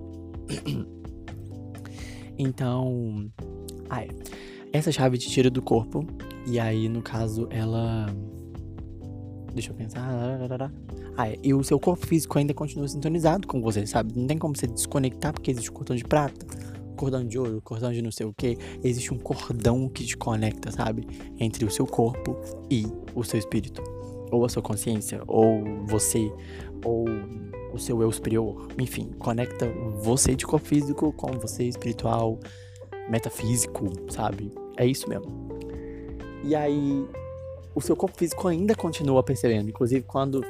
então. 2.38 3.30
Ah, 3.90 4.04
é. 4.04 4.08
Essa 4.72 4.92
chave 4.92 5.18
te 5.18 5.30
tira 5.30 5.50
do 5.50 5.62
corpo, 5.62 6.06
e 6.46 6.60
aí, 6.60 6.88
no 6.88 7.02
caso, 7.02 7.48
ela. 7.50 8.08
Deixa 9.56 9.72
eu 9.72 9.76
pensar. 9.76 10.02
Ah, 11.18 11.30
é. 11.30 11.38
E 11.42 11.54
o 11.54 11.64
seu 11.64 11.80
corpo 11.80 12.06
físico 12.06 12.38
ainda 12.38 12.54
continua 12.54 12.90
sintonizado 12.90 13.48
com 13.48 13.62
você, 13.62 13.88
sabe? 13.88 14.14
Não 14.14 14.28
tem 14.28 14.38
como 14.38 14.56
você 14.56 14.68
desconectar 14.68 15.32
porque 15.32 15.50
existe 15.50 15.70
o 15.70 15.74
cordão 15.74 15.96
de 15.96 16.04
prata, 16.04 16.46
cordão 16.98 17.26
de 17.26 17.40
ouro, 17.40 17.62
cordão 17.62 17.94
de 17.94 18.02
não 18.02 18.12
sei 18.12 18.26
o 18.26 18.34
que. 18.34 18.58
Existe 18.84 19.14
um 19.14 19.18
cordão 19.18 19.88
que 19.88 20.04
te 20.04 20.18
conecta, 20.18 20.72
sabe? 20.72 21.08
Entre 21.40 21.64
o 21.64 21.72
seu 21.72 21.88
corpo 21.88 22.38
e 22.70 22.86
o 23.16 23.24
seu 23.24 23.40
espírito. 23.40 23.82
Ou 24.30 24.44
a 24.44 24.50
sua 24.50 24.62
consciência, 24.62 25.22
ou 25.26 25.64
você, 25.86 26.30
ou 26.84 27.06
o 27.72 27.80
seu 27.80 28.02
eu 28.02 28.12
superior. 28.12 28.68
Enfim, 28.78 29.10
conecta 29.18 29.70
você 30.02 30.36
de 30.36 30.46
corpo 30.46 30.68
físico 30.68 31.14
com 31.14 31.32
você 31.40 31.64
espiritual, 31.64 32.38
metafísico, 33.10 33.90
sabe? 34.12 34.52
É 34.76 34.86
isso 34.86 35.08
mesmo. 35.08 35.48
E 36.44 36.54
aí, 36.56 37.08
o 37.76 37.82
seu 37.82 37.96
corpo 37.96 38.18
físico 38.18 38.48
ainda 38.48 38.74
continua 38.74 39.22
percebendo. 39.22 39.70
Inclusive, 39.70 40.04
quando 40.04 40.42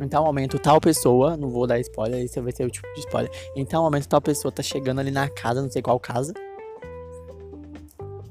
em 0.00 0.08
tal 0.08 0.24
momento, 0.24 0.58
tal 0.58 0.80
pessoa, 0.80 1.36
não 1.36 1.50
vou 1.50 1.66
dar 1.66 1.80
spoiler, 1.80 2.24
esse 2.24 2.40
vai 2.40 2.52
ser 2.52 2.64
o 2.64 2.70
tipo 2.70 2.86
de 2.94 3.00
spoiler. 3.00 3.30
Em 3.56 3.64
tal 3.64 3.82
momento, 3.82 4.08
tal 4.08 4.20
pessoa 4.20 4.52
tá 4.52 4.62
chegando 4.62 5.00
ali 5.00 5.10
na 5.10 5.28
casa, 5.28 5.62
não 5.62 5.70
sei 5.70 5.82
qual 5.82 5.98
casa. 5.98 6.32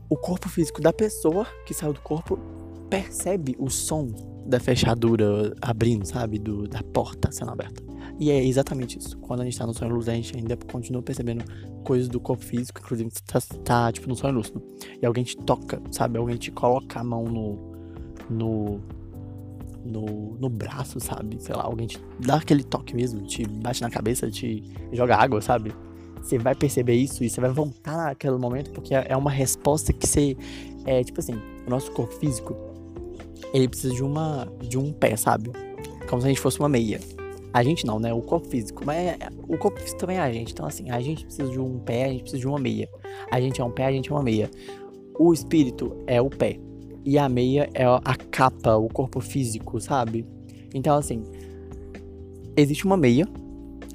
O 0.09 0.15
corpo 0.15 0.47
físico 0.47 0.81
da 0.81 0.93
pessoa 0.93 1.45
que 1.65 1.73
saiu 1.73 1.91
do 1.91 1.99
corpo 1.99 2.39
percebe 2.89 3.55
o 3.59 3.69
som 3.69 4.07
da 4.45 4.59
fechadura 4.61 5.53
abrindo, 5.61 6.05
sabe? 6.05 6.39
Do, 6.39 6.67
da 6.67 6.81
porta 6.81 7.31
sendo 7.31 7.51
aberta. 7.51 7.83
E 8.17 8.31
é 8.31 8.43
exatamente 8.43 8.97
isso. 8.97 9.17
Quando 9.17 9.41
a 9.41 9.43
gente 9.43 9.57
tá 9.57 9.67
no 9.67 9.73
sonho 9.73 9.93
lúcido, 9.93 10.11
a 10.11 10.15
gente 10.15 10.37
ainda 10.37 10.55
continua 10.55 11.03
percebendo 11.03 11.43
coisas 11.83 12.07
do 12.07 12.19
corpo 12.19 12.43
físico, 12.43 12.79
inclusive 12.79 13.11
tá, 13.25 13.39
tá 13.63 13.91
tipo 13.91 14.07
no 14.07 14.15
sonho 14.15 14.33
lúcido. 14.33 14.63
E 15.01 15.05
alguém 15.05 15.25
te 15.25 15.35
toca, 15.35 15.81
sabe? 15.91 16.17
Alguém 16.17 16.37
te 16.37 16.49
coloca 16.49 16.99
a 16.99 17.03
mão 17.03 17.25
no, 17.25 17.66
no 18.29 18.81
no, 19.87 20.35
no 20.39 20.49
braço, 20.49 20.99
sabe? 20.99 21.37
Sei 21.39 21.55
lá, 21.55 21.63
alguém 21.63 21.87
te 21.87 21.99
dá 22.19 22.35
aquele 22.35 22.63
toque 22.63 22.95
mesmo, 22.95 23.21
te 23.21 23.47
bate 23.47 23.81
na 23.81 23.89
cabeça, 23.89 24.29
te 24.29 24.63
joga 24.91 25.15
água, 25.15 25.41
sabe? 25.41 25.73
Você 26.21 26.37
vai 26.37 26.53
perceber 26.53 26.95
isso 26.95 27.23
e 27.23 27.29
você 27.29 27.39
vai 27.39 27.49
voltar 27.49 27.95
naquele 27.95 28.37
momento 28.37 28.71
porque 28.71 28.93
é 28.93 29.15
uma 29.15 29.31
resposta 29.31 29.93
que 29.93 30.05
você. 30.05 30.35
É 30.85 31.03
tipo 31.03 31.19
assim, 31.19 31.39
o 31.65 31.69
nosso 31.69 31.91
corpo 31.91 32.13
físico, 32.15 32.55
ele 33.53 33.67
precisa 33.67 33.93
de 33.93 34.03
uma 34.03 34.47
de 34.61 34.77
um 34.77 34.91
pé, 34.91 35.15
sabe? 35.15 35.51
Como 36.09 36.21
se 36.21 36.27
a 36.27 36.29
gente 36.29 36.41
fosse 36.41 36.59
uma 36.59 36.69
meia. 36.69 36.99
A 37.53 37.63
gente 37.63 37.85
não, 37.85 37.99
né? 37.99 38.13
O 38.13 38.21
corpo 38.21 38.47
físico. 38.47 38.83
Mas 38.85 38.97
é, 38.97 39.17
o 39.47 39.57
corpo 39.57 39.79
físico 39.79 39.99
também 39.99 40.17
é 40.17 40.21
a 40.21 40.31
gente. 40.31 40.51
Então, 40.51 40.65
assim, 40.65 40.89
a 40.89 40.99
gente 40.99 41.25
precisa 41.25 41.49
de 41.49 41.59
um 41.59 41.79
pé, 41.79 42.05
a 42.05 42.09
gente 42.09 42.21
precisa 42.21 42.39
de 42.39 42.47
uma 42.47 42.59
meia. 42.59 42.89
A 43.31 43.39
gente 43.39 43.59
é 43.59 43.63
um 43.63 43.71
pé, 43.71 43.85
a 43.85 43.91
gente 43.91 44.11
é 44.11 44.13
uma 44.13 44.23
meia. 44.23 44.49
O 45.17 45.33
espírito 45.33 45.95
é 46.05 46.21
o 46.21 46.29
pé 46.29 46.59
e 47.07 47.17
a 47.17 47.29
meia 47.29 47.69
é 47.73 47.85
a 47.85 48.15
capa, 48.29 48.75
o 48.75 48.89
corpo 48.89 49.21
físico, 49.21 49.79
sabe? 49.79 50.25
Então, 50.73 50.97
assim, 50.97 51.23
existe 52.57 52.83
uma 52.83 52.97
meia, 52.97 53.25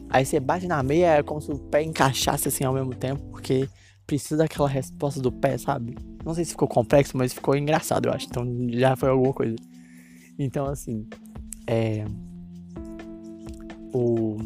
aí 0.08 0.24
você 0.24 0.40
bate 0.40 0.66
na 0.66 0.82
meia, 0.82 1.18
é 1.18 1.22
como 1.22 1.38
se 1.38 1.52
o 1.52 1.58
pé 1.58 1.82
encaixasse 1.82 2.48
assim 2.48 2.64
ao 2.64 2.72
mesmo 2.72 2.94
tempo, 2.94 3.22
porque 3.30 3.68
precisa 4.06 4.38
daquela 4.38 4.66
resposta 4.66 5.20
do 5.20 5.30
pé, 5.30 5.58
sabe? 5.58 5.94
Não 6.24 6.32
sei 6.32 6.46
se 6.46 6.52
ficou 6.52 6.66
complexo, 6.66 7.14
mas 7.14 7.34
ficou 7.34 7.54
engraçado, 7.54 8.06
eu 8.06 8.14
acho. 8.14 8.28
Então 8.30 8.46
já 8.70 8.96
foi 8.96 9.10
alguma 9.10 9.34
coisa. 9.34 9.56
Então, 10.38 10.64
assim, 10.64 11.06
é. 11.66 12.06
O. 13.92 14.38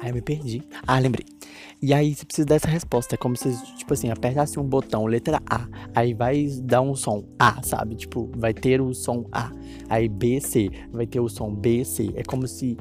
Aí 0.00 0.08
eu 0.08 0.14
me 0.14 0.22
perdi. 0.22 0.62
Ah, 0.86 0.98
lembrei. 0.98 1.33
E 1.82 1.92
aí 1.92 2.14
você 2.14 2.24
precisa 2.24 2.46
dessa 2.46 2.68
resposta. 2.68 3.14
É 3.14 3.18
como 3.18 3.36
se, 3.36 3.50
tipo 3.76 3.92
assim, 3.92 4.10
apertasse 4.10 4.58
um 4.58 4.64
botão, 4.64 5.06
letra 5.06 5.40
A. 5.48 5.66
Aí 5.94 6.14
vai 6.14 6.46
dar 6.62 6.80
um 6.80 6.94
som 6.94 7.24
A, 7.38 7.62
sabe? 7.62 7.94
Tipo, 7.94 8.30
vai 8.36 8.54
ter 8.54 8.80
o 8.80 8.94
som 8.94 9.26
A. 9.32 9.50
Aí 9.88 10.08
B, 10.08 10.40
C. 10.40 10.70
Vai 10.92 11.06
ter 11.06 11.20
o 11.20 11.28
som 11.28 11.54
B, 11.54 11.84
C. 11.84 12.12
É 12.14 12.22
como 12.22 12.46
se. 12.46 12.76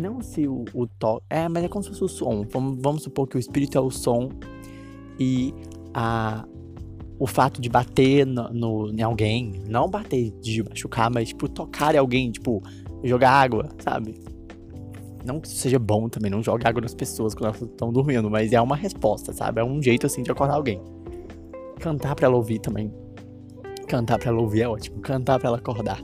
Não 0.00 0.22
se 0.22 0.48
o, 0.48 0.64
o 0.72 0.86
toque. 0.86 1.24
É, 1.28 1.48
mas 1.48 1.64
é 1.64 1.68
como 1.68 1.82
se 1.82 1.90
fosse 1.90 2.04
o 2.04 2.08
som. 2.08 2.46
Vamos, 2.50 2.78
vamos 2.80 3.02
supor 3.02 3.28
que 3.28 3.36
o 3.36 3.38
espírito 3.38 3.76
é 3.76 3.80
o 3.80 3.90
som. 3.90 4.30
E 5.20 5.52
a, 5.92 6.46
o 7.18 7.26
fato 7.26 7.60
de 7.60 7.68
bater 7.68 8.26
no, 8.26 8.48
no, 8.52 8.90
em 8.90 9.02
alguém, 9.02 9.62
não 9.68 9.88
bater 9.88 10.32
de 10.40 10.62
machucar, 10.62 11.10
mas 11.10 11.28
tipo 11.28 11.48
tocar 11.48 11.94
em 11.94 11.98
alguém, 11.98 12.32
tipo 12.32 12.62
jogar 13.04 13.30
água, 13.30 13.68
sabe? 13.78 14.14
Não 15.24 15.40
que 15.40 15.48
isso 15.48 15.56
seja 15.56 15.78
bom 15.78 16.08
também, 16.08 16.30
não 16.30 16.42
jogue 16.42 16.66
água 16.66 16.80
nas 16.80 16.94
pessoas 16.94 17.34
quando 17.34 17.54
elas 17.54 17.62
estão 17.62 17.92
dormindo, 17.92 18.30
mas 18.30 18.52
é 18.52 18.60
uma 18.60 18.76
resposta, 18.76 19.32
sabe? 19.32 19.60
É 19.60 19.64
um 19.64 19.82
jeito 19.82 20.06
assim 20.06 20.22
de 20.22 20.30
acordar 20.30 20.54
alguém. 20.54 20.80
Cantar 21.78 22.14
pra 22.14 22.26
ela 22.26 22.36
ouvir 22.36 22.58
também. 22.58 22.92
Cantar 23.86 24.18
pra 24.18 24.30
ela 24.30 24.40
ouvir 24.40 24.62
é 24.62 24.68
ótimo. 24.68 25.00
Cantar 25.00 25.38
pra 25.38 25.48
ela 25.48 25.58
acordar. 25.58 26.00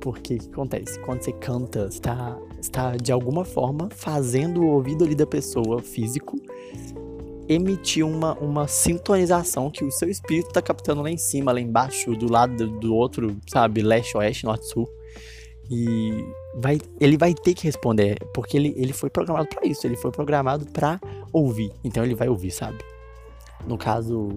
Porque 0.00 0.34
o 0.34 0.38
que 0.38 0.48
acontece? 0.48 1.00
Quando 1.00 1.22
você 1.22 1.32
canta, 1.32 1.86
está, 1.90 2.38
está 2.60 2.96
de 2.96 3.10
alguma 3.10 3.44
forma 3.44 3.88
fazendo 3.90 4.62
o 4.62 4.68
ouvido 4.68 5.04
ali 5.04 5.14
da 5.14 5.26
pessoa 5.26 5.80
físico 5.80 6.36
emitir 7.48 8.04
uma, 8.04 8.34
uma 8.34 8.66
sintonização 8.66 9.70
que 9.70 9.84
o 9.84 9.90
seu 9.90 10.08
espírito 10.08 10.50
tá 10.50 10.60
captando 10.60 11.02
lá 11.02 11.10
em 11.10 11.16
cima, 11.16 11.52
lá 11.52 11.60
embaixo, 11.60 12.12
do 12.16 12.30
lado 12.30 12.68
do 12.68 12.94
outro, 12.94 13.36
sabe? 13.46 13.82
Leste, 13.82 14.16
oeste, 14.16 14.44
norte, 14.44 14.66
sul. 14.66 14.88
E 15.70 16.24
vai, 16.54 16.80
ele 17.00 17.16
vai 17.16 17.34
ter 17.34 17.54
que 17.54 17.64
responder, 17.64 18.18
porque 18.32 18.56
ele, 18.56 18.72
ele 18.76 18.92
foi 18.92 19.10
programado 19.10 19.48
para 19.48 19.66
isso, 19.66 19.86
ele 19.86 19.96
foi 19.96 20.10
programado 20.10 20.66
para 20.66 21.00
ouvir. 21.32 21.72
Então 21.82 22.04
ele 22.04 22.14
vai 22.14 22.28
ouvir, 22.28 22.50
sabe? 22.50 22.78
No 23.66 23.76
caso, 23.76 24.28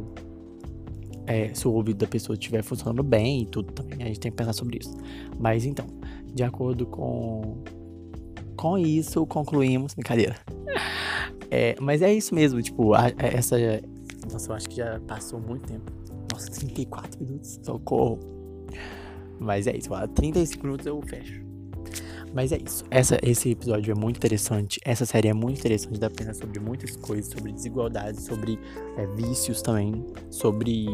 é, 1.27 1.53
se 1.53 1.67
o 1.67 1.73
ouvido 1.73 1.97
da 1.97 2.07
pessoa 2.07 2.33
estiver 2.33 2.63
funcionando 2.63 3.03
bem 3.03 3.43
e 3.43 3.45
tudo 3.45 3.71
também, 3.71 4.01
a 4.01 4.07
gente 4.07 4.19
tem 4.19 4.31
que 4.31 4.37
pensar 4.37 4.53
sobre 4.53 4.79
isso. 4.79 4.97
Mas 5.39 5.65
então, 5.65 5.85
de 6.33 6.43
acordo 6.43 6.87
com, 6.87 7.57
com 8.57 8.77
isso, 8.77 9.25
concluímos. 9.27 9.93
Brincadeira. 9.93 10.35
É, 11.51 11.75
mas 11.81 12.03
é 12.03 12.13
isso 12.13 12.35
mesmo, 12.35 12.61
tipo, 12.61 12.93
a, 12.93 13.07
a, 13.07 13.13
essa. 13.17 13.57
Nossa, 14.31 14.51
eu 14.51 14.55
acho 14.55 14.69
que 14.69 14.75
já 14.75 14.99
passou 15.07 15.39
muito 15.39 15.67
tempo. 15.67 15.91
Nossa, 16.31 16.51
34 16.51 17.19
minutos, 17.19 17.59
socorro. 17.63 18.38
Mas 19.39 19.67
é 19.67 19.75
isso, 19.75 19.93
a 19.93 20.07
35 20.07 20.63
minutos 20.65 20.85
eu 20.85 21.01
fecho. 21.01 21.49
Mas 22.33 22.51
é 22.51 22.57
isso. 22.57 22.83
Essa, 22.91 23.17
esse 23.23 23.51
episódio 23.51 23.91
é 23.91 23.95
muito 23.95 24.17
interessante. 24.17 24.79
Essa 24.85 25.05
série 25.05 25.29
é 25.29 25.33
muito 25.33 25.59
interessante. 25.59 25.99
Dá 25.99 26.09
pensar 26.09 26.35
sobre 26.35 26.59
muitas 26.59 26.95
coisas, 26.95 27.31
sobre 27.31 27.51
desigualdade, 27.51 28.21
sobre 28.21 28.59
é, 28.97 29.07
vícios 29.07 29.61
também, 29.61 30.05
sobre 30.29 30.87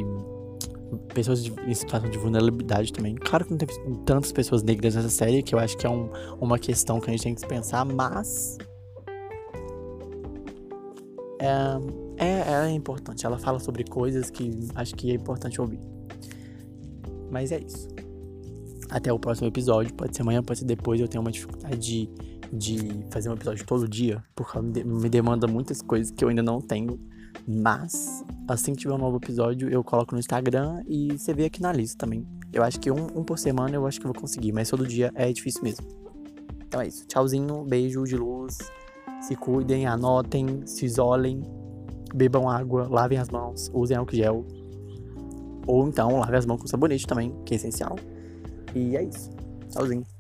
pessoas 1.14 1.44
de, 1.44 1.52
em 1.68 1.74
situação 1.74 2.10
de 2.10 2.18
vulnerabilidade 2.18 2.94
também. 2.94 3.16
Claro 3.16 3.46
que 3.46 3.52
não 3.52 3.58
tem 3.58 3.68
tantas 4.06 4.32
pessoas 4.32 4.64
negras 4.64 4.96
nessa 4.96 5.10
série, 5.10 5.44
que 5.44 5.54
eu 5.54 5.60
acho 5.60 5.78
que 5.78 5.86
é 5.86 5.90
um, 5.90 6.10
uma 6.40 6.58
questão 6.58 7.02
que 7.02 7.10
a 7.10 7.12
gente 7.12 7.24
tem 7.24 7.36
que 7.36 7.46
pensar, 7.46 7.84
mas. 7.84 8.58
É, 11.38 12.26
é, 12.26 12.68
é 12.68 12.72
importante. 12.72 13.26
Ela 13.26 13.38
fala 13.38 13.60
sobre 13.60 13.84
coisas 13.84 14.30
que 14.30 14.70
acho 14.74 14.96
que 14.96 15.12
é 15.12 15.16
importante 15.16 15.60
ouvir. 15.60 15.82
Mas 17.30 17.52
é 17.52 17.60
isso 17.60 17.96
até 18.90 19.12
o 19.12 19.20
próximo 19.20 19.48
episódio. 19.48 19.94
Pode 19.94 20.16
ser 20.16 20.22
amanhã, 20.22 20.44
pode 20.44 20.60
ser 20.60 20.66
depois. 20.66 21.00
Eu 21.00 21.08
tenho 21.08 21.22
uma 21.22 21.32
dificuldade 21.32 21.78
de, 21.78 22.10
de 22.52 23.06
fazer 23.12 23.30
um 23.30 23.34
episódio 23.34 23.66
todo 23.66 23.88
dia, 23.88 24.24
porque 24.36 24.60
me 24.60 25.10
demanda 25.10 25.48
muitas 25.48 25.82
coisas 25.82 26.12
que 26.12 26.24
eu 26.24 26.30
ainda 26.30 26.44
não 26.44 26.62
tenho. 26.62 27.00
Mas, 27.48 28.24
assim 28.48 28.74
que 28.74 28.80
tiver 28.80 28.94
um 28.94 28.98
novo 28.98 29.18
episódio, 29.18 29.70
eu 29.70 29.84
coloco 29.84 30.14
no 30.14 30.20
Instagram 30.20 30.84
e 30.88 31.18
você 31.18 31.34
vê 31.34 31.46
aqui 31.46 31.62
na 31.62 31.72
lista 31.72 31.98
também. 31.98 32.26
Eu 32.52 32.64
acho 32.64 32.80
que 32.80 32.90
um, 32.90 33.06
um 33.16 33.24
por 33.24 33.38
semana 33.38 33.76
eu 33.76 33.86
acho 33.86 34.00
que 34.00 34.06
eu 34.06 34.14
vou 34.14 34.22
conseguir, 34.22 34.52
mas 34.52 34.70
todo 34.70 34.88
dia 34.88 35.12
é 35.16 35.32
difícil 35.32 35.62
mesmo. 35.62 35.86
Então 36.66 36.82
é 36.82 36.88
isso. 36.88 37.06
Tchauzinho, 37.08 37.64
beijo 37.64 38.04
de 38.04 38.16
luz. 38.16 38.58
Se 39.22 39.36
cuidem, 39.36 39.86
anotem, 39.86 40.66
se 40.66 40.86
isolem, 40.86 41.42
bebam 42.14 42.50
água, 42.50 42.88
lavem 42.90 43.18
as 43.18 43.30
mãos, 43.30 43.70
usem 43.74 43.98
álcool 43.98 44.16
gel. 44.16 44.46
Ou 45.68 45.88
então 45.88 46.20
lavem 46.20 46.38
as 46.38 46.46
mãos 46.46 46.62
com 46.62 46.68
sabonete 46.68 47.06
também, 47.06 47.34
que 47.46 47.54
é 47.54 47.58
essencial. 47.58 47.96
E 48.76 48.98
é 48.98 49.04
isso. 49.04 49.32
Tchauzinho. 49.72 50.15